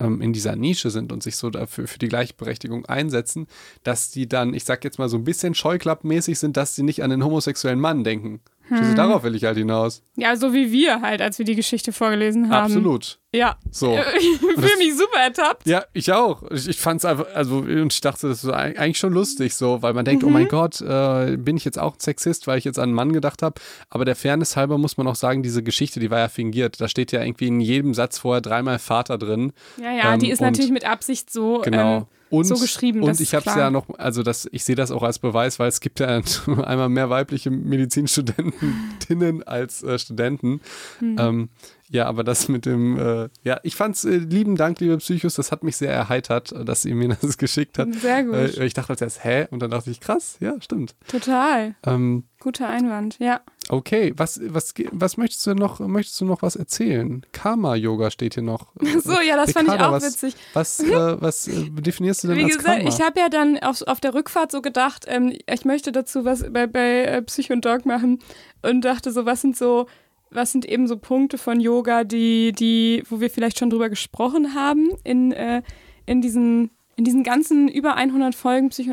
ähm, 0.00 0.20
in 0.20 0.32
dieser 0.32 0.56
Nische 0.56 0.90
sind 0.90 1.12
und 1.12 1.22
sich 1.22 1.36
so 1.36 1.50
dafür 1.50 1.88
für 1.88 1.98
die 1.98 2.08
Gleichberechtigung 2.08 2.86
einsetzen, 2.86 3.46
dass 3.82 4.10
die 4.10 4.28
dann, 4.28 4.54
ich 4.54 4.64
sag 4.64 4.84
jetzt 4.84 4.98
mal 4.98 5.08
so 5.08 5.16
ein 5.16 5.24
bisschen 5.24 5.54
scheuklappmäßig 5.54 6.38
sind, 6.38 6.56
dass 6.56 6.74
sie 6.74 6.82
nicht 6.82 7.02
an 7.02 7.10
den 7.10 7.24
homosexuellen 7.24 7.80
Mann 7.80 8.04
denken. 8.04 8.40
Hm. 8.68 8.94
Darauf 8.96 9.22
will 9.22 9.34
ich 9.34 9.44
halt 9.44 9.56
hinaus. 9.56 10.02
Ja, 10.16 10.36
so 10.36 10.52
wie 10.52 10.70
wir 10.72 11.00
halt, 11.00 11.22
als 11.22 11.38
wir 11.38 11.44
die 11.46 11.54
Geschichte 11.54 11.92
vorgelesen 11.92 12.50
haben. 12.50 12.64
Absolut. 12.66 13.18
Ja. 13.34 13.56
So. 13.70 13.98
Ich 14.18 14.64
fühle 14.64 14.76
mich 14.78 14.96
super 14.96 15.20
ertappt. 15.20 15.66
Ja, 15.66 15.84
ich 15.92 16.12
auch. 16.12 16.42
Ich, 16.50 16.66
ich 16.68 16.78
fand 16.78 16.98
es 16.98 17.04
einfach, 17.04 17.26
also 17.34 17.58
und 17.58 17.92
ich 17.92 18.00
dachte, 18.00 18.28
das 18.28 18.42
ist 18.42 18.50
eig- 18.50 18.76
eigentlich 18.76 18.98
schon 18.98 19.12
lustig 19.12 19.54
so, 19.54 19.82
weil 19.82 19.94
man 19.94 20.04
denkt, 20.04 20.24
oh 20.24 20.28
mein 20.30 20.48
Gott, 20.48 20.80
äh, 20.80 21.36
bin 21.36 21.56
ich 21.56 21.64
jetzt 21.64 21.78
auch 21.78 21.94
Sexist, 21.98 22.46
weil 22.48 22.58
ich 22.58 22.64
jetzt 22.64 22.78
an 22.78 22.84
einen 22.84 22.92
Mann 22.94 23.12
gedacht 23.12 23.42
habe. 23.42 23.60
Aber 23.90 24.04
der 24.04 24.16
Fairness 24.16 24.56
halber 24.56 24.76
muss 24.78 24.96
man 24.96 25.06
auch 25.06 25.14
sagen, 25.14 25.42
diese 25.44 25.62
Geschichte, 25.62 26.00
die 26.00 26.10
war 26.10 26.18
ja 26.18 26.28
fingiert. 26.28 26.80
Da 26.80 26.88
steht 26.88 27.12
ja 27.12 27.22
irgendwie 27.22 27.46
in 27.48 27.60
jedem 27.60 27.94
Satz 27.94 28.18
vorher 28.18 28.40
dreimal 28.40 28.78
Vater 28.80 29.16
drin. 29.18 29.52
Ja, 29.80 29.92
ja, 29.92 30.14
Ähm, 30.14 30.20
die 30.20 30.30
ist 30.30 30.40
natürlich 30.40 30.72
mit 30.72 30.84
Absicht 30.84 31.30
so. 31.30 31.60
Genau. 31.62 31.98
Ähm, 31.98 32.06
und, 32.30 32.44
so 32.44 32.56
geschrieben, 32.56 33.02
Und 33.02 33.20
ich 33.20 33.34
habe 33.34 33.48
es 33.48 33.56
ja 33.56 33.70
noch, 33.70 33.86
also 33.98 34.22
das, 34.22 34.48
ich 34.52 34.64
sehe 34.64 34.76
das 34.76 34.90
auch 34.90 35.02
als 35.02 35.18
Beweis, 35.18 35.58
weil 35.58 35.68
es 35.68 35.80
gibt 35.80 36.00
ja 36.00 36.08
einmal 36.46 36.88
mehr 36.88 37.10
weibliche 37.10 37.50
Medizinstudentinnen 37.50 39.42
als 39.44 39.82
äh, 39.82 39.98
Studenten. 39.98 40.60
Hm. 40.98 41.16
Ähm, 41.18 41.48
ja, 41.90 42.06
aber 42.06 42.24
das 42.24 42.48
mit 42.48 42.66
dem, 42.66 42.98
äh, 42.98 43.28
ja, 43.42 43.60
ich 43.62 43.76
fand's 43.76 44.04
äh, 44.04 44.16
lieben 44.16 44.56
Dank, 44.56 44.80
liebe 44.80 44.98
Psychos, 44.98 45.34
das 45.34 45.52
hat 45.52 45.64
mich 45.64 45.76
sehr 45.76 45.92
erheitert, 45.92 46.52
dass 46.66 46.84
ihr 46.84 46.94
mir 46.94 47.08
das 47.20 47.38
geschickt 47.38 47.78
hat. 47.78 47.92
Sehr 47.94 48.24
gut. 48.24 48.34
Äh, 48.34 48.64
ich 48.64 48.74
dachte 48.74 48.90
als 48.90 49.00
erst, 49.00 49.24
hä? 49.24 49.46
Und 49.50 49.60
dann 49.60 49.70
dachte 49.70 49.90
ich, 49.90 50.00
krass, 50.00 50.36
ja, 50.40 50.54
stimmt. 50.60 50.94
Total. 51.08 51.74
Ähm, 51.84 52.24
Guter 52.40 52.68
Einwand, 52.68 53.18
ja. 53.18 53.40
okay, 53.68 54.12
was, 54.16 54.40
was, 54.44 54.72
was 54.92 55.16
möchtest 55.16 55.44
du 55.44 55.54
noch, 55.54 55.80
möchtest 55.80 56.20
du 56.20 56.24
noch 56.24 56.40
was 56.40 56.54
erzählen? 56.54 57.26
Karma-Yoga 57.32 58.12
steht 58.12 58.34
hier 58.34 58.44
noch. 58.44 58.68
So, 59.02 59.20
ja, 59.20 59.36
das 59.36 59.52
fand 59.52 59.66
ich 59.66 59.74
Ricarda, 59.74 59.88
auch 59.88 59.92
was, 59.92 60.04
witzig. 60.04 60.36
Was, 60.52 60.80
äh, 60.80 61.20
was 61.20 61.48
äh, 61.48 61.68
definierst 61.70 62.22
du 62.22 62.28
denn 62.28 62.36
Wie 62.36 62.44
als 62.44 62.58
gesagt, 62.58 62.76
Karma? 62.76 62.88
ich 62.88 63.00
habe 63.00 63.18
ja 63.18 63.28
dann 63.28 63.58
auf, 63.58 63.82
auf 63.82 64.00
der 64.00 64.14
Rückfahrt 64.14 64.52
so 64.52 64.62
gedacht, 64.62 65.04
ähm, 65.08 65.36
ich 65.52 65.64
möchte 65.64 65.90
dazu 65.90 66.24
was 66.24 66.44
bei, 66.52 66.68
bei 66.68 67.04
äh, 67.04 67.22
Psycho 67.22 67.54
und 67.54 67.64
Dog 67.64 67.86
machen 67.86 68.20
und 68.62 68.82
dachte 68.82 69.10
so, 69.10 69.26
was 69.26 69.40
sind 69.40 69.56
so, 69.56 69.86
was 70.30 70.52
sind 70.52 70.64
eben 70.66 70.86
so 70.86 70.96
Punkte 70.96 71.38
von 71.38 71.60
Yoga, 71.60 72.04
die, 72.04 72.52
die, 72.52 73.02
wo 73.08 73.20
wir 73.20 73.30
vielleicht 73.30 73.58
schon 73.58 73.70
drüber 73.70 73.88
gesprochen 73.88 74.54
haben 74.54 74.90
in, 75.04 75.32
äh, 75.32 75.62
in 76.06 76.20
diesen 76.20 76.70
in 76.96 77.04
diesen 77.04 77.22
ganzen 77.22 77.68
über 77.68 77.94
100 77.94 78.34
Folgen 78.34 78.70
Psycho 78.70 78.90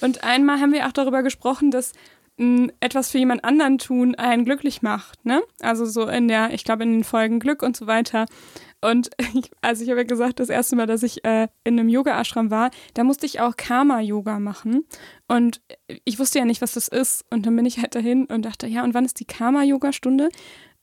und 0.00 0.22
einmal 0.22 0.60
haben 0.60 0.72
wir 0.72 0.86
auch 0.86 0.92
darüber 0.92 1.24
gesprochen, 1.24 1.72
dass 1.72 1.92
etwas 2.80 3.10
für 3.10 3.18
jemand 3.18 3.44
anderen 3.44 3.78
tun 3.78 4.14
einen 4.14 4.44
glücklich 4.44 4.82
macht. 4.82 5.24
Ne? 5.24 5.42
Also 5.60 5.84
so 5.84 6.06
in 6.06 6.28
der, 6.28 6.52
ich 6.52 6.64
glaube 6.64 6.82
in 6.82 6.92
den 6.92 7.04
Folgen 7.04 7.40
Glück 7.40 7.62
und 7.62 7.76
so 7.76 7.86
weiter. 7.86 8.26
Und 8.80 9.10
ich, 9.34 9.50
also 9.60 9.82
ich 9.82 9.90
habe 9.90 10.00
ja 10.00 10.06
gesagt, 10.06 10.40
das 10.40 10.48
erste 10.48 10.76
Mal, 10.76 10.86
dass 10.86 11.02
ich 11.02 11.24
äh, 11.24 11.48
in 11.64 11.78
einem 11.78 11.88
Yoga-Ashram 11.88 12.50
war, 12.50 12.70
da 12.94 13.04
musste 13.04 13.26
ich 13.26 13.40
auch 13.40 13.56
Karma-Yoga 13.56 14.38
machen. 14.38 14.84
Und 15.28 15.60
ich 16.04 16.18
wusste 16.18 16.38
ja 16.38 16.44
nicht, 16.44 16.60
was 16.60 16.72
das 16.72 16.88
ist. 16.88 17.24
Und 17.30 17.46
dann 17.46 17.56
bin 17.56 17.66
ich 17.66 17.78
halt 17.78 17.94
dahin 17.94 18.26
und 18.26 18.44
dachte, 18.44 18.66
ja, 18.66 18.84
und 18.84 18.94
wann 18.94 19.04
ist 19.04 19.20
die 19.20 19.24
Karma-Yoga-Stunde? 19.24 20.28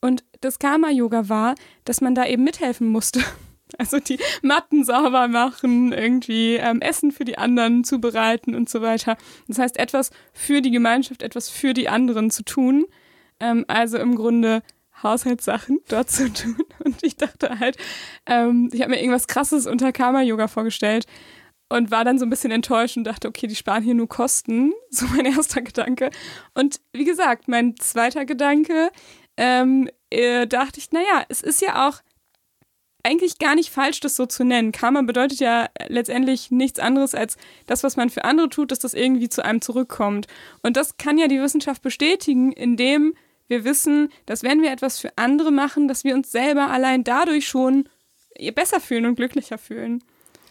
Und 0.01 0.23
das 0.41 0.59
Karma-Yoga 0.59 1.29
war, 1.29 1.55
dass 1.83 2.01
man 2.01 2.15
da 2.15 2.25
eben 2.25 2.43
mithelfen 2.43 2.87
musste. 2.87 3.21
Also 3.77 3.99
die 3.99 4.19
Matten 4.41 4.83
sauber 4.83 5.27
machen, 5.27 5.91
irgendwie 5.91 6.55
ähm, 6.55 6.81
Essen 6.81 7.11
für 7.11 7.25
die 7.25 7.37
anderen 7.37 7.83
zubereiten 7.83 8.55
und 8.55 8.69
so 8.69 8.81
weiter. 8.81 9.17
Das 9.47 9.59
heißt, 9.59 9.77
etwas 9.77 10.11
für 10.33 10.61
die 10.61 10.71
Gemeinschaft, 10.71 11.21
etwas 11.21 11.49
für 11.49 11.73
die 11.73 11.89
anderen 11.89 12.31
zu 12.31 12.43
tun. 12.43 12.85
Ähm, 13.39 13.65
also 13.67 13.97
im 13.97 14.15
Grunde 14.15 14.61
Haushaltssachen 15.03 15.79
dort 15.87 16.09
zu 16.09 16.31
tun. 16.31 16.57
Und 16.83 17.03
ich 17.03 17.15
dachte 17.15 17.59
halt, 17.59 17.77
ähm, 18.25 18.69
ich 18.73 18.81
habe 18.81 18.91
mir 18.91 18.99
irgendwas 18.99 19.27
Krasses 19.27 19.67
unter 19.67 19.91
Karma-Yoga 19.91 20.47
vorgestellt 20.47 21.05
und 21.69 21.91
war 21.91 22.03
dann 22.03 22.17
so 22.17 22.25
ein 22.25 22.29
bisschen 22.29 22.51
enttäuscht 22.51 22.97
und 22.97 23.03
dachte, 23.03 23.27
okay, 23.27 23.47
die 23.47 23.55
sparen 23.55 23.83
hier 23.83 23.93
nur 23.93 24.09
Kosten. 24.09 24.73
So 24.91 25.05
mein 25.15 25.25
erster 25.25 25.61
Gedanke. 25.61 26.09
Und 26.55 26.81
wie 26.93 27.05
gesagt, 27.05 27.47
mein 27.47 27.75
zweiter 27.77 28.25
Gedanke, 28.25 28.89
ähm, 29.37 29.87
äh, 30.09 30.47
dachte 30.47 30.79
ich, 30.79 30.91
naja, 30.91 31.23
es 31.29 31.41
ist 31.41 31.61
ja 31.61 31.87
auch 31.87 32.01
eigentlich 33.09 33.39
gar 33.39 33.55
nicht 33.55 33.71
falsch, 33.71 33.99
das 34.01 34.15
so 34.15 34.27
zu 34.27 34.43
nennen. 34.43 34.71
Karma 34.71 35.01
bedeutet 35.01 35.39
ja 35.39 35.67
letztendlich 35.87 36.51
nichts 36.51 36.79
anderes 36.79 37.15
als 37.15 37.37
das, 37.65 37.83
was 37.83 37.97
man 37.97 38.11
für 38.11 38.23
andere 38.23 38.49
tut, 38.49 38.71
dass 38.71 38.77
das 38.77 38.93
irgendwie 38.93 39.29
zu 39.29 39.43
einem 39.43 39.61
zurückkommt. 39.61 40.27
Und 40.61 40.77
das 40.77 40.97
kann 40.97 41.17
ja 41.17 41.27
die 41.27 41.41
Wissenschaft 41.41 41.81
bestätigen, 41.81 42.51
indem 42.51 43.15
wir 43.47 43.63
wissen, 43.63 44.09
dass 44.27 44.43
wenn 44.43 44.61
wir 44.61 44.71
etwas 44.71 44.99
für 44.99 45.17
andere 45.17 45.51
machen, 45.51 45.87
dass 45.87 46.03
wir 46.03 46.13
uns 46.13 46.31
selber 46.31 46.69
allein 46.69 47.03
dadurch 47.03 47.47
schon 47.47 47.89
besser 48.53 48.79
fühlen 48.79 49.07
und 49.07 49.15
glücklicher 49.15 49.57
fühlen. 49.57 50.03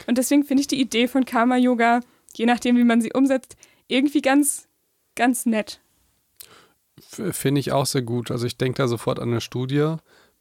Und 0.08 0.18
deswegen 0.18 0.42
finde 0.42 0.62
ich 0.62 0.66
die 0.66 0.80
Idee 0.80 1.06
von 1.06 1.24
Karma 1.24 1.56
Yoga, 1.56 2.00
je 2.34 2.46
nachdem, 2.46 2.76
wie 2.76 2.84
man 2.84 3.00
sie 3.00 3.12
umsetzt, 3.12 3.56
irgendwie 3.86 4.20
ganz, 4.20 4.66
ganz 5.14 5.46
nett. 5.46 5.80
Finde 7.00 7.60
ich 7.60 7.70
auch 7.70 7.86
sehr 7.86 8.02
gut. 8.02 8.32
Also 8.32 8.46
ich 8.46 8.56
denke 8.56 8.82
da 8.82 8.88
sofort 8.88 9.20
an 9.20 9.30
eine 9.30 9.40
Studie, 9.40 9.94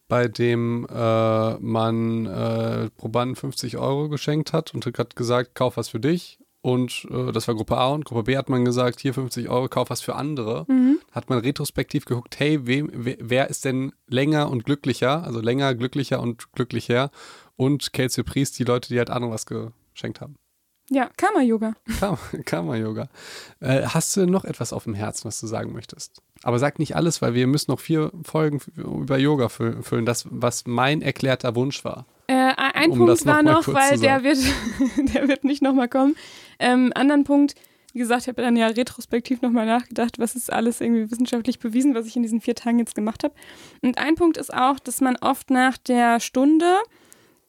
bei 0.08 0.26
dem 0.28 0.86
äh, 0.90 1.54
man 1.58 2.26
äh, 2.26 2.90
Probanden 2.96 3.36
50 3.36 3.76
Euro 3.78 4.08
geschenkt 4.08 4.52
hat 4.52 4.74
und 4.74 4.84
hat 4.98 5.16
gesagt, 5.16 5.54
kauf 5.54 5.76
was 5.76 5.88
für 5.90 6.00
dich. 6.00 6.38
Und 6.60 7.06
äh, 7.10 7.30
das 7.30 7.46
war 7.46 7.54
Gruppe 7.54 7.76
A 7.78 7.88
und 7.88 8.04
Gruppe 8.04 8.24
B 8.24 8.36
hat 8.36 8.48
man 8.48 8.64
gesagt, 8.64 8.98
hier 9.00 9.14
50 9.14 9.48
Euro, 9.48 9.68
kauf 9.68 9.90
was 9.90 10.00
für 10.00 10.16
andere. 10.16 10.66
Hat 11.12 11.30
man 11.30 11.38
retrospektiv 11.38 12.04
geguckt, 12.04 12.38
hey, 12.40 12.66
wem, 12.66 12.90
wer, 12.92 13.16
wer 13.20 13.48
ist 13.50 13.64
denn 13.64 13.92
länger 14.08 14.50
und 14.50 14.64
glücklicher, 14.64 15.22
also 15.24 15.40
länger, 15.40 15.74
glücklicher 15.74 16.20
und 16.20 16.52
glücklicher? 16.52 17.10
Und 17.56 17.92
Kelsey 17.92 18.24
Priest, 18.24 18.58
die 18.58 18.64
Leute, 18.64 18.88
die 18.88 18.98
halt 18.98 19.10
anderen 19.10 19.32
was 19.32 19.46
geschenkt 19.46 20.20
haben. 20.20 20.34
Ja, 20.90 21.10
Karma 21.16 21.42
Yoga. 21.42 21.74
Karma- 22.00 22.18
Karma-Yoga. 22.46 23.08
Äh, 23.60 23.82
hast 23.82 24.16
du 24.16 24.26
noch 24.26 24.44
etwas 24.44 24.72
auf 24.72 24.84
dem 24.84 24.94
Herzen, 24.94 25.26
was 25.26 25.38
du 25.38 25.46
sagen 25.46 25.72
möchtest? 25.72 26.22
Aber 26.42 26.58
sag 26.58 26.78
nicht 26.78 26.94
alles, 26.96 27.20
weil 27.20 27.34
wir 27.34 27.46
müssen 27.46 27.70
noch 27.70 27.80
vier 27.80 28.12
Folgen 28.22 28.60
über 28.76 29.18
Yoga 29.18 29.46
fü- 29.46 29.82
füllen, 29.82 30.06
das, 30.06 30.26
was 30.30 30.66
mein 30.66 31.02
erklärter 31.02 31.54
Wunsch 31.56 31.84
war. 31.84 32.06
Äh, 32.28 32.52
ein 32.74 32.90
Um 32.90 32.98
Punkt 32.98 33.26
war 33.26 33.42
noch 33.42 33.66
mal 33.66 33.72
noch, 33.72 33.74
weil 33.90 33.98
der 33.98 34.22
wird, 34.22 34.38
der 35.14 35.28
wird 35.28 35.44
nicht 35.44 35.62
nochmal 35.62 35.88
kommen. 35.88 36.14
Ähm, 36.58 36.92
anderen 36.94 37.24
Punkt, 37.24 37.54
wie 37.94 37.98
gesagt, 38.00 38.22
ich 38.22 38.28
habe 38.28 38.42
dann 38.42 38.56
ja 38.56 38.66
retrospektiv 38.68 39.40
nochmal 39.40 39.66
nachgedacht, 39.66 40.18
was 40.18 40.36
ist 40.36 40.52
alles 40.52 40.80
irgendwie 40.80 41.10
wissenschaftlich 41.10 41.58
bewiesen, 41.58 41.94
was 41.94 42.06
ich 42.06 42.16
in 42.16 42.22
diesen 42.22 42.40
vier 42.40 42.54
Tagen 42.54 42.78
jetzt 42.78 42.94
gemacht 42.94 43.24
habe. 43.24 43.34
Und 43.82 43.98
ein 43.98 44.14
Punkt 44.14 44.36
ist 44.36 44.52
auch, 44.52 44.78
dass 44.78 45.00
man 45.00 45.16
oft 45.16 45.50
nach 45.50 45.78
der 45.78 46.20
Stunde, 46.20 46.76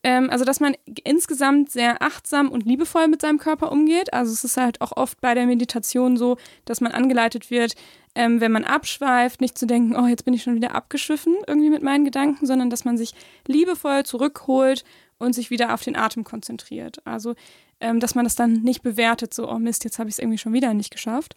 ähm, 0.03 0.29
also 0.29 0.45
dass 0.45 0.59
man 0.59 0.75
insgesamt 1.03 1.71
sehr 1.71 2.01
achtsam 2.01 2.49
und 2.49 2.65
liebevoll 2.65 3.07
mit 3.07 3.21
seinem 3.21 3.37
Körper 3.37 3.71
umgeht. 3.71 4.13
Also 4.13 4.31
es 4.31 4.43
ist 4.43 4.57
halt 4.57 4.81
auch 4.81 4.95
oft 4.95 5.19
bei 5.21 5.33
der 5.33 5.45
Meditation 5.45 6.17
so, 6.17 6.37
dass 6.65 6.81
man 6.81 6.91
angeleitet 6.91 7.51
wird, 7.51 7.75
ähm, 8.15 8.41
wenn 8.41 8.51
man 8.51 8.63
abschweift, 8.63 9.41
nicht 9.41 9.57
zu 9.57 9.65
denken, 9.65 9.95
oh, 9.95 10.07
jetzt 10.07 10.25
bin 10.25 10.33
ich 10.33 10.43
schon 10.43 10.55
wieder 10.55 10.73
abgeschwiffen 10.73 11.35
irgendwie 11.47 11.69
mit 11.69 11.83
meinen 11.83 12.05
Gedanken, 12.05 12.45
sondern 12.45 12.69
dass 12.69 12.85
man 12.85 12.97
sich 12.97 13.13
liebevoll 13.47 14.03
zurückholt 14.05 14.83
und 15.17 15.33
sich 15.33 15.49
wieder 15.49 15.73
auf 15.73 15.83
den 15.83 15.97
Atem 15.97 16.23
konzentriert. 16.23 17.05
Also, 17.05 17.35
ähm, 17.81 17.99
dass 17.99 18.15
man 18.15 18.23
das 18.23 18.35
dann 18.35 18.61
nicht 18.61 18.81
bewertet, 18.81 19.33
so, 19.33 19.49
oh 19.49 19.59
Mist, 19.59 19.83
jetzt 19.83 19.99
habe 19.99 20.09
ich 20.09 20.15
es 20.15 20.19
irgendwie 20.19 20.37
schon 20.37 20.53
wieder 20.53 20.73
nicht 20.73 20.91
geschafft. 20.91 21.35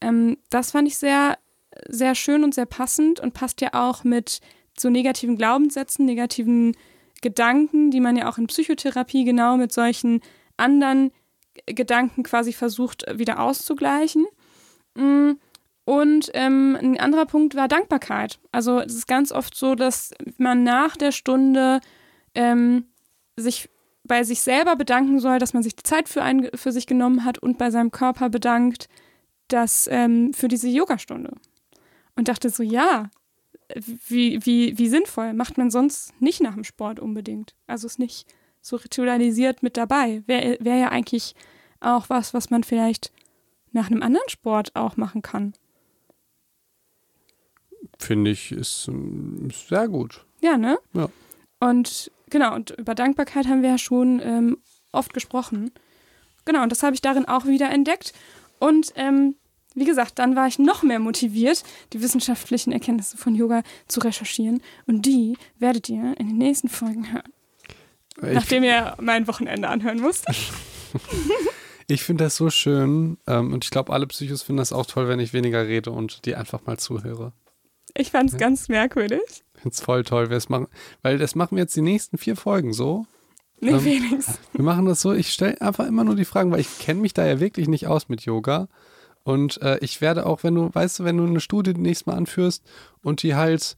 Ähm, 0.00 0.38
das 0.50 0.70
fand 0.70 0.88
ich 0.88 0.96
sehr, 0.96 1.36
sehr 1.88 2.14
schön 2.14 2.44
und 2.44 2.54
sehr 2.54 2.66
passend 2.66 3.20
und 3.20 3.34
passt 3.34 3.60
ja 3.60 3.70
auch 3.72 4.04
mit 4.04 4.40
so 4.78 4.88
negativen 4.88 5.36
Glaubenssätzen, 5.36 6.04
negativen 6.04 6.76
Gedanken, 7.24 7.90
die 7.90 8.00
man 8.00 8.16
ja 8.16 8.28
auch 8.28 8.36
in 8.36 8.48
Psychotherapie 8.48 9.24
genau 9.24 9.56
mit 9.56 9.72
solchen 9.72 10.20
anderen 10.58 11.10
Gedanken 11.64 12.22
quasi 12.22 12.52
versucht 12.52 13.06
wieder 13.18 13.40
auszugleichen. 13.40 14.26
Mm, 14.94 15.32
und 15.86 16.30
ähm, 16.34 16.76
ein 16.78 17.00
anderer 17.00 17.24
Punkt 17.24 17.54
war 17.54 17.66
Dankbarkeit. 17.66 18.38
Also 18.52 18.78
es 18.80 18.94
ist 18.94 19.08
ganz 19.08 19.32
oft 19.32 19.56
so, 19.56 19.74
dass 19.74 20.12
man 20.36 20.64
nach 20.64 20.98
der 20.98 21.12
Stunde 21.12 21.80
ähm, 22.34 22.88
sich 23.36 23.70
bei 24.04 24.22
sich 24.22 24.42
selber 24.42 24.76
bedanken 24.76 25.18
soll, 25.18 25.38
dass 25.38 25.54
man 25.54 25.62
sich 25.62 25.74
die 25.74 25.82
Zeit 25.82 26.10
für, 26.10 26.22
ein, 26.22 26.50
für 26.54 26.72
sich 26.72 26.86
genommen 26.86 27.24
hat 27.24 27.38
und 27.38 27.56
bei 27.56 27.70
seinem 27.70 27.90
Körper 27.90 28.28
bedankt, 28.28 28.90
dass 29.48 29.88
ähm, 29.90 30.34
für 30.34 30.48
diese 30.48 30.68
Yogastunde. 30.68 31.32
Und 32.16 32.28
dachte 32.28 32.50
so, 32.50 32.62
ja, 32.62 33.08
wie, 33.74 34.44
wie, 34.44 34.78
wie 34.78 34.88
sinnvoll. 34.88 35.32
Macht 35.32 35.58
man 35.58 35.70
sonst 35.70 36.20
nicht 36.20 36.40
nach 36.40 36.54
dem 36.54 36.64
Sport 36.64 37.00
unbedingt. 37.00 37.54
Also 37.66 37.86
ist 37.86 37.98
nicht 37.98 38.26
so 38.60 38.76
ritualisiert 38.76 39.62
mit 39.62 39.76
dabei. 39.76 40.22
Wäre 40.26 40.58
wär 40.60 40.76
ja 40.76 40.88
eigentlich 40.88 41.34
auch 41.80 42.08
was, 42.08 42.34
was 42.34 42.50
man 42.50 42.64
vielleicht 42.64 43.12
nach 43.72 43.90
einem 43.90 44.02
anderen 44.02 44.28
Sport 44.28 44.74
auch 44.74 44.96
machen 44.96 45.22
kann. 45.22 45.54
Finde 47.98 48.30
ich, 48.30 48.52
ist, 48.52 48.88
ähm, 48.88 49.48
ist 49.50 49.68
sehr 49.68 49.88
gut. 49.88 50.24
Ja, 50.40 50.56
ne? 50.56 50.78
Ja. 50.92 51.08
Und 51.60 52.10
genau, 52.30 52.54
und 52.54 52.70
über 52.70 52.94
Dankbarkeit 52.94 53.46
haben 53.46 53.62
wir 53.62 53.70
ja 53.70 53.78
schon 53.78 54.20
ähm, 54.22 54.58
oft 54.92 55.12
gesprochen. 55.12 55.70
Genau, 56.44 56.62
und 56.62 56.70
das 56.70 56.82
habe 56.82 56.94
ich 56.94 57.02
darin 57.02 57.26
auch 57.26 57.46
wieder 57.46 57.70
entdeckt. 57.70 58.12
Und 58.58 58.92
ähm, 58.96 59.36
wie 59.74 59.84
gesagt, 59.84 60.18
dann 60.18 60.36
war 60.36 60.46
ich 60.46 60.58
noch 60.58 60.82
mehr 60.82 60.98
motiviert, 61.00 61.64
die 61.92 62.00
wissenschaftlichen 62.02 62.72
Erkenntnisse 62.72 63.16
von 63.16 63.34
Yoga 63.34 63.62
zu 63.88 64.00
recherchieren. 64.00 64.62
Und 64.86 65.04
die 65.06 65.36
werdet 65.58 65.88
ihr 65.88 66.14
in 66.18 66.28
den 66.28 66.38
nächsten 66.38 66.68
Folgen 66.68 67.12
hören. 67.12 67.32
Ich, 68.22 68.34
Nachdem 68.34 68.62
ihr 68.62 68.94
mein 69.00 69.26
Wochenende 69.26 69.68
anhören 69.68 70.00
müsst. 70.00 70.26
ich 71.88 72.02
finde 72.02 72.24
das 72.24 72.36
so 72.36 72.50
schön 72.50 73.18
ähm, 73.26 73.52
und 73.52 73.64
ich 73.64 73.70
glaube, 73.70 73.92
alle 73.92 74.06
Psychos 74.06 74.42
finden 74.42 74.58
das 74.58 74.72
auch 74.72 74.86
toll, 74.86 75.08
wenn 75.08 75.20
ich 75.20 75.32
weniger 75.32 75.66
rede 75.66 75.90
und 75.90 76.24
die 76.24 76.34
einfach 76.34 76.64
mal 76.66 76.78
zuhöre. 76.78 77.32
Ich 77.96 78.10
fand 78.10 78.30
es 78.30 78.34
Ja. 78.34 78.38
ganz 78.38 78.68
merkwürdig. 78.68 79.20
Ich 79.54 79.62
finde 79.62 79.74
es 79.74 79.80
voll 79.80 80.04
toll, 80.04 80.30
wir 80.30 80.36
es 80.36 80.48
machen, 80.48 80.68
weil 81.02 81.18
das 81.18 81.34
machen 81.34 81.56
wir 81.56 81.62
jetzt 81.64 81.76
die 81.76 81.82
nächsten 81.82 82.18
vier 82.18 82.36
Folgen 82.36 82.72
so. 82.72 83.06
Nee, 83.60 83.70
Ähm, 83.70 83.80
Felix. 83.80 84.38
Wir 84.52 84.64
machen 84.64 84.84
das 84.86 85.00
so, 85.00 85.12
ich 85.12 85.32
stelle 85.32 85.60
einfach 85.60 85.86
immer 85.86 86.04
nur 86.04 86.16
die 86.16 86.24
Fragen, 86.24 86.50
weil 86.50 86.60
ich 86.60 86.78
kenne 86.78 87.00
mich 87.00 87.14
da 87.14 87.24
ja 87.26 87.40
wirklich 87.40 87.68
nicht 87.68 87.86
aus 87.86 88.08
mit 88.08 88.22
Yoga. 88.22 88.68
Und 89.24 89.60
äh, 89.62 89.78
ich 89.80 90.00
werde 90.00 90.26
auch, 90.26 90.42
wenn 90.44 90.54
du, 90.54 90.70
weißt 90.72 91.00
du, 91.00 91.04
wenn 91.04 91.16
du 91.16 91.24
eine 91.26 91.40
Studie 91.40 91.72
demnächst 91.72 92.06
mal 92.06 92.14
anführst 92.16 92.62
und 93.02 93.22
die 93.22 93.34
halt 93.34 93.76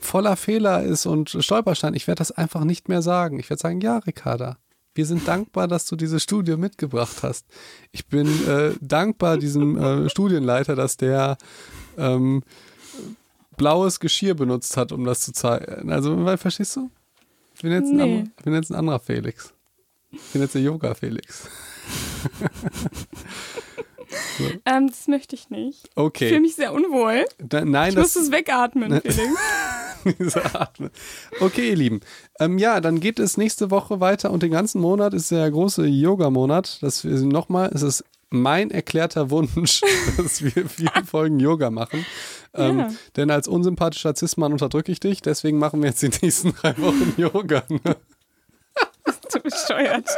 voller 0.00 0.36
Fehler 0.36 0.82
ist 0.82 1.06
und 1.06 1.30
Stolperstein, 1.38 1.94
ich 1.94 2.06
werde 2.06 2.18
das 2.20 2.32
einfach 2.32 2.64
nicht 2.64 2.88
mehr 2.88 3.02
sagen. 3.02 3.38
Ich 3.38 3.50
werde 3.50 3.60
sagen, 3.60 3.80
ja, 3.80 3.98
Ricarda, 3.98 4.56
wir 4.94 5.04
sind 5.06 5.28
dankbar, 5.28 5.68
dass 5.68 5.84
du 5.86 5.96
diese 5.96 6.18
Studie 6.18 6.56
mitgebracht 6.56 7.22
hast. 7.22 7.46
Ich 7.92 8.06
bin 8.06 8.26
äh, 8.48 8.72
dankbar 8.80 9.36
diesem 9.36 9.76
äh, 9.76 10.08
Studienleiter, 10.08 10.74
dass 10.76 10.96
der 10.96 11.36
ähm, 11.98 12.42
blaues 13.56 14.00
Geschirr 14.00 14.34
benutzt 14.34 14.76
hat, 14.76 14.92
um 14.92 15.04
das 15.04 15.20
zu 15.20 15.32
zeigen. 15.32 15.92
Also, 15.92 16.24
weil, 16.24 16.38
verstehst 16.38 16.74
du? 16.76 16.90
Ich 17.54 17.62
bin 17.62 17.72
jetzt, 17.72 17.90
ein, 17.90 17.96
Nee. 17.96 18.02
anderer, 18.02 18.24
ich 18.38 18.44
bin 18.44 18.54
jetzt 18.54 18.70
ein 18.70 18.76
anderer 18.76 19.00
Felix. 19.00 19.52
Ich 20.10 20.20
bin 20.32 20.40
jetzt 20.40 20.54
der 20.54 20.62
Yoga-Felix. 20.62 21.48
Ähm, 24.64 24.88
das 24.88 25.06
möchte 25.08 25.34
ich 25.36 25.50
nicht. 25.50 25.84
Ich 25.84 25.90
fühle 25.94 26.06
Okay. 26.06 26.40
mich 26.40 26.54
sehr 26.56 26.72
unwohl. 26.72 27.24
Da, 27.38 27.64
nein, 27.64 27.90
Ich 27.90 27.96
muss 27.96 28.14
das 28.14 28.24
es 28.24 28.30
wegatmen, 28.32 28.90
Ne. 28.90 29.00
Felix. 29.02 29.28
Okay, 31.40 31.70
ihr 31.70 31.76
Lieben. 31.76 32.00
Ähm, 32.40 32.58
ja, 32.58 32.80
dann 32.80 33.00
geht 33.00 33.18
es 33.18 33.36
nächste 33.36 33.70
Woche 33.70 34.00
weiter 34.00 34.30
und 34.30 34.42
den 34.42 34.52
ganzen 34.52 34.80
Monat 34.80 35.12
ist 35.12 35.30
der 35.30 35.50
große 35.50 35.86
Yoga-Monat. 35.86 36.78
Das 36.82 37.04
nochmal, 37.04 37.70
es 37.74 37.82
ist 37.82 38.04
mein 38.30 38.70
erklärter 38.70 39.30
Wunsch, 39.30 39.80
dass 40.16 40.42
wir 40.42 40.68
vier 40.68 40.90
Folgen 41.06 41.40
Yoga 41.40 41.70
machen. 41.70 42.06
Ähm, 42.54 42.78
Ja. 42.78 42.90
Denn 43.16 43.30
als 43.30 43.48
unsympathischer 43.48 44.14
Cis-Mann 44.14 44.52
unterdrücke 44.52 44.92
ich 44.92 45.00
dich, 45.00 45.20
deswegen 45.20 45.58
machen 45.58 45.82
wir 45.82 45.90
jetzt 45.90 46.02
die 46.02 46.10
nächsten 46.22 46.54
drei 46.54 46.76
Wochen 46.78 47.14
Yoga. 47.16 47.64
Ne? 47.68 47.96
so 49.30 49.40
bescheuert. 49.40 50.08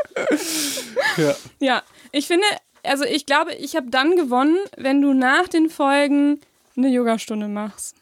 Ja. 1.16 1.34
Ja, 1.58 1.82
ich 2.12 2.26
finde, 2.28 2.44
also 2.84 3.04
ich 3.04 3.26
glaube, 3.26 3.54
ich 3.54 3.76
habe 3.76 3.90
dann 3.90 4.16
gewonnen, 4.16 4.56
wenn 4.76 5.00
du 5.02 5.12
nach 5.12 5.48
den 5.48 5.68
Folgen 5.70 6.40
eine 6.76 6.88
Yogastunde 6.88 7.48
machst. 7.48 7.96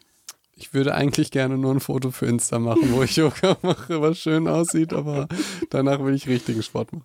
Ich 0.55 0.75
würde 0.75 0.95
eigentlich 0.95 1.31
gerne 1.31 1.57
nur 1.57 1.73
ein 1.73 1.81
Foto 1.81 2.11
für 2.11 2.27
Insta 2.27 2.59
machen, 2.59 2.93
wo 2.93 3.03
ich 3.03 3.17
Yoga 3.17 3.57
mache, 3.63 4.01
was 4.01 4.19
schön 4.19 4.49
aussieht, 4.49 4.93
aber 4.93 5.29
danach 5.71 6.05
will 6.05 6.15
ich 6.15 6.27
richtigen 6.29 6.63
Sport 6.63 6.93
machen. 6.93 7.05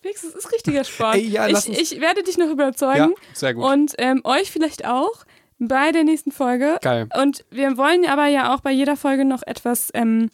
Felix, 0.00 0.22
das 0.22 0.34
ist 0.34 0.52
richtiger 0.52 0.82
Sport. 0.84 1.16
Ey, 1.16 1.28
ja, 1.28 1.46
ich, 1.48 1.68
ich 1.68 2.00
werde 2.00 2.22
dich 2.24 2.38
noch 2.38 2.46
Ja, 2.46 2.52
überzeugen 2.52 3.14
sehr 3.34 3.54
gut. 3.54 3.64
und 3.64 3.94
ähm, 3.98 4.20
euch 4.24 4.50
vielleicht 4.50 4.84
auch 4.86 5.24
bei 5.60 5.92
der 5.92 6.02
nächsten 6.02 6.32
Folge. 6.32 6.78
Geil. 6.82 7.08
Und 7.20 7.44
wir 7.50 7.76
wollen 7.76 8.04
aber 8.06 8.26
ja 8.26 8.52
auch 8.54 8.60
bei 8.60 8.72
jeder 8.72 8.96
Folge 8.96 9.24
noch 9.24 9.42
etwas, 9.46 9.90
ähm, 9.94 10.30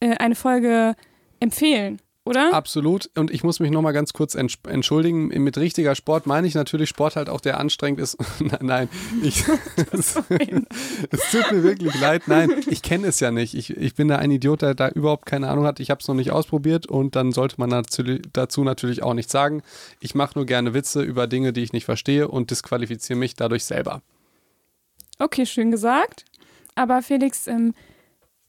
äh, 0.00 0.16
eine 0.16 0.34
Folge 0.34 0.94
empfehlen, 1.38 2.02
oder? 2.24 2.52
Absolut. 2.52 3.10
Und 3.16 3.30
ich 3.30 3.42
muss 3.44 3.60
mich 3.60 3.70
nochmal 3.70 3.94
ganz 3.94 4.12
kurz 4.12 4.36
entsch- 4.36 4.68
entschuldigen. 4.68 5.28
Mit 5.28 5.56
richtiger 5.56 5.94
Sport 5.94 6.26
meine 6.26 6.46
ich 6.46 6.54
natürlich 6.54 6.90
Sport 6.90 7.16
halt 7.16 7.30
auch, 7.30 7.40
der 7.40 7.58
anstrengend 7.58 7.98
ist. 7.98 8.18
nein, 8.40 8.58
nein, 8.60 8.88
ich, 9.22 9.44
es, 9.92 10.16
es 11.10 11.30
tut 11.30 11.50
mir 11.50 11.62
wirklich 11.62 11.98
leid. 11.98 12.24
Nein, 12.26 12.50
ich 12.68 12.82
kenne 12.82 13.06
es 13.06 13.20
ja 13.20 13.30
nicht. 13.30 13.54
Ich, 13.54 13.70
ich 13.76 13.94
bin 13.94 14.08
da 14.08 14.16
ein 14.16 14.30
Idiot, 14.30 14.60
der 14.62 14.74
da 14.74 14.88
überhaupt 14.90 15.24
keine 15.24 15.48
Ahnung 15.48 15.64
hat. 15.64 15.80
Ich 15.80 15.90
habe 15.90 16.00
es 16.00 16.08
noch 16.08 16.14
nicht 16.14 16.30
ausprobiert 16.30 16.86
und 16.86 17.16
dann 17.16 17.32
sollte 17.32 17.56
man 17.58 17.70
dazu, 17.70 18.02
dazu 18.02 18.64
natürlich 18.64 19.02
auch 19.02 19.14
nichts 19.14 19.32
sagen. 19.32 19.62
Ich 20.00 20.14
mache 20.14 20.38
nur 20.38 20.44
gerne 20.44 20.74
Witze 20.74 21.02
über 21.02 21.26
Dinge, 21.26 21.54
die 21.54 21.62
ich 21.62 21.72
nicht 21.72 21.86
verstehe 21.86 22.28
und 22.28 22.50
disqualifiziere 22.50 23.18
mich 23.18 23.34
dadurch 23.34 23.64
selber. 23.64 24.02
Okay, 25.18 25.46
schön 25.46 25.70
gesagt. 25.70 26.26
Aber 26.74 27.02
Felix, 27.02 27.46
ähm, 27.46 27.74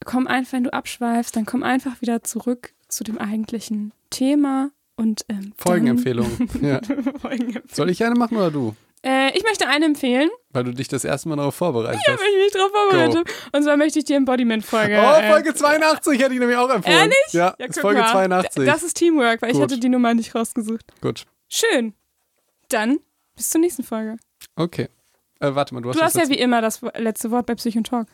komm 0.06 0.28
einfach, 0.28 0.54
wenn 0.54 0.66
du 0.66 0.74
abschweifst, 0.74 1.36
dann 1.36 1.46
komm 1.46 1.64
einfach 1.64 2.02
wieder 2.02 2.24
zurück 2.24 2.74
zu 2.92 3.04
dem 3.04 3.18
eigentlichen 3.18 3.94
Thema 4.10 4.72
und 4.96 5.26
ähm, 5.30 5.54
Folgenempfehlung. 5.58 6.30
ja. 6.62 6.82
Folgenempfehlung. 7.20 7.70
Soll 7.72 7.90
ich 7.90 8.04
eine 8.04 8.16
machen 8.16 8.38
oder 8.38 8.52
du? 8.52 8.76
Äh, 9.04 9.36
ich 9.36 9.44
möchte 9.44 9.68
eine 9.68 9.86
empfehlen, 9.86 10.30
Weil 10.52 10.64
du 10.64 10.74
dich 10.74 10.88
das 10.88 11.04
erste 11.04 11.28
Mal 11.28 11.38
darauf 11.38 11.56
vorbereitet 11.56 12.02
ja, 12.06 12.14
hast. 12.14 12.20
weil 12.20 12.28
ich 12.28 12.44
mich 12.44 12.54
darauf 12.54 12.72
vorbereitet 12.72 13.16
habe. 13.16 13.32
Und 13.58 13.64
zwar 13.64 13.78
möchte 13.78 13.98
ich 13.98 14.06
die 14.06 14.14
Embodiment-Folge. 14.14 14.94
Oh, 14.96 15.20
äh, 15.20 15.32
Folge 15.32 15.56
82 15.56 16.22
hätte 16.22 16.34
ich 16.36 16.40
nämlich 16.40 16.58
auch 16.58 16.70
empfohlen. 16.70 16.98
Ehrlich? 17.00 17.16
Ja, 17.32 17.56
ja, 17.58 17.68
Folge 17.72 18.02
mal. 18.02 18.12
82. 18.12 18.66
Das 18.66 18.84
ist 18.84 18.96
Teamwork, 18.96 19.42
weil 19.42 19.50
ich 19.50 19.56
Gut. 19.56 19.64
hatte 19.64 19.80
die 19.80 19.90
Nummer 19.90 20.14
nicht 20.14 20.36
rausgesucht. 20.36 20.86
Gut. 21.02 21.26
Schön. 21.50 21.94
Dann 22.70 23.00
bis 23.36 23.50
zur 23.50 23.62
nächsten 23.62 23.84
Folge. 23.84 24.18
Okay. 24.56 24.88
Äh, 25.40 25.56
warte 25.56 25.74
mal, 25.74 25.82
du 25.82 25.90
hast 25.90 26.00
Du 26.00 26.04
hast 26.04 26.16
ja 26.18 26.30
wie 26.30 26.38
immer 26.38 26.62
das 26.62 26.82
letzte 26.96 27.32
Wort 27.32 27.48
bei 27.48 27.56
Psych 27.56 27.76
und 27.78 27.88
Talk. 27.88 28.08